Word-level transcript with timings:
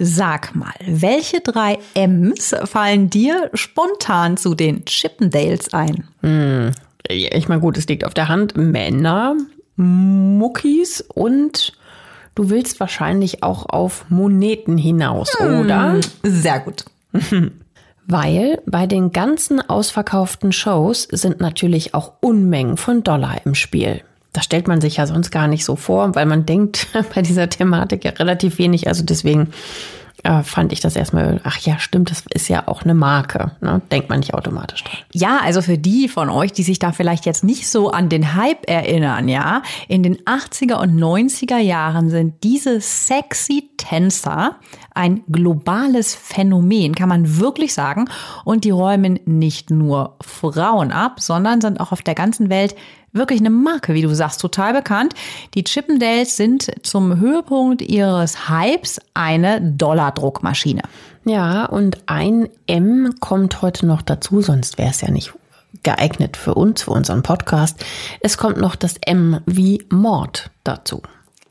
sag 0.00 0.56
mal, 0.56 0.72
welche 0.86 1.40
drei 1.40 1.78
M's 1.94 2.56
fallen 2.64 3.10
dir 3.10 3.50
spontan 3.52 4.38
zu 4.38 4.54
den 4.54 4.84
Chippendales 4.86 5.74
ein? 5.74 6.08
Hm, 6.22 6.72
ich 7.08 7.48
meine, 7.48 7.60
gut, 7.60 7.76
es 7.76 7.86
liegt 7.86 8.04
auf 8.04 8.14
der 8.14 8.28
Hand. 8.28 8.56
Männer, 8.56 9.36
Muckis 9.76 11.02
und 11.02 11.74
du 12.34 12.48
willst 12.48 12.80
wahrscheinlich 12.80 13.42
auch 13.42 13.66
auf 13.66 14.06
Moneten 14.08 14.78
hinaus, 14.78 15.38
hm, 15.38 15.60
oder? 15.60 16.00
Sehr 16.22 16.60
gut. 16.60 16.86
Weil 18.06 18.60
bei 18.66 18.86
den 18.86 19.12
ganzen 19.12 19.60
ausverkauften 19.60 20.52
Shows 20.52 21.06
sind 21.12 21.40
natürlich 21.40 21.94
auch 21.94 22.14
Unmengen 22.20 22.76
von 22.76 23.04
Dollar 23.04 23.42
im 23.44 23.54
Spiel. 23.54 24.02
Das 24.32 24.44
stellt 24.44 24.68
man 24.68 24.80
sich 24.80 24.96
ja 24.96 25.06
sonst 25.06 25.30
gar 25.30 25.48
nicht 25.48 25.64
so 25.64 25.76
vor, 25.76 26.14
weil 26.14 26.26
man 26.26 26.46
denkt 26.46 26.86
bei 27.14 27.22
dieser 27.22 27.48
Thematik 27.48 28.04
ja 28.04 28.12
relativ 28.12 28.58
wenig. 28.58 28.88
Also 28.88 29.04
deswegen 29.04 29.48
äh, 30.22 30.42
fand 30.42 30.72
ich 30.72 30.80
das 30.80 30.96
erstmal, 30.96 31.40
ach 31.44 31.58
ja, 31.58 31.78
stimmt, 31.78 32.10
das 32.10 32.24
ist 32.34 32.48
ja 32.48 32.68
auch 32.68 32.82
eine 32.82 32.94
Marke. 32.94 33.52
Ne? 33.60 33.80
Denkt 33.90 34.08
man 34.08 34.20
nicht 34.20 34.34
automatisch 34.34 34.84
dran. 34.84 34.98
Ja, 35.12 35.40
also 35.42 35.62
für 35.62 35.78
die 35.78 36.08
von 36.08 36.28
euch, 36.28 36.52
die 36.52 36.62
sich 36.62 36.78
da 36.78 36.92
vielleicht 36.92 37.26
jetzt 37.26 37.44
nicht 37.44 37.68
so 37.68 37.90
an 37.90 38.08
den 38.08 38.34
Hype 38.34 38.68
erinnern, 38.68 39.28
ja, 39.28 39.62
in 39.88 40.02
den 40.02 40.16
80er 40.18 40.74
und 40.74 40.98
90er 40.98 41.58
Jahren 41.58 42.10
sind 42.10 42.42
diese 42.44 42.80
sexy 42.80 43.70
Tänzer 43.76 44.56
ein 44.94 45.22
globales 45.30 46.14
Phänomen, 46.14 46.94
kann 46.94 47.08
man 47.08 47.38
wirklich 47.38 47.72
sagen. 47.72 48.06
Und 48.44 48.64
die 48.64 48.70
räumen 48.70 49.18
nicht 49.24 49.70
nur 49.70 50.16
Frauen 50.20 50.92
ab, 50.92 51.20
sondern 51.20 51.60
sind 51.60 51.80
auch 51.80 51.92
auf 51.92 52.02
der 52.02 52.14
ganzen 52.14 52.50
Welt 52.50 52.74
wirklich 53.12 53.40
eine 53.40 53.50
Marke, 53.50 53.94
wie 53.94 54.02
du 54.02 54.14
sagst, 54.14 54.40
total 54.40 54.72
bekannt. 54.72 55.14
Die 55.54 55.64
Chippendales 55.64 56.36
sind 56.36 56.70
zum 56.82 57.18
Höhepunkt 57.18 57.82
ihres 57.82 58.48
Hypes 58.48 59.00
eine 59.14 59.60
Dollardruckmaschine. 59.60 60.82
Ja, 61.24 61.66
und 61.66 61.98
ein 62.06 62.48
M 62.66 63.14
kommt 63.20 63.62
heute 63.62 63.86
noch 63.86 64.02
dazu, 64.02 64.40
sonst 64.40 64.78
wäre 64.78 64.90
es 64.90 65.00
ja 65.00 65.10
nicht 65.10 65.32
geeignet 65.82 66.36
für 66.36 66.54
uns, 66.54 66.82
für 66.82 66.90
unseren 66.90 67.22
Podcast. 67.22 67.84
Es 68.20 68.36
kommt 68.38 68.58
noch 68.58 68.74
das 68.74 68.96
M 69.04 69.40
wie 69.46 69.84
Mord 69.90 70.50
dazu. 70.64 71.02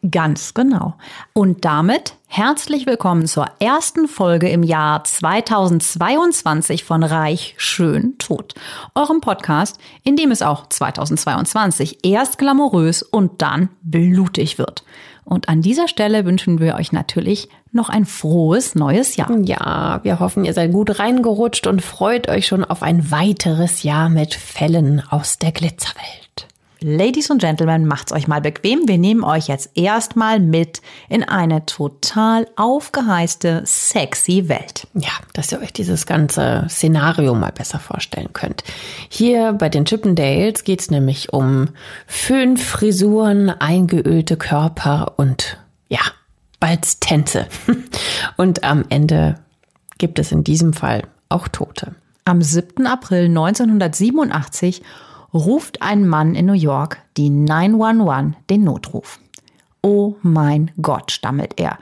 Ganz 0.10 0.54
genau. 0.54 0.94
Und 1.34 1.66
damit 1.66 2.14
herzlich 2.28 2.86
willkommen 2.86 3.28
zur 3.28 3.48
ersten 3.60 4.08
Folge 4.08 4.48
im 4.48 4.64
Jahr 4.64 5.04
2022 5.04 6.86
von 6.86 7.04
Reich 7.04 7.56
Schön 7.58 8.18
Tot, 8.18 8.54
eurem 8.96 9.20
Podcast, 9.20 9.78
in 10.04 10.16
dem 10.16 10.32
es 10.32 10.42
auch 10.42 10.68
2022 10.70 12.00
erst 12.04 12.38
glamourös 12.38 13.04
und 13.04 13.42
dann 13.42 13.70
blutig 13.82 14.58
wird. 14.58 14.86
Und 15.26 15.50
an 15.50 15.62
dieser 15.62 15.90
Stelle 15.90 16.24
wünschen 16.24 16.60
wir 16.60 16.76
euch 16.76 16.94
natürlich 16.94 17.50
noch 17.74 17.90
ein 17.90 18.06
frohes 18.06 18.76
neues 18.76 19.18
Jahr. 19.18 19.38
Ja, 19.42 20.00
wir 20.04 20.22
hoffen, 20.22 20.46
ihr 20.46 20.54
seid 20.54 20.72
gut 20.72 20.98
reingerutscht 20.98 21.68
und 21.68 21.82
freut 21.82 22.30
euch 22.30 22.48
schon 22.48 22.64
auf 22.64 22.84
ein 22.84 23.12
weiteres 23.12 23.84
Jahr 23.84 24.08
mit 24.08 24.34
Fällen 24.34 25.04
aus 25.10 25.40
der 25.40 25.52
Glitzerwelt. 25.52 26.49
Ladies 26.82 27.30
und 27.30 27.40
Gentlemen, 27.40 27.86
macht's 27.86 28.14
euch 28.14 28.30
mal 28.30 28.40
bequem. 28.40 28.88
Wir 28.88 28.98
nehmen 28.98 29.26
euch 29.26 29.48
jetzt 29.48 29.72
erstmal 29.76 30.40
mit 30.40 30.82
in 31.10 31.24
eine 31.24 31.66
total 31.66 32.48
aufgeheizte, 32.56 33.64
sexy 33.66 34.48
Welt. 34.48 34.88
Ja, 34.94 35.12
dass 35.34 35.52
ihr 35.52 35.60
euch 35.60 35.74
dieses 35.74 36.06
ganze 36.06 36.68
Szenario 36.70 37.36
mal 37.36 37.52
besser 37.52 37.80
vorstellen 37.80 38.32
könnt. 38.32 38.64
Hier 39.10 39.52
bei 39.52 39.68
den 39.68 39.84
Chippendales 39.84 40.64
geht's 40.64 40.90
nämlich 40.90 41.34
um 41.34 41.68
fünf 42.08 42.66
Frisuren, 42.66 43.50
eingeölte 43.50 44.38
Körper 44.38 45.16
und 45.18 45.58
ja, 45.90 46.00
bald 46.62 47.02
Tänze. 47.02 47.48
Und 48.38 48.64
am 48.64 48.86
Ende 48.88 49.36
gibt 49.98 50.18
es 50.18 50.32
in 50.32 50.46
diesem 50.46 50.72
Fall 50.72 51.04
auch 51.28 51.50
Tote. 51.50 51.94
Am 52.24 52.42
7. 52.42 52.88
April 52.88 53.26
1987 53.26 54.82
ruft 55.34 55.82
ein 55.82 56.08
Mann 56.08 56.36
in 56.36 56.46
New 56.46 56.54
York 56.54 57.02
die 57.18 57.30
911 57.30 58.36
den 58.50 58.64
Notruf. 58.64 59.20
Oh 59.82 60.16
mein 60.22 60.72
Gott, 60.82 61.12
stammelt 61.12 61.60
er. 61.60 61.78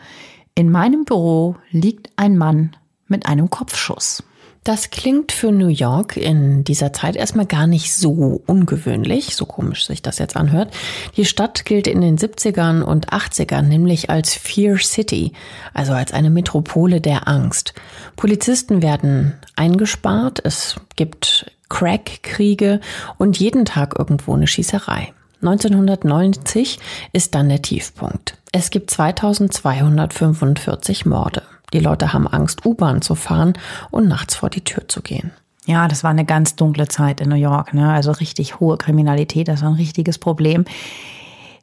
In 0.56 0.72
meinem 0.72 1.06
Büro 1.06 1.56
liegt 1.72 2.10
ein 2.16 2.38
Mann 2.38 2.76
mit 3.08 3.26
einem 3.26 3.50
Kopfschuss. 3.50 4.24
Das 4.68 4.90
klingt 4.90 5.32
für 5.32 5.54
New 5.54 5.70
York 5.70 6.18
in 6.18 6.66
dieser 6.66 6.92
Zeit 6.92 7.16
erstmal 7.16 7.46
gar 7.46 7.68
nicht 7.68 7.94
so 7.96 8.42
ungewöhnlich, 8.48 9.34
so 9.34 9.46
komisch 9.46 9.88
sich 9.88 10.02
das 10.02 10.18
jetzt 10.18 10.36
anhört. 10.36 10.74
Die 11.16 11.24
Stadt 11.24 11.64
gilt 11.64 11.88
in 11.88 12.02
den 12.02 12.18
70ern 12.18 12.82
und 12.82 13.14
80ern 13.14 13.62
nämlich 13.62 14.10
als 14.10 14.34
Fear 14.34 14.78
City, 14.78 15.32
also 15.74 15.94
als 15.94 16.12
eine 16.12 16.30
Metropole 16.30 17.00
der 17.00 17.30
Angst. 17.30 17.76
Polizisten 18.18 18.82
werden 18.82 19.36
eingespart, 19.56 20.42
es 20.44 20.76
gibt 20.98 21.50
Crack-Kriege 21.70 22.82
und 23.18 23.40
jeden 23.40 23.66
Tag 23.66 23.98
irgendwo 23.98 24.34
eine 24.34 24.48
Schießerei. 24.48 25.14
1990 25.42 26.80
ist 27.14 27.36
dann 27.36 27.50
der 27.50 27.62
Tiefpunkt. 27.62 28.38
Es 28.52 28.70
gibt 28.70 28.92
2245 28.92 31.06
Morde. 31.06 31.44
Die 31.74 31.80
Leute 31.80 32.14
haben 32.14 32.28
Angst, 32.28 32.66
U-Bahn 32.66 33.02
zu 33.02 33.16
fahren 33.16 33.54
und 33.92 34.08
nachts 34.08 34.36
vor 34.36 34.50
die 34.50 34.64
Tür 34.64 34.88
zu 34.88 35.02
gehen. 35.02 35.32
Ja, 35.66 35.90
das 35.90 36.04
war 36.04 36.12
eine 36.12 36.26
ganz 36.26 36.56
dunkle 36.56 36.88
Zeit 36.88 37.20
in 37.20 37.30
New 37.30 37.36
York. 37.36 37.74
Ne? 37.74 37.92
Also 37.92 38.12
richtig 38.12 38.62
hohe 38.62 38.78
Kriminalität, 38.78 39.50
das 39.50 39.62
war 39.62 39.70
ein 39.70 39.76
richtiges 39.76 40.18
Problem. 40.18 40.64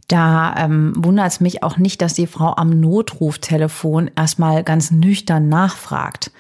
Da 0.09 0.55
ähm, 0.59 0.93
wundert 0.97 1.29
es 1.29 1.41
mich 1.41 1.63
auch 1.63 1.79
nicht, 1.79 2.03
dass 2.03 2.13
die 2.13 2.27
Frau 2.27 2.55
am 2.55 2.81
Notruftelefon 2.81 4.11
erstmal 4.15 4.63
ganz 4.63 4.91
nüchtern 4.91 5.49
nachfragt. 5.49 6.31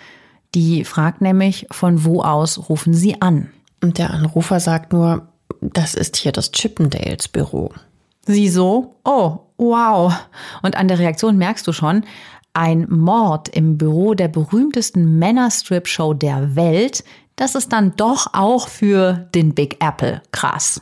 Die 0.54 0.84
fragt 0.84 1.20
nämlich, 1.20 1.66
von 1.70 2.04
wo 2.04 2.22
aus 2.22 2.69
rufen 2.69 2.94
Sie 2.94 3.20
an? 3.20 3.50
Und 3.82 3.98
der 3.98 4.10
Anrufer 4.10 4.60
sagt 4.60 4.92
nur, 4.92 5.28
das 5.60 5.94
ist 5.94 6.16
hier 6.16 6.32
das 6.32 6.53
Chippendales 6.53 7.28
Büro. 7.28 7.72
Sie 8.26 8.48
so, 8.48 8.94
oh, 9.04 9.41
wow. 9.59 10.15
Und 10.62 10.76
an 10.76 10.88
der 10.88 10.98
Reaktion 10.98 11.37
merkst 11.37 11.66
du 11.66 11.72
schon, 11.72 12.04
ein 12.54 12.87
Mord 12.88 13.48
im 13.48 13.76
Büro 13.76 14.15
der 14.15 14.28
berühmtesten 14.28 15.19
Männerstrip-Show 15.19 16.15
der 16.15 16.54
Welt, 16.54 17.04
das 17.36 17.56
ist 17.56 17.72
dann 17.72 17.97
doch 17.97 18.28
auch 18.32 18.69
für 18.69 19.28
den 19.34 19.54
Big 19.54 19.84
Apple 19.84 20.22
krass. 20.31 20.81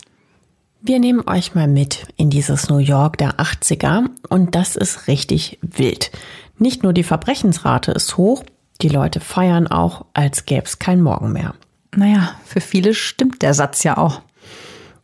Wir 0.82 0.98
nehmen 0.98 1.26
euch 1.26 1.54
mal 1.54 1.68
mit 1.68 2.06
in 2.16 2.28
dieses 2.28 2.68
New 2.68 2.78
York 2.78 3.16
der 3.16 3.36
80er 3.36 4.10
und 4.28 4.54
das 4.54 4.76
ist 4.76 5.06
richtig 5.06 5.58
wild. 5.62 6.10
Nicht 6.58 6.82
nur 6.82 6.92
die 6.92 7.04
Verbrechensrate 7.04 7.92
ist 7.92 8.16
hoch, 8.16 8.42
die 8.80 8.88
Leute 8.88 9.20
feiern 9.20 9.66
auch, 9.66 10.06
als 10.14 10.46
gäbe 10.46 10.64
es 10.64 10.78
kein 10.78 11.02
Morgen 11.02 11.32
mehr. 11.32 11.54
Naja, 11.94 12.34
für 12.44 12.60
viele 12.60 12.94
stimmt 12.94 13.42
der 13.42 13.54
Satz 13.54 13.82
ja 13.82 13.98
auch. 13.98 14.22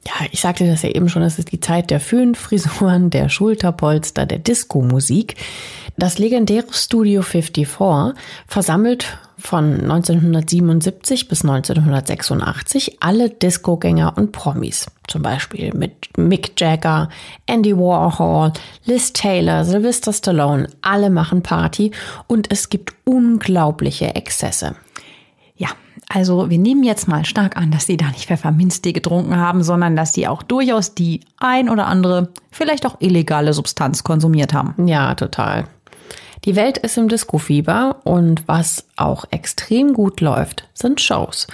Ja, 0.08 0.26
ich 0.30 0.40
sagte 0.40 0.66
das 0.66 0.82
ja 0.82 0.88
eben 0.88 1.10
schon, 1.10 1.22
es 1.22 1.38
ist 1.38 1.52
die 1.52 1.60
Zeit 1.60 1.90
der 1.90 2.00
Föhnfrisuren, 2.00 3.10
der 3.10 3.28
Schulterpolster, 3.28 4.24
der 4.24 4.38
Disco-Musik. 4.38 5.36
Das 5.98 6.18
legendäre 6.18 6.72
Studio 6.72 7.20
54 7.20 8.14
versammelt 8.46 9.18
von 9.36 9.82
1977 9.82 11.28
bis 11.28 11.42
1986 11.42 12.96
alle 13.00 13.28
Discogänger 13.28 14.16
und 14.16 14.32
Promis. 14.32 14.86
Zum 15.06 15.20
Beispiel 15.22 15.74
mit 15.74 16.16
Mick 16.16 16.58
Jagger, 16.58 17.10
Andy 17.46 17.76
Warhol, 17.76 18.52
Liz 18.86 19.12
Taylor, 19.12 19.64
Sylvester 19.64 20.14
Stallone. 20.14 20.68
Alle 20.80 21.10
machen 21.10 21.42
Party 21.42 21.90
und 22.26 22.50
es 22.50 22.70
gibt 22.70 22.94
unglaubliche 23.04 24.14
Exzesse. 24.14 24.74
Ja, 25.56 25.68
also 26.08 26.48
wir 26.48 26.58
nehmen 26.58 26.82
jetzt 26.82 27.06
mal 27.06 27.24
stark 27.24 27.56
an, 27.56 27.70
dass 27.70 27.86
die 27.86 27.98
da 27.98 28.06
nicht 28.06 28.26
Pfefferminztee 28.26 28.92
getrunken 28.92 29.36
haben, 29.36 29.62
sondern 29.62 29.94
dass 29.94 30.12
die 30.12 30.26
auch 30.26 30.42
durchaus 30.42 30.94
die 30.94 31.20
ein 31.38 31.68
oder 31.68 31.86
andere, 31.86 32.30
vielleicht 32.50 32.86
auch 32.86 32.96
illegale 33.00 33.52
Substanz 33.52 34.04
konsumiert 34.04 34.54
haben. 34.54 34.86
Ja, 34.86 35.14
total. 35.14 35.64
Die 36.44 36.56
Welt 36.56 36.78
ist 36.78 36.96
im 36.96 37.08
Disco-Fieber 37.08 37.96
und 38.04 38.46
was 38.46 38.86
auch 38.96 39.24
extrem 39.30 39.92
gut 39.92 40.20
läuft, 40.20 40.68
sind 40.72 41.00
Shows. 41.00 41.46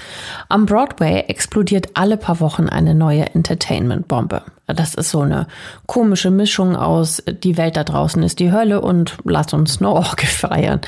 Am 0.49 0.67
Broadway 0.67 1.25
explodiert 1.27 1.89
alle 1.95 2.17
paar 2.17 2.39
Wochen 2.41 2.69
eine 2.69 2.95
neue 2.95 3.35
Entertainment-Bombe. 3.35 4.43
Das 4.67 4.95
ist 4.95 5.11
so 5.11 5.21
eine 5.21 5.47
komische 5.87 6.31
Mischung 6.31 6.77
aus 6.77 7.23
die 7.27 7.57
Welt 7.57 7.77
da 7.77 7.85
draußen 7.85 8.23
ist 8.23 8.41
die 8.41 8.53
Hölle 8.53 8.81
und 8.81 9.17
lass 9.25 9.53
uns 9.53 9.79
eine 9.79 9.91
Orgel 9.91 10.27
feiern. 10.29 10.81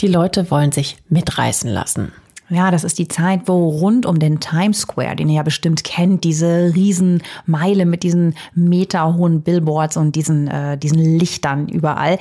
Die 0.00 0.08
Leute 0.08 0.50
wollen 0.50 0.72
sich 0.72 0.96
mitreißen 1.08 1.70
lassen. 1.70 2.12
Ja, 2.52 2.70
das 2.70 2.84
ist 2.84 2.98
die 2.98 3.08
Zeit, 3.08 3.42
wo 3.46 3.70
rund 3.70 4.04
um 4.04 4.18
den 4.18 4.38
Times 4.38 4.80
Square, 4.80 5.16
den 5.16 5.30
ihr 5.30 5.36
ja 5.36 5.42
bestimmt 5.42 5.84
kennt, 5.84 6.22
diese 6.22 6.72
Riesenmeile 6.74 7.86
mit 7.86 8.02
diesen 8.02 8.34
meterhohen 8.54 9.40
Billboards 9.40 9.96
und 9.96 10.14
diesen, 10.16 10.48
äh, 10.48 10.76
diesen 10.76 11.00
Lichtern 11.18 11.68
überall, 11.68 12.18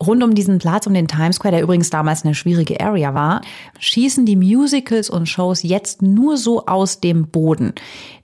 Rund 0.00 0.22
um 0.22 0.36
diesen 0.36 0.58
Platz, 0.58 0.86
um 0.86 0.94
den 0.94 1.08
Times 1.08 1.36
Square, 1.36 1.56
der 1.56 1.62
übrigens 1.62 1.90
damals 1.90 2.24
eine 2.24 2.36
schwierige 2.36 2.80
Area 2.80 3.14
war, 3.14 3.40
schießen 3.80 4.26
die 4.26 4.36
Musicals 4.36 5.10
und 5.10 5.28
Shows 5.28 5.64
jetzt 5.64 6.02
nur 6.02 6.36
so 6.36 6.66
aus 6.66 7.00
dem 7.00 7.26
Boden. 7.26 7.72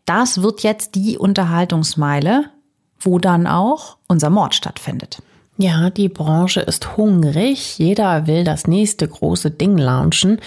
Das 0.04 0.40
wird 0.40 0.62
jetzt 0.62 0.94
die 0.94 1.18
Unterhaltungsmeile, 1.18 2.44
wo 3.00 3.18
dann 3.18 3.48
auch 3.48 3.96
unser 4.06 4.30
Mord 4.30 4.54
stattfindet. 4.54 5.20
Ja, 5.56 5.88
die 5.90 6.08
Branche 6.08 6.60
ist 6.60 6.96
hungrig. 6.96 7.78
Jeder 7.78 8.26
will 8.26 8.42
das 8.42 8.66
nächste 8.66 9.06
große 9.06 9.52
Ding 9.52 9.78
launchen. 9.78 10.40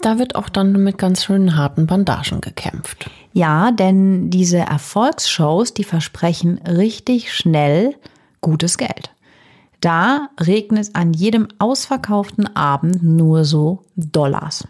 Da 0.00 0.18
wird 0.18 0.34
auch 0.34 0.48
dann 0.48 0.72
mit 0.72 0.98
ganz 0.98 1.24
schönen 1.24 1.56
harten 1.56 1.86
Bandagen 1.86 2.40
gekämpft. 2.40 3.08
Ja, 3.32 3.70
denn 3.70 4.30
diese 4.30 4.58
Erfolgsshows, 4.58 5.74
die 5.74 5.84
versprechen 5.84 6.58
richtig 6.58 7.32
schnell 7.32 7.94
gutes 8.40 8.78
Geld. 8.78 9.10
Da 9.80 10.28
regnet 10.40 10.90
an 10.94 11.12
jedem 11.12 11.46
ausverkauften 11.60 12.56
Abend 12.56 13.00
nur 13.02 13.44
so 13.44 13.84
Dollars. 13.94 14.66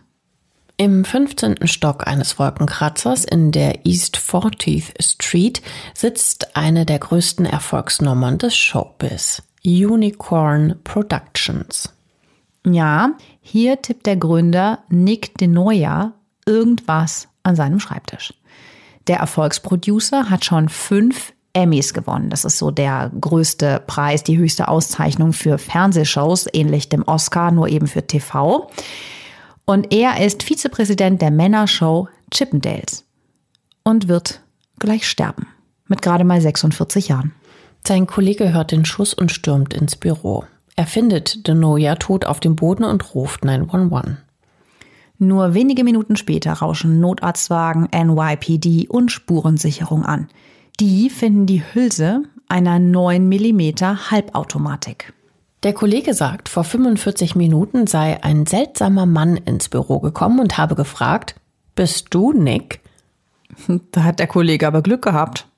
Im 0.77 1.05
15. 1.05 1.67
Stock 1.67 2.07
eines 2.07 2.39
Wolkenkratzers 2.39 3.25
in 3.25 3.53
der 3.53 3.87
East 3.87 4.19
40th 4.19 5.03
Street 5.03 5.63
sitzt 5.95 6.57
eine 6.57 6.85
der 6.85 6.99
größten 6.99 7.47
Erfolgsnummern 7.47 8.39
des 8.39 8.55
Showbiz. 8.55 9.43
Unicorn 9.65 10.77
Productions. 10.85 11.93
Ja, 12.67 13.13
hier 13.41 13.81
tippt 13.81 14.07
der 14.07 14.17
Gründer 14.17 14.81
Nick 14.89 15.37
DeNoia 15.39 16.13
irgendwas 16.47 17.29
an 17.43 17.57
seinem 17.57 17.81
Schreibtisch. 17.81 18.35
Der 19.07 19.19
Erfolgsproducer 19.19 20.29
hat 20.31 20.45
schon 20.45 20.69
fünf 20.69 21.33
Emmys 21.55 21.95
gewonnen. 21.95 22.31
Das 22.31 22.45
ist 22.45 22.59
so 22.59 22.71
der 22.71 23.11
größte 23.19 23.83
Preis, 23.87 24.23
die 24.23 24.37
höchste 24.37 24.69
Auszeichnung 24.69 25.33
für 25.33 25.59
Fernsehshows, 25.59 26.47
ähnlich 26.53 26.89
dem 26.89 27.03
Oscar, 27.05 27.51
nur 27.51 27.69
eben 27.69 27.87
für 27.87 28.07
TV. 28.07 28.71
Und 29.65 29.93
er 29.93 30.25
ist 30.25 30.43
Vizepräsident 30.43 31.21
der 31.23 31.31
Männershow 31.31 32.09
Chippendales 32.33 33.05
und 33.83 34.09
wird 34.09 34.43
gleich 34.79 35.09
sterben. 35.09 35.47
Mit 35.87 36.03
gerade 36.03 36.25
mal 36.25 36.41
46 36.41 37.09
Jahren. 37.09 37.33
Sein 37.89 38.07
Kollege 38.07 38.53
hört 38.53 38.71
den 38.71 38.85
Schuss 38.85 39.15
und 39.15 39.33
stürmt 39.33 39.73
ins 39.73 39.97
Büro. 39.97 40.45
Er 40.77 40.85
findet 40.85 41.49
Denoya 41.49 41.95
tot 41.95 42.27
auf 42.27 42.39
dem 42.39 42.55
Boden 42.55 42.85
und 42.85 43.15
ruft 43.15 43.47
911. 43.47 44.19
Nur 45.17 45.55
wenige 45.55 45.85
Minuten 45.85 46.17
später 46.17 46.53
rauschen 46.53 47.01
Notarztwagen, 47.01 47.89
NYPD 47.91 48.89
und 48.89 49.11
Spurensicherung 49.11 50.05
an. 50.05 50.29
Die 50.79 51.09
finden 51.09 51.47
die 51.47 51.63
Hülse 51.63 52.25
einer 52.47 52.79
9 52.79 53.27
mm 53.27 54.11
Halbautomatik. 54.11 55.15
Der 55.63 55.73
Kollege 55.73 56.13
sagt, 56.13 56.51
vor 56.51 56.65
45 56.65 57.37
Minuten 57.37 57.87
sei 57.87 58.23
ein 58.23 58.45
seltsamer 58.45 59.07
Mann 59.07 59.39
ins 59.39 59.71
Büro 59.71 59.99
gekommen 60.01 60.41
und 60.41 60.59
habe 60.59 60.75
gefragt, 60.75 61.37
bist 61.75 62.09
du 62.11 62.35
Nick? 62.35 62.81
Da 63.93 64.05
hat 64.05 64.19
der 64.19 64.27
Kollege 64.27 64.67
aber 64.67 64.83
Glück 64.83 65.01
gehabt, 65.01 65.49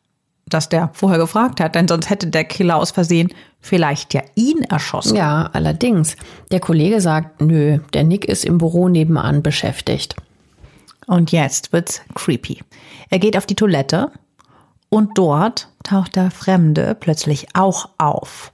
dass 0.50 0.68
der 0.68 0.90
vorher 0.92 1.18
gefragt 1.18 1.60
hat, 1.60 1.74
denn 1.74 1.88
sonst 1.88 2.10
hätte 2.10 2.26
der 2.26 2.44
Killer 2.44 2.76
aus 2.76 2.90
Versehen 2.90 3.32
vielleicht 3.60 4.14
ja 4.14 4.22
ihn 4.34 4.62
erschossen. 4.62 5.16
Ja, 5.16 5.50
allerdings. 5.52 6.16
Der 6.50 6.60
Kollege 6.60 7.00
sagt, 7.00 7.40
nö, 7.40 7.78
der 7.94 8.04
Nick 8.04 8.24
ist 8.24 8.44
im 8.44 8.58
Büro 8.58 8.88
nebenan 8.88 9.42
beschäftigt. 9.42 10.16
Und 11.06 11.32
jetzt 11.32 11.72
wird's 11.72 12.02
creepy. 12.14 12.62
Er 13.08 13.18
geht 13.18 13.36
auf 13.36 13.46
die 13.46 13.56
Toilette, 13.56 14.12
und 14.90 15.16
dort 15.16 15.68
taucht 15.84 16.16
der 16.16 16.30
Fremde 16.30 16.96
plötzlich 16.98 17.46
auch 17.54 17.88
auf. 17.96 18.52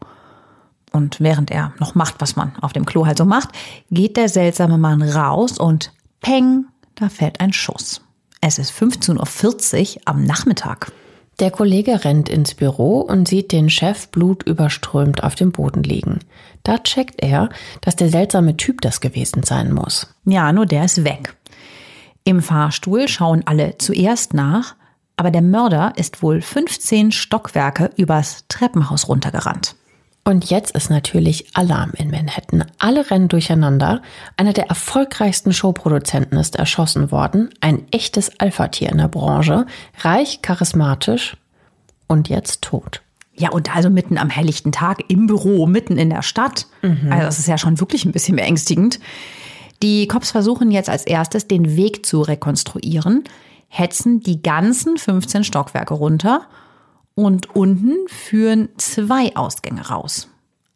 Und 0.92 1.20
während 1.20 1.50
er 1.50 1.72
noch 1.80 1.94
macht, 1.94 2.16
was 2.18 2.36
man 2.36 2.52
auf 2.60 2.72
dem 2.72 2.86
Klo 2.86 3.06
halt 3.06 3.18
so 3.18 3.24
macht, 3.24 3.48
geht 3.90 4.16
der 4.16 4.28
seltsame 4.28 4.78
Mann 4.78 5.02
raus 5.02 5.58
und 5.58 5.92
peng, 6.20 6.66
da 6.94 7.08
fällt 7.08 7.40
ein 7.40 7.52
Schuss. 7.52 8.02
Es 8.40 8.58
ist 8.58 8.70
15.40 8.72 9.96
Uhr 9.96 10.02
am 10.04 10.24
Nachmittag. 10.24 10.92
Der 11.38 11.50
Kollege 11.50 12.04
rennt 12.04 12.30
ins 12.30 12.54
Büro 12.54 13.00
und 13.00 13.28
sieht 13.28 13.52
den 13.52 13.68
Chef 13.68 14.08
blutüberströmt 14.08 15.22
auf 15.22 15.34
dem 15.34 15.52
Boden 15.52 15.82
liegen. 15.82 16.20
Da 16.62 16.78
checkt 16.78 17.22
er, 17.22 17.50
dass 17.82 17.94
der 17.94 18.08
seltsame 18.08 18.56
Typ 18.56 18.80
das 18.80 19.02
gewesen 19.02 19.42
sein 19.42 19.72
muss. 19.72 20.14
Ja, 20.24 20.50
nur 20.52 20.64
der 20.64 20.86
ist 20.86 21.04
weg. 21.04 21.36
Im 22.24 22.40
Fahrstuhl 22.40 23.06
schauen 23.06 23.42
alle 23.44 23.76
zuerst 23.76 24.32
nach, 24.32 24.76
aber 25.16 25.30
der 25.30 25.42
Mörder 25.42 25.92
ist 25.96 26.22
wohl 26.22 26.40
15 26.40 27.12
Stockwerke 27.12 27.90
übers 27.96 28.44
Treppenhaus 28.48 29.08
runtergerannt. 29.08 29.75
Und 30.26 30.50
jetzt 30.50 30.72
ist 30.72 30.90
natürlich 30.90 31.46
Alarm 31.54 31.92
in 31.96 32.10
Manhattan. 32.10 32.64
Alle 32.80 33.08
rennen 33.12 33.28
durcheinander. 33.28 34.02
Einer 34.36 34.52
der 34.52 34.66
erfolgreichsten 34.66 35.52
Showproduzenten 35.52 36.36
ist 36.36 36.56
erschossen 36.56 37.12
worden. 37.12 37.50
Ein 37.60 37.84
echtes 37.92 38.32
Alpha-Tier 38.40 38.90
in 38.90 38.98
der 38.98 39.06
Branche. 39.06 39.66
Reich, 40.00 40.42
charismatisch 40.42 41.36
und 42.08 42.28
jetzt 42.28 42.62
tot. 42.62 43.02
Ja, 43.36 43.50
und 43.50 43.76
also 43.76 43.88
mitten 43.88 44.18
am 44.18 44.28
helllichten 44.28 44.72
Tag 44.72 45.04
im 45.06 45.28
Büro, 45.28 45.66
mitten 45.66 45.96
in 45.96 46.10
der 46.10 46.22
Stadt. 46.22 46.66
Mhm. 46.82 47.06
Also 47.08 47.24
das 47.26 47.38
ist 47.38 47.46
ja 47.46 47.56
schon 47.56 47.78
wirklich 47.78 48.04
ein 48.04 48.10
bisschen 48.10 48.34
beängstigend. 48.34 48.98
Die 49.80 50.08
Cops 50.08 50.32
versuchen 50.32 50.72
jetzt 50.72 50.90
als 50.90 51.06
erstes 51.06 51.46
den 51.46 51.76
Weg 51.76 52.04
zu 52.04 52.22
rekonstruieren 52.22 53.22
hetzen 53.68 54.20
die 54.20 54.42
ganzen 54.42 54.96
15 54.96 55.44
Stockwerke 55.44 55.94
runter 55.94 56.42
und 57.16 57.56
unten 57.56 57.96
führen 58.06 58.68
zwei 58.76 59.34
Ausgänge 59.34 59.88
raus. 59.88 60.28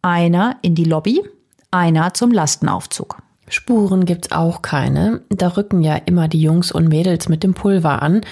Einer 0.02 0.56
in 0.62 0.74
die 0.74 0.84
Lobby, 0.84 1.22
einer 1.70 2.14
zum 2.14 2.32
Lastenaufzug. 2.32 3.18
Spuren 3.48 4.04
gibt's 4.06 4.32
auch 4.32 4.62
keine. 4.62 5.22
Da 5.28 5.48
rücken 5.48 5.82
ja 5.82 5.96
immer 5.96 6.28
die 6.28 6.40
Jungs 6.40 6.72
und 6.72 6.88
Mädels 6.88 7.28
mit 7.28 7.42
dem 7.42 7.54
Pulver 7.54 8.02
an. 8.02 8.22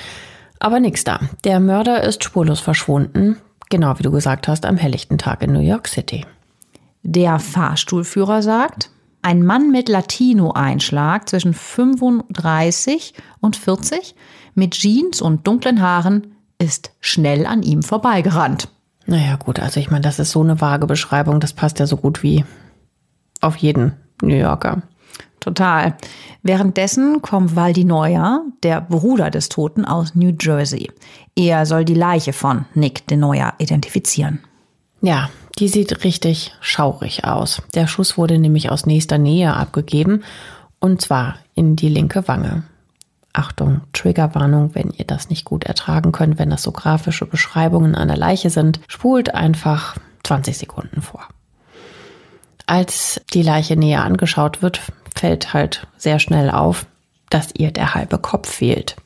Aber 0.58 0.80
nix 0.80 1.04
da. 1.04 1.20
Der 1.44 1.60
Mörder 1.60 2.02
ist 2.02 2.24
spurlos 2.24 2.60
verschwunden. 2.60 3.36
Genau 3.68 3.98
wie 3.98 4.02
du 4.02 4.10
gesagt 4.10 4.48
hast, 4.48 4.64
am 4.64 4.76
helllichten 4.76 5.18
Tag 5.18 5.42
in 5.42 5.52
New 5.52 5.60
York 5.60 5.86
City. 5.86 6.24
Der 7.02 7.38
Fahrstuhlführer 7.38 8.42
sagt, 8.42 8.90
ein 9.20 9.44
Mann 9.44 9.70
mit 9.70 9.88
Latino-Einschlag 9.88 11.28
zwischen 11.28 11.52
35 11.52 13.14
und 13.40 13.56
40 13.56 14.14
mit 14.54 14.72
Jeans 14.72 15.20
und 15.20 15.46
dunklen 15.46 15.82
Haaren 15.82 16.37
ist 16.58 16.92
schnell 17.00 17.46
an 17.46 17.62
ihm 17.62 17.82
vorbeigerannt. 17.82 18.68
Naja, 19.06 19.36
gut, 19.36 19.58
also 19.58 19.80
ich 19.80 19.90
meine, 19.90 20.02
das 20.02 20.18
ist 20.18 20.32
so 20.32 20.42
eine 20.42 20.60
vage 20.60 20.86
Beschreibung, 20.86 21.40
das 21.40 21.52
passt 21.52 21.78
ja 21.78 21.86
so 21.86 21.96
gut 21.96 22.22
wie 22.22 22.44
auf 23.40 23.56
jeden 23.56 23.92
New 24.20 24.34
Yorker. 24.34 24.82
Total. 25.40 25.96
Währenddessen 26.42 27.22
kommt 27.22 27.56
Waldi 27.56 27.84
Neuer, 27.84 28.42
der 28.62 28.80
Bruder 28.80 29.30
des 29.30 29.48
Toten, 29.48 29.84
aus 29.84 30.14
New 30.14 30.32
Jersey. 30.38 30.90
Er 31.36 31.64
soll 31.64 31.84
die 31.84 31.94
Leiche 31.94 32.32
von 32.32 32.66
Nick 32.74 33.06
de 33.06 33.16
Neuer 33.16 33.54
identifizieren. 33.58 34.40
Ja, 35.00 35.30
die 35.58 35.68
sieht 35.68 36.04
richtig 36.04 36.52
schaurig 36.60 37.24
aus. 37.24 37.62
Der 37.74 37.86
Schuss 37.86 38.18
wurde 38.18 38.38
nämlich 38.38 38.70
aus 38.70 38.86
nächster 38.86 39.18
Nähe 39.18 39.54
abgegeben 39.54 40.24
und 40.80 41.00
zwar 41.00 41.36
in 41.54 41.76
die 41.76 41.88
linke 41.88 42.26
Wange. 42.28 42.64
Achtung, 43.32 43.82
Triggerwarnung, 43.92 44.74
wenn 44.74 44.90
ihr 44.90 45.04
das 45.04 45.28
nicht 45.28 45.44
gut 45.44 45.64
ertragen 45.64 46.12
könnt, 46.12 46.38
wenn 46.38 46.50
das 46.50 46.62
so 46.62 46.72
grafische 46.72 47.26
Beschreibungen 47.26 47.94
einer 47.94 48.16
Leiche 48.16 48.50
sind, 48.50 48.80
spult 48.88 49.34
einfach 49.34 49.96
20 50.24 50.58
Sekunden 50.58 51.02
vor. 51.02 51.28
Als 52.66 53.20
die 53.32 53.42
Leiche 53.42 53.76
näher 53.76 54.04
angeschaut 54.04 54.60
wird, 54.62 54.80
fällt 55.14 55.52
halt 55.52 55.86
sehr 55.96 56.18
schnell 56.18 56.50
auf, 56.50 56.86
dass 57.30 57.54
ihr 57.56 57.70
der 57.70 57.94
halbe 57.94 58.18
Kopf 58.18 58.50
fehlt. 58.50 58.96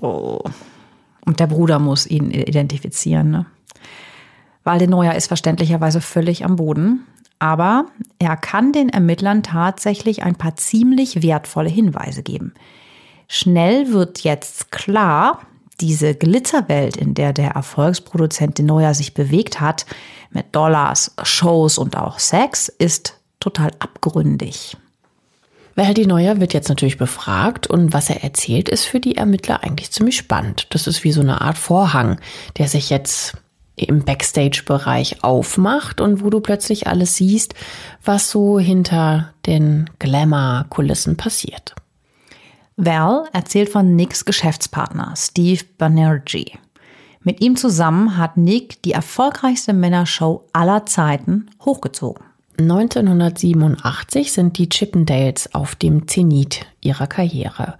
Oh. 0.00 0.40
Und 1.24 1.40
der 1.40 1.46
Bruder 1.46 1.78
muss 1.78 2.06
ihn 2.06 2.30
identifizieren, 2.30 3.30
ne? 3.30 3.46
Neuer 4.64 5.14
ist 5.14 5.26
verständlicherweise 5.26 6.00
völlig 6.00 6.44
am 6.44 6.56
Boden, 6.56 7.06
aber 7.38 7.86
er 8.18 8.36
kann 8.36 8.72
den 8.72 8.88
Ermittlern 8.88 9.42
tatsächlich 9.42 10.22
ein 10.22 10.36
paar 10.36 10.56
ziemlich 10.56 11.22
wertvolle 11.22 11.68
Hinweise 11.68 12.22
geben. 12.22 12.54
Schnell 13.28 13.92
wird 13.92 14.20
jetzt 14.20 14.70
klar, 14.70 15.40
diese 15.80 16.14
Glitzerwelt, 16.14 16.96
in 16.96 17.14
der 17.14 17.32
der 17.32 17.50
Erfolgsproduzent 17.50 18.58
De 18.58 18.64
Neuer 18.64 18.94
sich 18.94 19.14
bewegt 19.14 19.60
hat, 19.60 19.86
mit 20.30 20.54
Dollars, 20.54 21.14
Shows 21.22 21.78
und 21.78 21.96
auch 21.96 22.18
Sex, 22.18 22.68
ist 22.68 23.18
total 23.40 23.70
abgründig. 23.78 24.76
Verdi 25.74 26.06
Neuer 26.06 26.38
wird 26.38 26.54
jetzt 26.54 26.68
natürlich 26.68 26.98
befragt 26.98 27.66
und 27.66 27.92
was 27.92 28.08
er 28.08 28.22
erzählt, 28.22 28.68
ist 28.68 28.84
für 28.84 29.00
die 29.00 29.16
Ermittler 29.16 29.64
eigentlich 29.64 29.90
ziemlich 29.90 30.16
spannend. 30.16 30.68
Das 30.70 30.86
ist 30.86 31.02
wie 31.02 31.10
so 31.10 31.20
eine 31.20 31.40
Art 31.40 31.58
Vorhang, 31.58 32.20
der 32.58 32.68
sich 32.68 32.90
jetzt 32.90 33.36
im 33.76 34.04
Backstage-Bereich 34.04 35.24
aufmacht 35.24 36.00
und 36.00 36.22
wo 36.22 36.30
du 36.30 36.38
plötzlich 36.38 36.86
alles 36.86 37.16
siehst, 37.16 37.54
was 38.04 38.30
so 38.30 38.60
hinter 38.60 39.32
den 39.46 39.90
Glamour-Kulissen 39.98 41.16
passiert. 41.16 41.74
Val 42.76 43.28
erzählt 43.32 43.68
von 43.68 43.94
Nicks 43.94 44.24
Geschäftspartner 44.24 45.14
Steve 45.16 45.62
Banerjee. 45.78 46.58
Mit 47.22 47.40
ihm 47.40 47.56
zusammen 47.56 48.18
hat 48.18 48.36
Nick 48.36 48.82
die 48.82 48.92
erfolgreichste 48.92 49.72
Männershow 49.72 50.44
aller 50.52 50.84
Zeiten 50.84 51.48
hochgezogen. 51.64 52.24
1987 52.58 54.32
sind 54.32 54.58
die 54.58 54.68
Chippendales 54.68 55.54
auf 55.54 55.74
dem 55.74 56.06
Zenit 56.06 56.66
ihrer 56.80 57.06
Karriere. 57.06 57.74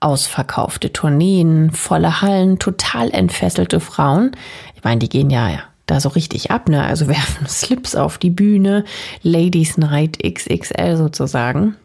Ausverkaufte 0.00 0.92
Tourneen, 0.92 1.70
volle 1.72 2.20
Hallen, 2.20 2.58
total 2.58 3.10
entfesselte 3.10 3.80
Frauen. 3.80 4.32
Ich 4.76 4.84
meine, 4.84 5.00
die 5.00 5.08
gehen 5.08 5.30
ja 5.30 5.60
da 5.86 6.00
so 6.00 6.10
richtig 6.10 6.50
ab, 6.50 6.68
ne? 6.68 6.84
Also 6.84 7.08
werfen 7.08 7.46
Slips 7.46 7.96
auf 7.96 8.18
die 8.18 8.30
Bühne, 8.30 8.84
Ladies 9.22 9.76
Night 9.76 10.18
XXL 10.22 10.96
sozusagen. 10.96 11.76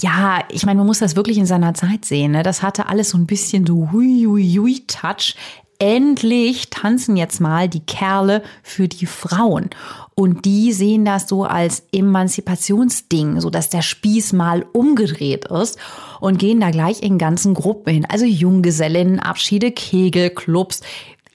Ja, 0.00 0.44
ich 0.50 0.64
meine, 0.64 0.78
man 0.78 0.86
muss 0.86 1.00
das 1.00 1.16
wirklich 1.16 1.38
in 1.38 1.46
seiner 1.46 1.74
Zeit 1.74 2.04
sehen. 2.04 2.32
Ne? 2.32 2.44
Das 2.44 2.62
hatte 2.62 2.86
alles 2.86 3.10
so 3.10 3.18
ein 3.18 3.26
bisschen 3.26 3.66
so 3.66 3.90
hui, 3.90 4.26
hui, 4.26 4.54
hui 4.56 4.84
Touch 4.86 5.34
endlich 5.78 6.70
tanzen 6.70 7.16
jetzt 7.16 7.40
mal 7.40 7.68
die 7.68 7.80
Kerle 7.80 8.42
für 8.62 8.88
die 8.88 9.06
Frauen. 9.06 9.70
Und 10.14 10.44
die 10.44 10.72
sehen 10.72 11.04
das 11.04 11.28
so 11.28 11.44
als 11.44 11.84
Emanzipationsding, 11.92 13.40
so 13.40 13.50
dass 13.50 13.70
der 13.70 13.82
Spieß 13.82 14.32
mal 14.32 14.66
umgedreht 14.72 15.44
ist 15.46 15.78
und 16.20 16.38
gehen 16.38 16.60
da 16.60 16.70
gleich 16.70 17.02
in 17.02 17.18
ganzen 17.18 17.54
Gruppen 17.54 17.92
hin. 17.92 18.06
Also 18.08 18.24
Junggesellinnen, 18.24 19.20
Abschiede, 19.20 19.70
Kegelclubs, 19.70 20.80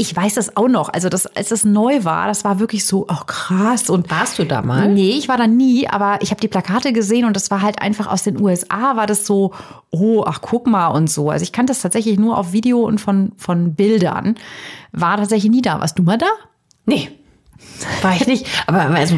ich 0.04 0.14
weiß 0.14 0.34
das 0.34 0.58
auch 0.58 0.68
noch. 0.68 0.90
Also 0.90 1.08
das, 1.08 1.26
als 1.28 1.48
das 1.48 1.64
neu 1.64 2.04
war, 2.04 2.28
das 2.28 2.44
war 2.44 2.60
wirklich 2.60 2.86
so, 2.86 3.08
oh 3.10 3.24
krass. 3.26 3.90
Und 3.90 4.12
warst 4.12 4.38
du 4.38 4.44
da 4.44 4.62
mal? 4.62 4.90
Nee, 4.90 5.12
ich 5.12 5.30
war 5.30 5.38
da 5.38 5.48
nie, 5.48 5.88
aber 5.88 6.20
ich 6.22 6.30
habe 6.30 6.42
die 6.42 6.50
Plakate 6.50 6.92
gesehen 6.92 7.24
und 7.24 7.38
das 7.38 7.50
war 7.52 7.62
halt 7.62 7.82
einfach 7.82 8.08
aus 8.08 8.24
den 8.24 8.40
USA, 8.42 8.98
war 8.98 9.08
das 9.08 9.26
so, 9.26 9.54
oh, 9.92 10.26
ach 10.28 10.42
guck 10.42 10.68
mal 10.68 10.88
und 10.88 11.10
so. 11.10 11.30
Also 11.30 11.44
ich 11.44 11.54
kannte 11.54 11.72
das 11.72 11.82
tatsächlich 11.82 12.20
nur 12.20 12.38
auf 12.38 12.52
Video 12.52 12.82
und 12.82 13.00
von, 13.00 13.32
von 13.38 13.76
Bildern. 13.76 14.36
War 14.92 15.16
tatsächlich 15.16 15.52
nie 15.52 15.62
da. 15.62 15.80
Warst 15.80 15.98
du 15.98 16.04
mal 16.04 16.18
da? 16.18 16.28
Nee. 16.86 17.10
War 18.02 18.14
ich 18.14 18.28
nicht. 18.28 18.46
Aber 18.68 18.82
also, 18.82 19.16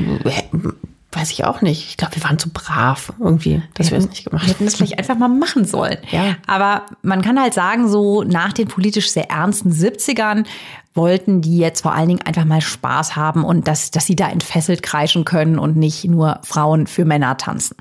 Weiß 1.15 1.31
ich 1.31 1.45
auch 1.45 1.62
nicht. 1.62 1.88
Ich 1.88 1.98
glaube, 1.98 2.15
wir 2.15 2.24
waren 2.25 2.38
zu 2.38 2.50
brav 2.50 3.13
irgendwie, 3.19 3.63
dass 3.75 3.88
wir, 3.88 3.98
wir 3.98 4.03
es 4.03 4.10
nicht 4.10 4.25
gemacht 4.25 4.41
haben. 4.41 4.48
Wir 4.48 4.53
hätten 4.53 4.65
das 4.65 4.75
vielleicht 4.75 5.00
einfach 5.00 5.17
mal 5.17 5.29
machen 5.29 5.63
sollen. 5.63 5.98
Ja. 6.12 6.36
Aber 6.45 6.86
man 7.03 7.22
kann 7.22 7.39
halt 7.39 7.53
sagen, 7.53 7.88
so 7.88 8.24
nach 8.24 8.51
den 8.51 8.67
politisch 8.67 9.10
sehr 9.10 9.31
ernsten 9.31 9.72
70ern 9.72 10.45
wollten 10.93 11.41
die 11.41 11.57
jetzt 11.57 11.81
vor 11.81 11.93
allen 11.93 12.10
Dingen 12.10 12.22
einfach 12.22 12.43
mal 12.43 12.60
Spaß 12.60 13.15
haben 13.15 13.45
und 13.45 13.67
dass, 13.67 13.91
dass 13.91 14.05
sie 14.05 14.17
da 14.17 14.27
entfesselt 14.27 14.84
kreischen 14.84 15.24
können 15.24 15.57
und 15.57 15.77
nicht 15.77 16.03
nur 16.03 16.39
Frauen 16.43 16.86
für 16.86 17.05
Männer 17.05 17.38
tanzen. 17.38 17.77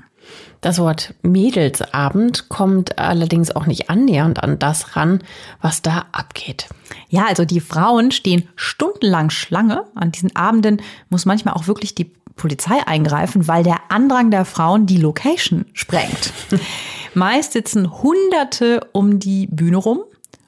Das 0.61 0.79
Wort 0.79 1.13
Mädelsabend 1.21 2.49
kommt 2.49 2.97
allerdings 2.97 3.55
auch 3.55 3.67
nicht 3.67 3.89
annähernd 3.89 4.41
an 4.41 4.59
das 4.59 4.95
ran, 4.95 5.19
was 5.61 5.81
da 5.81 6.05
abgeht. 6.11 6.69
Ja, 7.09 7.25
also 7.27 7.45
die 7.45 7.59
Frauen 7.59 8.11
stehen 8.11 8.47
stundenlang 8.55 9.29
Schlange. 9.29 9.83
An 9.93 10.11
diesen 10.11 10.35
Abenden 10.35 10.81
muss 11.09 11.25
manchmal 11.25 11.53
auch 11.53 11.67
wirklich 11.67 11.93
die 11.95 12.11
Polizei 12.35 12.85
eingreifen, 12.85 13.47
weil 13.47 13.63
der 13.63 13.79
Andrang 13.89 14.31
der 14.31 14.45
Frauen 14.45 14.85
die 14.85 14.97
Location 14.97 15.65
sprengt. 15.73 16.33
Meist 17.13 17.53
sitzen 17.53 18.01
Hunderte 18.03 18.81
um 18.91 19.19
die 19.19 19.47
Bühne 19.47 19.77
rum 19.77 20.01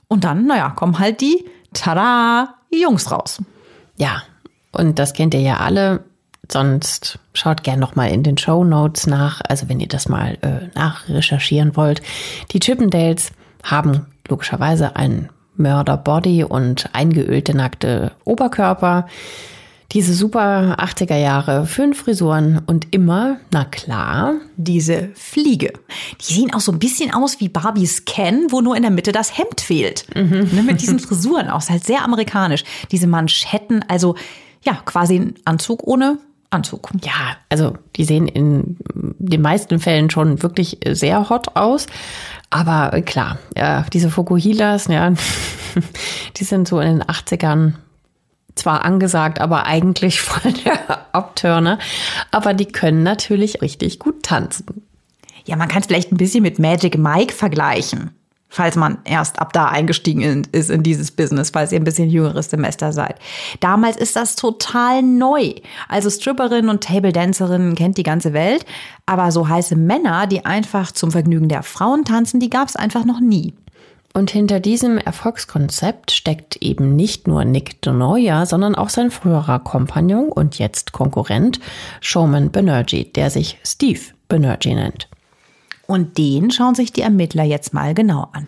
und 0.07 0.23
dann, 0.23 0.45
naja, 0.45 0.69
kommen 0.69 0.99
halt 0.99 1.21
die, 1.21 1.45
tada, 1.73 2.55
Jungs 2.71 3.11
raus. 3.11 3.41
Ja, 3.97 4.23
und 4.71 4.99
das 4.99 5.13
kennt 5.13 5.33
ihr 5.33 5.41
ja 5.41 5.57
alle. 5.57 6.03
Sonst 6.49 7.19
schaut 7.33 7.63
gern 7.63 7.79
noch 7.79 7.95
mal 7.95 8.09
in 8.09 8.23
den 8.23 8.37
Show 8.37 8.63
Notes 8.63 9.07
nach, 9.07 9.41
also 9.47 9.67
wenn 9.67 9.79
ihr 9.79 9.87
das 9.87 10.07
mal 10.07 10.37
äh, 10.41 10.67
nachrecherchieren 10.75 11.75
wollt. 11.75 12.01
Die 12.51 12.59
Chippendales 12.59 13.31
haben 13.63 14.07
logischerweise 14.27 14.95
einen 14.95 15.29
Mörderbody 15.55 16.43
und 16.43 16.89
eingeölte 16.93 17.55
nackte 17.55 18.13
Oberkörper. 18.23 19.07
Diese 19.93 20.13
super 20.13 20.75
80er 20.79 21.15
Jahre 21.15 21.65
Föhnfrisuren 21.65 22.61
und 22.65 22.93
immer, 22.93 23.37
na 23.51 23.63
klar, 23.63 24.33
diese 24.57 25.09
Fliege. 25.13 25.71
Die 26.19 26.33
sehen 26.33 26.53
auch 26.53 26.59
so 26.59 26.73
ein 26.73 26.79
bisschen 26.79 27.13
aus 27.13 27.39
wie 27.39 27.47
Barbies 27.47 28.03
Ken, 28.03 28.47
wo 28.49 28.59
nur 28.59 28.75
in 28.75 28.81
der 28.81 28.91
Mitte 28.91 29.13
das 29.13 29.37
Hemd 29.37 29.61
fehlt. 29.61 30.05
Mhm. 30.13 30.49
Ne, 30.51 30.63
mit 30.63 30.81
diesen 30.81 30.99
Frisuren 30.99 31.49
auch, 31.49 31.59
ist 31.59 31.69
halt 31.69 31.85
sehr 31.85 32.03
amerikanisch. 32.03 32.65
Diese 32.91 33.07
Manschetten, 33.07 33.85
also 33.87 34.15
ja, 34.61 34.73
quasi 34.83 35.19
ein 35.19 35.35
Anzug 35.45 35.87
ohne 35.87 36.17
Anzug. 36.49 36.89
Ja, 37.03 37.37
also 37.49 37.77
die 37.95 38.03
sehen 38.03 38.27
in 38.27 38.77
den 39.19 39.41
meisten 39.41 39.79
Fällen 39.79 40.09
schon 40.09 40.43
wirklich 40.43 40.79
sehr 40.89 41.29
hot 41.29 41.55
aus. 41.55 41.87
Aber 42.49 43.01
klar, 43.01 43.37
ja, 43.55 43.85
diese 43.93 44.09
Fukuhilas, 44.09 44.87
ja, 44.87 45.13
die 46.37 46.43
sind 46.43 46.67
so 46.67 46.79
in 46.79 46.99
den 46.99 47.03
80ern 47.03 47.73
zwar 48.57 48.83
angesagt, 48.85 49.39
aber 49.39 49.65
eigentlich 49.65 50.21
voll 50.21 50.53
der 50.53 51.05
Abturner. 51.13 51.79
Aber 52.31 52.53
die 52.53 52.65
können 52.65 53.03
natürlich 53.03 53.61
richtig 53.61 53.99
gut 53.99 54.23
tanzen. 54.23 54.87
Ja, 55.45 55.55
man 55.55 55.69
kann 55.69 55.81
es 55.81 55.87
vielleicht 55.87 56.11
ein 56.11 56.17
bisschen 56.17 56.43
mit 56.43 56.59
Magic 56.59 56.97
Mike 56.97 57.33
vergleichen. 57.33 58.11
Falls 58.49 58.77
man 58.77 58.99
erst 59.03 59.39
ab 59.39 59.51
da 59.51 59.67
eingestiegen 59.67 60.45
ist 60.51 60.69
in 60.69 60.81
dieses 60.81 61.11
Business, 61.11 61.49
falls 61.49 61.73
ihr 61.73 61.79
ein 61.81 61.83
bisschen 61.83 62.09
jüngeres 62.09 62.49
Semester 62.49 62.93
seid. 62.93 63.19
Damals 63.59 63.97
ist 63.97 64.15
das 64.15 64.37
total 64.37 65.01
neu. 65.03 65.53
Also 65.89 66.09
Stripperinnen 66.09 66.69
und 66.69 66.81
Table 66.81 67.11
Dancerinnen 67.11 67.75
kennt 67.75 67.97
die 67.97 68.03
ganze 68.03 68.31
Welt. 68.31 68.65
Aber 69.05 69.31
so 69.33 69.49
heiße 69.49 69.75
Männer, 69.75 70.27
die 70.27 70.45
einfach 70.45 70.93
zum 70.93 71.11
Vergnügen 71.11 71.49
der 71.49 71.61
Frauen 71.61 72.05
tanzen, 72.05 72.39
die 72.39 72.49
gab 72.49 72.69
es 72.69 72.77
einfach 72.77 73.03
noch 73.03 73.19
nie. 73.19 73.53
Und 74.17 74.31
hinter 74.31 74.59
diesem 74.59 74.97
Erfolgskonzept 74.97 76.09
steckt 76.09 76.55
eben 76.55 76.95
nicht 76.95 77.27
nur 77.27 77.45
Nick 77.45 77.83
DeNoia, 77.83 78.47
sondern 78.47 78.73
auch 78.73 78.89
sein 78.89 79.11
früherer 79.11 79.59
Kompagnon 79.59 80.29
und 80.29 80.57
jetzt 80.57 80.91
Konkurrent 80.91 81.59
Showman 82.01 82.49
Banerjee, 82.49 83.03
der 83.03 83.29
sich 83.29 83.59
Steve 83.63 83.99
Banerjee 84.27 84.73
nennt. 84.73 85.07
Und 85.85 86.17
den 86.17 86.49
schauen 86.49 86.73
sich 86.73 86.91
die 86.91 87.03
Ermittler 87.03 87.43
jetzt 87.43 87.75
mal 87.75 87.93
genau 87.93 88.27
an. 88.33 88.47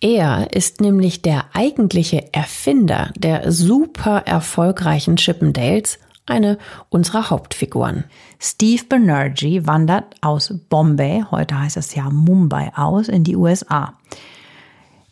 Er 0.00 0.54
ist 0.54 0.80
nämlich 0.80 1.20
der 1.20 1.44
eigentliche 1.52 2.32
Erfinder 2.32 3.12
der 3.14 3.52
super 3.52 4.22
erfolgreichen 4.24 5.16
Chippendales, 5.16 5.98
eine 6.24 6.56
unserer 6.88 7.28
Hauptfiguren. 7.28 8.04
Steve 8.38 8.84
Banerjee 8.88 9.66
wandert 9.66 10.14
aus 10.22 10.54
Bombay, 10.70 11.24
heute 11.30 11.60
heißt 11.60 11.76
es 11.76 11.94
ja 11.94 12.08
Mumbai, 12.08 12.72
aus 12.74 13.08
in 13.08 13.22
die 13.22 13.36
USA. 13.36 13.92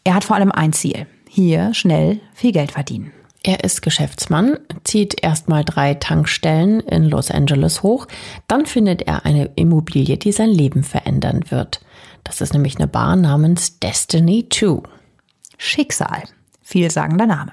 Er 0.04 0.14
hat 0.14 0.24
vor 0.24 0.36
allem 0.36 0.52
ein 0.52 0.72
Ziel. 0.72 1.06
Hier 1.28 1.74
schnell 1.74 2.20
viel 2.34 2.52
Geld 2.52 2.72
verdienen. 2.72 3.12
Er 3.42 3.62
ist 3.62 3.82
Geschäftsmann, 3.82 4.58
zieht 4.84 5.22
erstmal 5.22 5.64
drei 5.64 5.94
Tankstellen 5.94 6.80
in 6.80 7.04
Los 7.04 7.30
Angeles 7.30 7.82
hoch, 7.82 8.06
dann 8.48 8.66
findet 8.66 9.02
er 9.02 9.24
eine 9.24 9.50
Immobilie, 9.54 10.16
die 10.16 10.32
sein 10.32 10.50
Leben 10.50 10.82
verändern 10.82 11.44
wird. 11.48 11.80
Das 12.24 12.40
ist 12.40 12.52
nämlich 12.52 12.76
eine 12.76 12.88
Bar 12.88 13.16
namens 13.16 13.78
Destiny 13.78 14.48
2. 14.50 14.82
Schicksal. 15.56 16.24
Vielsagender 16.62 17.26
Name. 17.26 17.52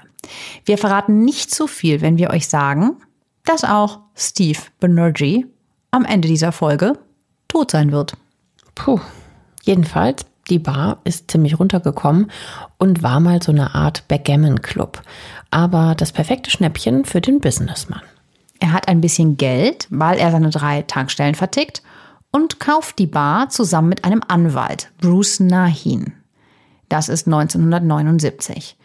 Wir 0.64 0.76
verraten 0.76 1.24
nicht 1.24 1.54
zu 1.54 1.66
viel, 1.66 2.00
wenn 2.00 2.18
wir 2.18 2.30
euch 2.30 2.48
sagen, 2.48 2.96
dass 3.44 3.64
auch 3.64 4.00
Steve 4.14 4.58
Banerjee 4.80 5.46
am 5.92 6.04
Ende 6.04 6.28
dieser 6.28 6.52
Folge 6.52 6.98
tot 7.48 7.70
sein 7.70 7.92
wird. 7.92 8.16
Puh. 8.74 9.00
Jedenfalls 9.62 10.26
die 10.48 10.58
Bar 10.58 10.98
ist 11.04 11.30
ziemlich 11.30 11.58
runtergekommen 11.58 12.30
und 12.78 13.02
war 13.02 13.20
mal 13.20 13.42
so 13.42 13.52
eine 13.52 13.74
Art 13.74 14.06
Backgammon-Club. 14.08 15.02
Aber 15.50 15.94
das 15.94 16.12
perfekte 16.12 16.50
Schnäppchen 16.50 17.04
für 17.04 17.20
den 17.20 17.40
Businessmann. 17.40 18.02
Er 18.60 18.72
hat 18.72 18.88
ein 18.88 19.00
bisschen 19.00 19.36
Geld, 19.36 19.86
weil 19.90 20.18
er 20.18 20.30
seine 20.30 20.50
drei 20.50 20.82
Tankstellen 20.82 21.34
vertickt 21.34 21.82
und 22.30 22.60
kauft 22.60 22.98
die 22.98 23.06
Bar 23.06 23.48
zusammen 23.48 23.88
mit 23.88 24.04
einem 24.04 24.22
Anwalt, 24.26 24.90
Bruce 25.00 25.40
Nahin. 25.40 26.12
Das 26.88 27.08
ist 27.08 27.26
1979. 27.26 28.76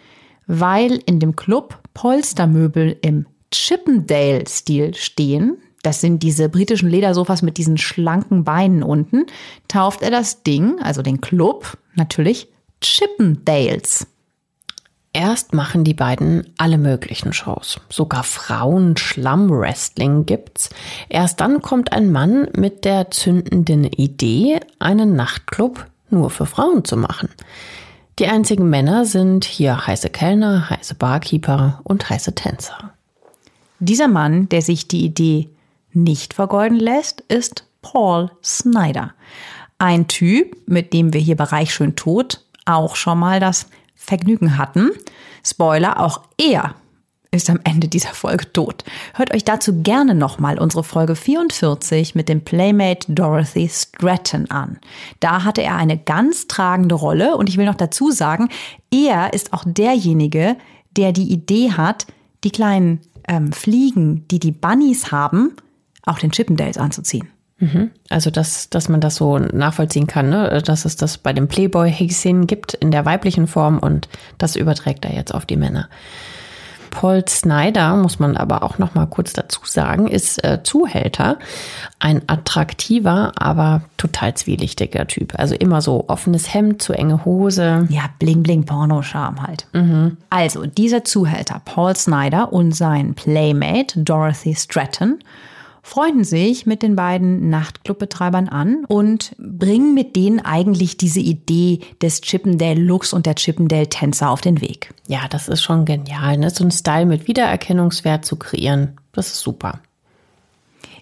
Weil 0.47 0.99
in 1.05 1.19
dem 1.19 1.35
Club 1.35 1.77
Polstermöbel 1.93 2.97
im 3.01 3.27
Chippendale-Stil 3.51 4.95
stehen, 4.95 5.57
das 5.83 6.01
sind 6.01 6.23
diese 6.23 6.49
britischen 6.49 6.89
Ledersofas 6.89 7.41
mit 7.41 7.57
diesen 7.57 7.77
schlanken 7.77 8.43
Beinen 8.43 8.83
unten, 8.83 9.25
tauft 9.67 10.01
er 10.01 10.11
das 10.11 10.43
Ding, 10.43 10.79
also 10.81 11.01
den 11.01 11.21
Club, 11.21 11.77
natürlich 11.95 12.47
Chippendales. 12.81 14.07
Erst 15.13 15.53
machen 15.53 15.83
die 15.83 15.93
beiden 15.93 16.53
alle 16.57 16.77
möglichen 16.77 17.33
Shows. 17.33 17.81
Sogar 17.89 18.23
Frauen-Schlamm-Wrestling 18.23 20.25
gibt's. 20.25 20.69
Erst 21.09 21.41
dann 21.41 21.61
kommt 21.61 21.91
ein 21.91 22.13
Mann 22.13 22.47
mit 22.55 22.85
der 22.85 23.11
zündenden 23.11 23.83
Idee, 23.83 24.61
einen 24.79 25.17
Nachtclub 25.17 25.85
nur 26.09 26.29
für 26.29 26.45
Frauen 26.45 26.85
zu 26.85 26.95
machen. 26.95 27.27
Die 28.19 28.27
einzigen 28.27 28.69
Männer 28.69 29.03
sind 29.05 29.43
hier 29.43 29.85
heiße 29.85 30.09
Kellner, 30.09 30.69
heiße 30.69 30.95
Barkeeper 30.95 31.81
und 31.83 32.09
heiße 32.09 32.33
Tänzer. 32.33 32.93
Dieser 33.79 34.07
Mann, 34.07 34.47
der 34.47 34.61
sich 34.61 34.87
die 34.87 35.03
Idee 35.03 35.49
nicht 35.93 36.33
vergeuden 36.33 36.79
lässt, 36.79 37.21
ist 37.21 37.65
Paul 37.81 38.31
Snyder. 38.43 39.13
Ein 39.77 40.07
Typ, 40.07 40.55
mit 40.67 40.93
dem 40.93 41.13
wir 41.13 41.21
hier 41.21 41.35
bei 41.35 41.45
Reich 41.45 41.73
schön 41.73 41.95
tot 41.95 42.45
auch 42.65 42.95
schon 42.95 43.19
mal 43.19 43.39
das 43.39 43.67
Vergnügen 43.95 44.57
hatten. 44.57 44.91
Spoiler, 45.43 45.99
auch 45.99 46.21
er 46.37 46.75
ist 47.33 47.49
am 47.49 47.59
Ende 47.63 47.87
dieser 47.87 48.13
Folge 48.13 48.51
tot. 48.51 48.83
Hört 49.13 49.33
euch 49.33 49.45
dazu 49.45 49.81
gerne 49.81 50.13
nochmal 50.13 50.59
unsere 50.59 50.83
Folge 50.83 51.15
44 51.15 52.13
mit 52.13 52.27
dem 52.27 52.43
Playmate 52.43 53.11
Dorothy 53.13 53.69
Stratton 53.69 54.51
an. 54.51 54.79
Da 55.21 55.45
hatte 55.45 55.61
er 55.61 55.77
eine 55.77 55.97
ganz 55.97 56.47
tragende 56.47 56.95
Rolle 56.95 57.37
und 57.37 57.47
ich 57.47 57.57
will 57.57 57.65
noch 57.65 57.75
dazu 57.75 58.11
sagen, 58.11 58.49
er 58.91 59.33
ist 59.33 59.53
auch 59.53 59.63
derjenige, 59.65 60.57
der 60.97 61.13
die 61.13 61.31
Idee 61.31 61.71
hat, 61.71 62.05
die 62.43 62.51
kleinen 62.51 62.99
ähm, 63.29 63.53
Fliegen, 63.53 64.27
die 64.27 64.39
die 64.39 64.51
Bunnies 64.51 65.13
haben, 65.13 65.55
auch 66.05 66.19
den 66.19 66.31
Chippendales 66.31 66.77
anzuziehen. 66.77 67.27
Mhm. 67.59 67.91
Also, 68.09 68.31
dass, 68.31 68.69
dass 68.69 68.89
man 68.89 69.01
das 69.01 69.15
so 69.15 69.37
nachvollziehen 69.37 70.07
kann, 70.07 70.29
ne? 70.29 70.61
dass 70.65 70.85
es 70.85 70.95
das 70.95 71.19
bei 71.19 71.31
dem 71.31 71.47
Playboy-Häschen 71.47 72.47
gibt 72.47 72.73
in 72.73 72.91
der 72.91 73.05
weiblichen 73.05 73.47
Form 73.47 73.77
und 73.77 74.09
das 74.39 74.55
überträgt 74.55 75.05
er 75.05 75.13
jetzt 75.13 75.33
auf 75.33 75.45
die 75.45 75.57
Männer. 75.57 75.87
Paul 76.91 77.23
Snyder, 77.27 77.95
muss 77.95 78.19
man 78.19 78.35
aber 78.35 78.63
auch 78.63 78.77
noch 78.77 78.93
mal 78.93 79.07
kurz 79.07 79.33
dazu 79.33 79.61
sagen, 79.63 80.07
ist 80.07 80.43
äh, 80.43 80.61
Zuhälter, 80.61 81.39
ein 81.99 82.21
attraktiver, 82.27 83.31
aber 83.37 83.83
total 83.97 84.35
zwielichtiger 84.35 85.07
Typ. 85.07 85.39
Also 85.39 85.55
immer 85.55 85.81
so 85.81 86.05
offenes 86.09 86.53
Hemd, 86.53 86.81
zu 86.81 86.93
enge 86.93 87.23
Hose. 87.23 87.87
Ja, 87.89 88.03
bling 88.19 88.43
bling 88.43 88.65
Porno-Charme 88.65 89.41
halt. 89.41 89.65
Mhm. 89.73 90.17
Also 90.29 90.65
dieser 90.65 91.03
Zuhälter 91.05 91.61
Paul 91.63 91.95
Snyder 91.95 92.51
und 92.51 92.73
sein 92.73 93.15
Playmate 93.15 93.99
Dorothy 93.99 94.53
Stratton 94.53 95.19
freunden 95.83 96.23
sich 96.23 96.65
mit 96.65 96.83
den 96.83 96.95
beiden 96.95 97.49
Nachtclubbetreibern 97.49 98.47
an 98.47 98.85
und 98.85 99.35
bringen 99.37 99.93
mit 99.93 100.15
denen 100.15 100.39
eigentlich 100.39 100.97
diese 100.97 101.19
Idee 101.19 101.79
des 102.01 102.21
Chippendale-Looks 102.21 103.13
und 103.13 103.25
der 103.25 103.35
Chippendale-Tänzer 103.35 104.29
auf 104.29 104.41
den 104.41 104.61
Weg. 104.61 104.93
Ja, 105.07 105.27
das 105.29 105.47
ist 105.47 105.61
schon 105.63 105.85
genial, 105.85 106.37
ne? 106.37 106.49
so 106.49 106.63
einen 106.63 106.71
Style 106.71 107.05
mit 107.05 107.27
Wiedererkennungswert 107.27 108.25
zu 108.25 108.35
kreieren. 108.35 108.97
Das 109.11 109.27
ist 109.27 109.41
super. 109.41 109.79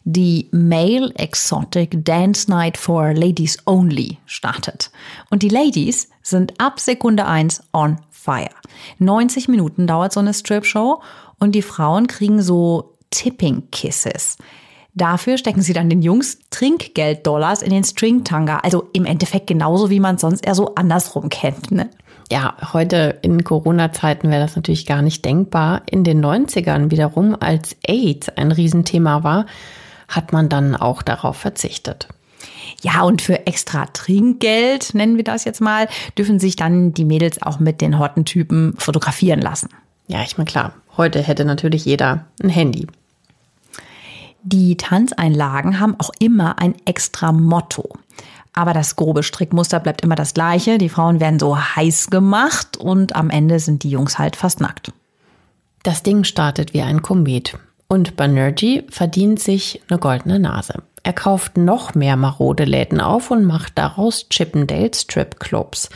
Die 0.06 0.48
Male 0.52 1.14
Exotic 1.16 2.04
Dance 2.06 2.50
Night 2.50 2.78
for 2.78 3.14
Ladies 3.14 3.58
Only 3.66 4.18
startet. 4.26 4.92
Und 5.30 5.44
die 5.44 5.50
Ladies 5.50 6.10
sind 6.24 6.60
ab 6.60 6.80
Sekunde 6.80 7.26
1 7.26 7.64
on 7.74 7.98
fire. 8.10 8.50
90 9.00 9.50
Minuten 9.50 9.88
dauert 9.88 10.14
so 10.14 10.20
eine 10.20 10.34
Strip-Show 10.34 11.02
und 11.38 11.54
die 11.54 11.62
Frauen 11.62 12.08
kriegen 12.08 12.42
so 12.42 12.96
Tipping 13.12 13.70
Kisses. 13.72 14.38
Dafür 14.93 15.38
stecken 15.38 15.62
sie 15.62 15.74
dann 15.74 15.89
den 15.89 16.01
Jungs 16.01 16.39
Trinkgeld-Dollars 16.50 17.62
in 17.62 17.69
den 17.69 17.84
String-Tanga. 17.84 18.58
Also 18.58 18.89
im 18.93 19.05
Endeffekt 19.05 19.48
genauso, 19.48 19.89
wie 19.89 20.00
man 20.00 20.15
es 20.15 20.22
sonst 20.22 20.46
eher 20.46 20.55
so 20.55 20.75
andersrum 20.75 21.29
kennt. 21.29 21.72
Ne? 21.72 21.89
Ja, 22.31 22.55
heute 22.74 23.17
in 23.22 23.43
Corona-Zeiten 23.43 24.29
wäre 24.29 24.41
das 24.41 24.55
natürlich 24.55 24.86
gar 24.86 25.01
nicht 25.01 25.25
denkbar. 25.25 25.81
In 25.89 26.03
den 26.03 26.24
90ern 26.24 26.91
wiederum, 26.91 27.36
als 27.39 27.75
AIDS 27.88 28.29
ein 28.29 28.51
Riesenthema 28.51 29.24
war, 29.24 29.46
hat 30.08 30.34
man 30.34 30.50
dann 30.50 30.75
auch 30.75 31.01
darauf 31.01 31.38
verzichtet. 31.38 32.08
Ja, 32.81 33.03
und 33.03 33.22
für 33.22 33.48
extra 33.48 33.88
Trinkgeld, 33.88 34.93
nennen 34.93 35.17
wir 35.17 35.24
das 35.24 35.43
jetzt 35.43 35.60
mal, 35.60 35.88
dürfen 36.17 36.39
sich 36.39 36.55
dann 36.55 36.93
die 36.93 37.06
Mädels 37.06 37.41
auch 37.41 37.60
mit 37.60 37.82
den 37.82 37.99
Hottentypen 37.99 38.75
fotografieren 38.78 39.41
lassen. 39.41 39.69
Ja, 40.08 40.23
ich 40.23 40.38
meine, 40.38 40.49
klar, 40.49 40.73
heute 40.97 41.21
hätte 41.21 41.45
natürlich 41.45 41.86
jeder 41.86 42.25
ein 42.41 42.49
Handy. 42.49 42.88
Die 44.43 44.78
Tanzeinlagen 44.78 45.80
haben 45.80 45.95
auch 45.99 46.12
immer 46.19 46.60
ein 46.60 46.75
extra 46.86 47.32
Motto. 47.32 47.89
Aber 48.54 48.73
das 48.73 48.95
grobe 48.95 49.23
Strickmuster 49.23 49.80
bleibt 49.80 50.02
immer 50.02 50.15
das 50.15 50.34
gleiche. 50.34 50.78
Die 50.78 50.89
Frauen 50.89 51.19
werden 51.19 51.39
so 51.39 51.58
heiß 51.58 52.10
gemacht 52.10 52.78
und 52.78 53.15
am 53.15 53.30
Ende 53.30 53.60
sind 53.60 53.84
die 53.84 53.89
Jungs 53.89 54.17
halt 54.17 54.36
fast 54.36 54.60
nackt. 54.60 54.91
Das 55.84 56.04
Ding 56.04 56.23
startet 56.23 56.73
wie 56.73 56.82
ein 56.82 57.02
Komet. 57.02 57.58
Und 57.88 58.15
Banerjee 58.15 58.84
verdient 58.89 59.39
sich 59.39 59.82
eine 59.89 59.99
goldene 59.99 60.39
Nase. 60.39 60.84
Er 61.04 61.13
kauft 61.13 61.58
noch 61.58 61.95
mehr 61.95 62.17
marode 62.17 62.65
Läden 62.65 63.02
auf 63.02 63.32
und 63.32 63.45
macht 63.45 63.78
daraus 63.78 64.28
Chippendale 64.30 64.91
Strip 64.93 65.39
Clubs 65.39 65.89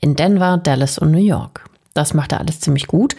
in 0.00 0.14
Denver, 0.14 0.56
Dallas 0.58 0.98
und 0.98 1.10
New 1.10 1.18
York. 1.18 1.64
Das 1.92 2.14
macht 2.14 2.32
er 2.32 2.40
alles 2.40 2.60
ziemlich 2.60 2.86
gut. 2.86 3.16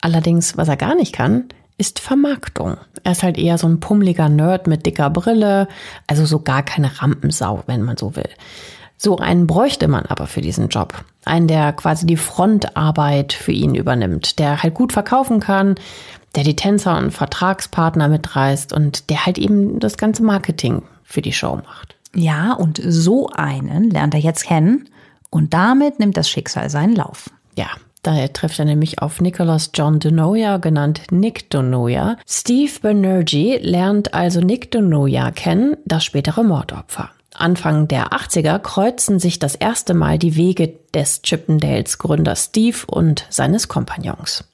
Allerdings, 0.00 0.56
was 0.56 0.68
er 0.68 0.76
gar 0.76 0.94
nicht 0.94 1.12
kann, 1.12 1.48
ist 1.78 1.98
Vermarktung. 1.98 2.78
Er 3.04 3.12
ist 3.12 3.22
halt 3.22 3.38
eher 3.38 3.58
so 3.58 3.66
ein 3.66 3.80
pummeliger 3.80 4.28
Nerd 4.28 4.66
mit 4.66 4.86
dicker 4.86 5.10
Brille, 5.10 5.68
also 6.06 6.24
so 6.24 6.40
gar 6.40 6.62
keine 6.62 7.00
Rampensau, 7.00 7.62
wenn 7.66 7.82
man 7.82 7.96
so 7.96 8.16
will. 8.16 8.28
So 8.98 9.18
einen 9.18 9.46
bräuchte 9.46 9.88
man 9.88 10.06
aber 10.06 10.26
für 10.26 10.40
diesen 10.40 10.68
Job. 10.68 11.04
Einen, 11.24 11.48
der 11.48 11.72
quasi 11.74 12.06
die 12.06 12.16
Frontarbeit 12.16 13.34
für 13.34 13.52
ihn 13.52 13.74
übernimmt, 13.74 14.38
der 14.38 14.62
halt 14.62 14.74
gut 14.74 14.92
verkaufen 14.92 15.40
kann, 15.40 15.74
der 16.34 16.44
die 16.44 16.56
Tänzer 16.56 16.96
und 16.96 17.10
Vertragspartner 17.10 18.08
mitreißt 18.08 18.72
und 18.72 19.10
der 19.10 19.26
halt 19.26 19.36
eben 19.38 19.78
das 19.80 19.98
ganze 19.98 20.22
Marketing 20.22 20.82
für 21.02 21.20
die 21.20 21.32
Show 21.32 21.56
macht. 21.56 21.96
Ja, 22.14 22.54
und 22.54 22.80
so 22.82 23.28
einen 23.28 23.90
lernt 23.90 24.14
er 24.14 24.20
jetzt 24.20 24.44
kennen 24.44 24.88
und 25.28 25.52
damit 25.52 25.98
nimmt 25.98 26.16
das 26.16 26.30
Schicksal 26.30 26.70
seinen 26.70 26.96
Lauf. 26.96 27.30
Ja, 27.56 27.68
Daher 28.06 28.32
trifft 28.32 28.60
er 28.60 28.64
nämlich 28.64 29.02
auf 29.02 29.20
Nicholas 29.20 29.72
John 29.74 29.98
Donoya, 29.98 30.58
genannt 30.58 31.02
Nick 31.10 31.50
Donoya. 31.50 32.16
Steve 32.24 32.70
Banerjee 32.80 33.58
lernt 33.58 34.14
also 34.14 34.40
Nick 34.40 34.70
Donoya 34.70 35.32
kennen, 35.32 35.76
das 35.86 36.04
spätere 36.04 36.44
Mordopfer. 36.44 37.10
Anfang 37.34 37.88
der 37.88 38.10
80er 38.12 38.60
kreuzen 38.60 39.18
sich 39.18 39.40
das 39.40 39.56
erste 39.56 39.92
Mal 39.92 40.20
die 40.20 40.36
Wege 40.36 40.74
des 40.94 41.22
Chippendales 41.22 41.98
Gründer 41.98 42.36
Steve 42.36 42.78
und 42.86 43.26
seines 43.28 43.66
Kompagnons. 43.66 44.44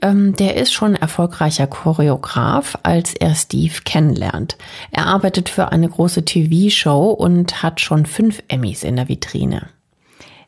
Ähm, 0.00 0.36
der 0.36 0.54
ist 0.54 0.72
schon 0.72 0.94
erfolgreicher 0.94 1.66
Choreograf, 1.66 2.78
als 2.84 3.12
er 3.12 3.34
Steve 3.34 3.74
kennenlernt. 3.84 4.56
Er 4.92 5.06
arbeitet 5.06 5.48
für 5.48 5.72
eine 5.72 5.88
große 5.88 6.24
TV-Show 6.24 7.10
und 7.10 7.60
hat 7.60 7.80
schon 7.80 8.06
fünf 8.06 8.40
Emmys 8.46 8.84
in 8.84 8.94
der 8.94 9.08
Vitrine. 9.08 9.66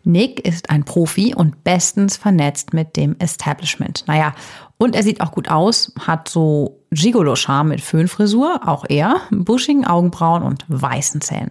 Nick 0.02 0.46
ist 0.46 0.70
ein 0.70 0.84
Profi 0.84 1.34
und 1.34 1.62
bestens 1.62 2.16
vernetzt 2.16 2.72
mit 2.72 2.96
dem 2.96 3.16
Establishment. 3.18 4.04
Naja, 4.06 4.34
und 4.78 4.96
er 4.96 5.02
sieht 5.02 5.20
auch 5.20 5.32
gut 5.32 5.50
aus, 5.50 5.92
hat 6.06 6.28
so 6.28 6.80
Gigolo-Charme 6.90 7.68
mit 7.68 7.80
Föhnfrisur, 7.82 8.60
auch 8.66 8.86
er, 8.88 9.20
buschigen 9.30 9.86
Augenbrauen 9.86 10.42
und 10.42 10.64
weißen 10.68 11.20
Zähnen. 11.20 11.50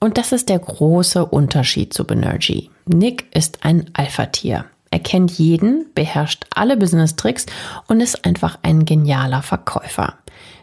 Und 0.00 0.18
das 0.18 0.32
ist 0.32 0.48
der 0.48 0.58
große 0.58 1.24
Unterschied 1.24 1.92
zu 1.92 2.04
Benergy. 2.04 2.70
Nick 2.86 3.26
ist 3.34 3.64
ein 3.64 3.90
Alpha-Tier. 3.94 4.66
Er 4.90 4.98
kennt 5.00 5.32
jeden, 5.32 5.86
beherrscht 5.94 6.46
alle 6.54 6.76
Business-Tricks 6.76 7.46
und 7.88 8.00
ist 8.00 8.24
einfach 8.24 8.58
ein 8.62 8.84
genialer 8.84 9.42
Verkäufer. 9.42 10.14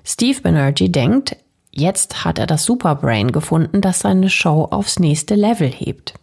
Steve 0.04 0.42
Benergy 0.42 0.92
denkt, 0.92 1.36
jetzt 1.72 2.24
hat 2.24 2.40
er 2.40 2.48
das 2.48 2.64
Superbrain 2.64 3.32
gefunden, 3.32 3.82
das 3.82 4.00
seine 4.00 4.30
Show 4.30 4.68
aufs 4.72 5.00
nächste 5.00 5.36
Level 5.36 5.70
hebt. 5.70 6.14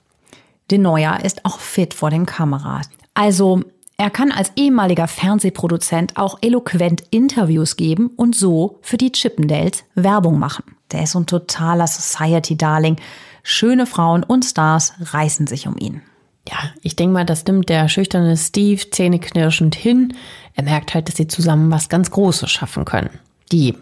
De 0.71 0.79
Neuer 0.79 1.21
ist 1.23 1.45
auch 1.45 1.59
fit 1.59 1.95
vor 1.95 2.11
den 2.11 2.27
Kameras. 2.27 2.89
Also 3.15 3.63
er 3.97 4.11
kann 4.11 4.33
als 4.33 4.53
ehemaliger 4.57 5.07
Fernsehproduzent 5.07 6.17
auch 6.17 6.39
eloquent 6.41 7.05
Interviews 7.11 7.77
geben 7.77 8.11
und 8.17 8.35
so 8.35 8.79
für 8.83 8.97
die 8.97 9.13
Chippendales 9.13 9.85
Werbung 9.95 10.39
machen. 10.39 10.65
Der 10.91 11.05
ist 11.05 11.13
so 11.13 11.21
ein 11.21 11.27
totaler 11.27 11.87
Society-Darling. 11.87 12.97
Schöne 13.43 13.87
Frauen 13.87 14.25
und 14.25 14.45
Stars 14.45 14.95
reißen 15.01 15.47
sich 15.47 15.67
um 15.67 15.77
ihn. 15.79 16.03
Ja, 16.49 16.57
ich 16.83 16.97
denke 16.97 17.13
mal, 17.13 17.25
das 17.25 17.45
nimmt 17.45 17.69
der 17.69 17.89
schüchterne 17.89 18.37
Steve 18.37 18.91
zähneknirschend 18.91 19.77
hin. 19.77 20.15
Er 20.55 20.65
merkt 20.65 20.95
halt, 20.95 21.09
dass 21.09 21.17
sie 21.17 21.29
zusammen 21.29 21.71
was 21.71 21.89
ganz 21.89 22.11
Großes 22.11 22.51
schaffen 22.51 22.85
können. 22.85 23.11
Die 23.53 23.77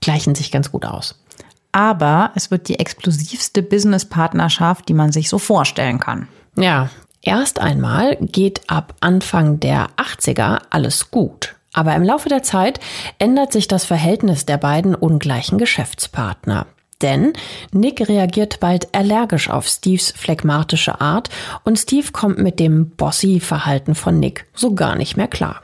gleichen 0.00 0.34
sich 0.34 0.50
ganz 0.50 0.72
gut 0.72 0.86
aus 0.86 1.18
aber 1.78 2.32
es 2.34 2.50
wird 2.50 2.66
die 2.66 2.80
explosivste 2.80 3.62
Businesspartnerschaft, 3.62 4.88
die 4.88 4.94
man 4.94 5.12
sich 5.12 5.28
so 5.28 5.38
vorstellen 5.38 6.00
kann. 6.00 6.26
Ja, 6.56 6.90
erst 7.22 7.60
einmal 7.60 8.16
geht 8.16 8.62
ab 8.66 8.96
Anfang 8.98 9.60
der 9.60 9.86
80er 9.96 10.58
alles 10.70 11.12
gut. 11.12 11.54
Aber 11.72 11.94
im 11.94 12.02
Laufe 12.02 12.28
der 12.28 12.42
Zeit 12.42 12.80
ändert 13.20 13.52
sich 13.52 13.68
das 13.68 13.84
Verhältnis 13.84 14.44
der 14.44 14.56
beiden 14.56 14.96
ungleichen 14.96 15.56
Geschäftspartner. 15.56 16.66
Denn 17.00 17.34
Nick 17.70 18.08
reagiert 18.08 18.58
bald 18.58 18.92
allergisch 18.92 19.48
auf 19.48 19.68
Steves 19.68 20.10
phlegmatische 20.10 21.00
Art 21.00 21.30
und 21.62 21.78
Steve 21.78 22.10
kommt 22.10 22.40
mit 22.40 22.58
dem 22.58 22.90
Bossy-Verhalten 22.90 23.94
von 23.94 24.18
Nick 24.18 24.46
so 24.52 24.74
gar 24.74 24.96
nicht 24.96 25.16
mehr 25.16 25.28
klar. 25.28 25.62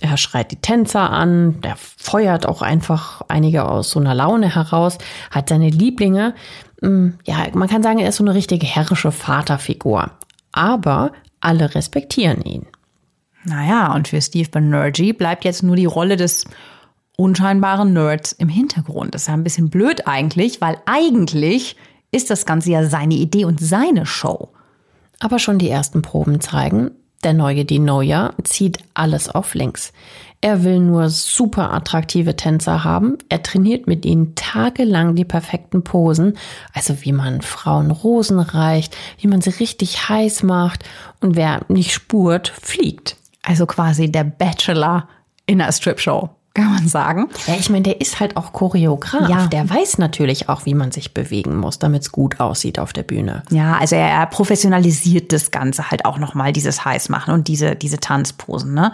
Er 0.00 0.16
schreit 0.16 0.50
die 0.50 0.56
Tänzer 0.56 1.10
an, 1.10 1.60
der 1.60 1.76
feuert 1.76 2.46
auch 2.46 2.62
einfach 2.62 3.22
einige 3.28 3.66
aus 3.66 3.90
so 3.90 4.00
einer 4.00 4.14
Laune 4.14 4.54
heraus, 4.54 4.98
hat 5.30 5.48
seine 5.48 5.70
Lieblinge. 5.70 6.34
Hm, 6.80 7.18
ja, 7.24 7.46
man 7.52 7.68
kann 7.68 7.82
sagen, 7.82 7.98
er 7.98 8.08
ist 8.08 8.16
so 8.16 8.24
eine 8.24 8.34
richtige 8.34 8.66
herrische 8.66 9.12
Vaterfigur. 9.12 10.10
Aber 10.52 11.12
alle 11.40 11.74
respektieren 11.74 12.42
ihn. 12.42 12.66
Naja, 13.44 13.94
und 13.94 14.08
für 14.08 14.20
Steve 14.20 14.48
Banerjee 14.50 15.12
bleibt 15.12 15.44
jetzt 15.44 15.62
nur 15.62 15.76
die 15.76 15.86
Rolle 15.86 16.16
des 16.16 16.44
unscheinbaren 17.16 17.92
Nerds 17.92 18.32
im 18.32 18.48
Hintergrund. 18.48 19.14
Das 19.14 19.22
ist 19.22 19.28
ja 19.28 19.34
ein 19.34 19.44
bisschen 19.44 19.70
blöd 19.70 20.06
eigentlich, 20.06 20.60
weil 20.60 20.78
eigentlich 20.86 21.76
ist 22.12 22.30
das 22.30 22.46
Ganze 22.46 22.70
ja 22.70 22.84
seine 22.84 23.14
Idee 23.14 23.44
und 23.44 23.60
seine 23.60 24.06
Show. 24.06 24.50
Aber 25.20 25.38
schon 25.38 25.58
die 25.58 25.68
ersten 25.68 26.02
Proben 26.02 26.40
zeigen, 26.40 26.90
der 27.22 27.34
neue 27.34 27.64
Dinoya 27.64 28.32
zieht 28.44 28.78
alles 28.94 29.28
auf 29.28 29.54
links. 29.54 29.92
Er 30.40 30.64
will 30.64 30.80
nur 30.80 31.10
super 31.10 31.70
attraktive 31.72 32.34
Tänzer 32.34 32.82
haben. 32.82 33.18
Er 33.28 33.42
trainiert 33.42 33.86
mit 33.86 34.06
ihnen 34.06 34.34
tagelang 34.36 35.14
die 35.14 35.26
perfekten 35.26 35.84
Posen, 35.84 36.38
also 36.72 37.02
wie 37.02 37.12
man 37.12 37.42
Frauen 37.42 37.90
Rosen 37.90 38.40
reicht, 38.40 38.96
wie 39.18 39.28
man 39.28 39.42
sie 39.42 39.50
richtig 39.50 40.08
heiß 40.08 40.42
macht 40.42 40.84
und 41.20 41.36
wer 41.36 41.60
nicht 41.68 41.92
spurt, 41.92 42.48
fliegt. 42.48 43.16
Also 43.42 43.66
quasi 43.66 44.10
der 44.10 44.24
Bachelor 44.24 45.08
in 45.44 45.60
einer 45.60 45.72
Stripshow 45.72 46.30
kann 46.60 46.74
man 46.74 46.88
sagen. 46.88 47.28
Ja, 47.46 47.54
ich 47.58 47.70
meine, 47.70 47.82
der 47.82 48.00
ist 48.00 48.20
halt 48.20 48.36
auch 48.36 48.52
Choreograf. 48.52 49.28
Ja. 49.28 49.46
Der 49.46 49.68
weiß 49.68 49.98
natürlich 49.98 50.48
auch, 50.48 50.66
wie 50.66 50.74
man 50.74 50.92
sich 50.92 51.14
bewegen 51.14 51.56
muss, 51.56 51.78
damit 51.78 52.02
es 52.02 52.12
gut 52.12 52.40
aussieht 52.40 52.78
auf 52.78 52.92
der 52.92 53.02
Bühne. 53.02 53.42
Ja, 53.50 53.76
also 53.78 53.96
er, 53.96 54.08
er 54.08 54.26
professionalisiert 54.26 55.32
das 55.32 55.50
Ganze 55.50 55.90
halt 55.90 56.04
auch 56.04 56.18
nochmal, 56.18 56.52
dieses 56.52 56.84
Heißmachen 56.84 57.34
und 57.34 57.48
diese, 57.48 57.76
diese 57.76 57.98
Tanzposen, 57.98 58.74
ne? 58.74 58.92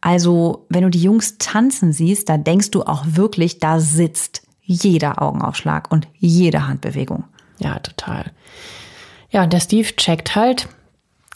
Also, 0.00 0.66
wenn 0.68 0.82
du 0.82 0.90
die 0.90 1.02
Jungs 1.02 1.36
tanzen 1.38 1.92
siehst, 1.92 2.28
da 2.28 2.36
denkst 2.36 2.70
du 2.70 2.82
auch 2.84 3.04
wirklich, 3.06 3.58
da 3.58 3.80
sitzt 3.80 4.42
jeder 4.62 5.20
Augenaufschlag 5.22 5.90
und 5.90 6.06
jede 6.18 6.68
Handbewegung. 6.68 7.24
Ja, 7.58 7.78
total. 7.78 8.30
Ja, 9.30 9.46
der 9.46 9.60
Steve 9.60 9.88
checkt 9.96 10.36
halt, 10.36 10.68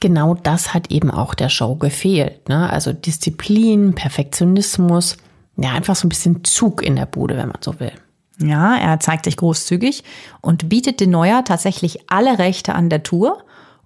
genau 0.00 0.34
das 0.34 0.74
hat 0.74 0.90
eben 0.90 1.10
auch 1.10 1.34
der 1.34 1.48
Show 1.48 1.76
gefehlt. 1.76 2.48
Ne? 2.48 2.70
Also 2.70 2.92
Disziplin, 2.92 3.94
Perfektionismus, 3.94 5.16
ja, 5.60 5.72
einfach 5.72 5.94
so 5.94 6.06
ein 6.06 6.08
bisschen 6.08 6.42
Zug 6.44 6.82
in 6.82 6.96
der 6.96 7.04
Bude, 7.04 7.36
wenn 7.36 7.48
man 7.48 7.60
so 7.60 7.78
will. 7.80 7.92
Ja, 8.38 8.76
er 8.76 8.98
zeigt 9.00 9.26
sich 9.26 9.36
großzügig 9.36 10.02
und 10.40 10.70
bietet 10.70 11.00
den 11.00 11.10
Neuer 11.10 11.44
tatsächlich 11.44 12.10
alle 12.10 12.38
Rechte 12.38 12.74
an 12.74 12.88
der 12.88 13.02
Tour 13.02 13.44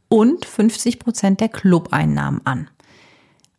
und 0.08 0.44
50 0.44 1.00
Prozent 1.00 1.40
der 1.40 1.48
Clubeinnahmen 1.48 2.40
an. 2.44 2.70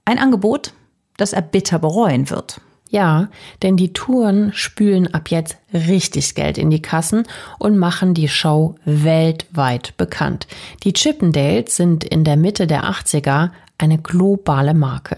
Ein 0.05 0.19
Angebot, 0.19 0.71
das 1.17 1.33
er 1.33 1.41
bitter 1.41 1.77
bereuen 1.79 2.29
wird. 2.29 2.61
Ja, 2.89 3.27
denn 3.61 3.75
die 3.75 3.91
Touren 3.91 4.53
spülen 4.53 5.13
ab 5.13 5.29
jetzt 5.29 5.57
richtig 5.73 6.35
Geld 6.35 6.57
in 6.57 6.69
die 6.69 6.81
Kassen 6.81 7.23
und 7.59 7.77
machen 7.77 8.13
die 8.13 8.29
Show 8.29 8.75
weltweit 8.85 9.97
bekannt. 9.97 10.47
Die 10.85 10.93
Chippendales 10.93 11.75
sind 11.75 12.05
in 12.05 12.23
der 12.23 12.37
Mitte 12.37 12.67
der 12.67 12.85
80er 12.85 13.49
eine 13.77 13.97
globale 13.97 14.73
Marke. 14.73 15.17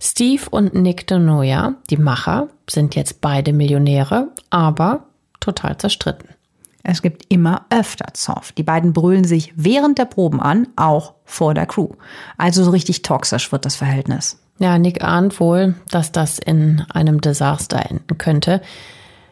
Steve 0.00 0.42
und 0.50 0.74
Nick 0.74 1.06
DeNoia, 1.06 1.74
die 1.90 1.96
Macher, 1.96 2.48
sind 2.68 2.94
jetzt 2.94 3.20
beide 3.20 3.52
Millionäre, 3.52 4.28
aber 4.50 5.04
total 5.40 5.78
zerstritten. 5.78 6.28
Es 6.82 7.02
gibt 7.02 7.24
immer 7.28 7.66
öfter 7.70 8.14
Zoff. 8.14 8.52
Die 8.52 8.62
beiden 8.62 8.92
brüllen 8.92 9.24
sich 9.24 9.52
während 9.56 9.98
der 9.98 10.04
Proben 10.04 10.40
an, 10.40 10.68
auch 10.76 11.14
vor 11.24 11.52
der 11.52 11.66
Crew. 11.66 11.88
Also 12.38 12.62
so 12.62 12.70
richtig 12.70 13.02
toxisch 13.02 13.50
wird 13.50 13.64
das 13.64 13.74
Verhältnis. 13.74 14.38
Ja, 14.58 14.78
Nick 14.78 15.02
ahnt 15.02 15.40
wohl, 15.40 15.74
dass 15.90 16.12
das 16.12 16.38
in 16.38 16.84
einem 16.92 17.20
Desaster 17.20 17.90
enden 17.90 18.18
könnte. 18.18 18.62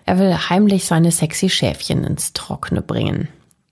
Er 0.05 0.19
will 0.19 0.35
heimlich 0.35 0.87
seine 0.87 1.13
sexy 1.13 1.49
Schäfchen 1.49 2.03
ins 2.03 2.33
Trockene 2.33 2.83
bringen. 2.83 3.29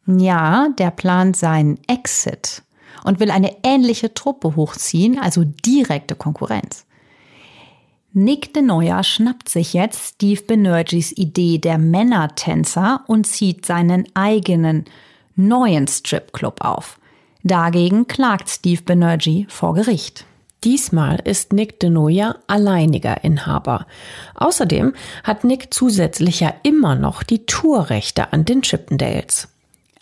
Ja, 0.07 0.69
der 0.79 0.91
plant 0.93 1.37
seinen 1.37 1.79
Exit 1.89 2.63
und 3.05 3.21
will 3.21 3.31
eine 3.31 3.57
ähnliche 3.63 4.15
Truppe 4.15 4.57
hochziehen, 4.57 5.19
also 5.19 5.45
direkte 5.45 6.15
Konkurrenz. 6.15 6.87
Nick 8.15 8.53
de 8.53 8.63
Neuer 8.63 9.03
schnappt 9.05 9.49
sich 9.49 9.73
jetzt 9.73 10.15
Steve 10.15 10.43
Benergis 10.43 11.13
Idee 11.13 11.59
der 11.59 11.79
Männertänzer 11.79 13.05
und 13.07 13.27
zieht 13.27 13.65
seinen 13.65 14.07
eigenen 14.15 14.85
neuen 15.35 15.89
Stripclub 15.89 16.63
auf. 16.63 16.99
Dagegen 17.43 18.07
klagt 18.07 18.51
Steve 18.51 18.83
Benergy 18.83 19.47
vor 19.49 19.75
Gericht. 19.75 20.27
Diesmal 20.63 21.21
ist 21.25 21.53
Nick 21.53 21.81
de 21.81 21.91
Noia 21.91 22.37
alleiniger 22.47 23.25
Inhaber. 23.25 23.87
Außerdem 24.35 24.95
hat 25.25 25.43
Nick 25.43 25.75
zusätzlich 25.75 26.41
ja 26.41 26.55
immer 26.63 26.95
noch 26.95 27.25
die 27.25 27.47
Tourrechte 27.47 28.33
an 28.33 28.45
den 28.45 28.63
Chippendales. 28.63 29.49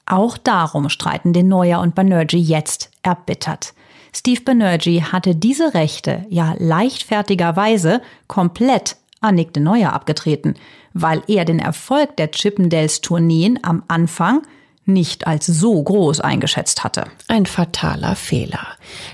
Auch 0.05 0.37
darum 0.37 0.91
streiten 0.91 1.33
De 1.33 1.43
Noia 1.43 1.81
und 1.81 1.95
Banerjee 1.95 2.41
jetzt 2.41 2.90
erbittert. 3.03 3.75
Steve 4.15 4.41
Banerjee 4.43 5.03
hatte 5.03 5.35
diese 5.35 5.75
Rechte 5.75 6.27
ja 6.29 6.55
leichtfertigerweise 6.59 8.03
komplett 8.27 8.97
an 9.21 9.35
Nick 9.35 9.53
de 9.53 9.63
Noia 9.63 9.91
abgetreten, 9.91 10.55
weil 10.93 11.23
er 11.29 11.45
den 11.45 11.59
Erfolg 11.59 12.17
der 12.17 12.31
Chippendales 12.31 13.01
Tourneen 13.01 13.59
am 13.63 13.83
Anfang 13.89 14.43
nicht 14.87 15.27
als 15.27 15.47
so 15.47 15.81
groß 15.81 16.21
eingeschätzt 16.21 16.83
hatte. 16.83 17.05
Ein 17.29 17.47
fataler 17.47 18.17
Fehler. 18.17 18.67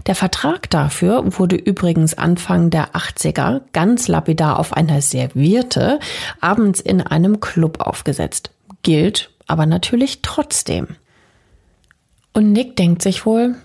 Der 0.07 0.15
Vertrag 0.15 0.71
dafür 0.71 1.39
wurde 1.39 1.57
übrigens 1.57 2.17
Anfang 2.17 2.71
der 2.71 2.93
80er 2.95 3.63
ganz 3.73 4.09
lapidar 4.09 4.59
auf 4.59 4.73
einer 4.73 5.03
Servierte 5.03 5.99
abends 6.41 6.81
in 6.81 7.03
einem 7.03 7.41
Club 7.41 7.81
aufgesetzt. 7.81 8.51
Gilt 8.83 9.31
aber 9.47 9.67
natürlich 9.67 10.23
trotzdem. 10.23 10.89
Und 12.33 12.53
Nick 12.53 12.77
denkt 12.77 13.03
sich 13.03 13.27
wohl, 13.27 13.57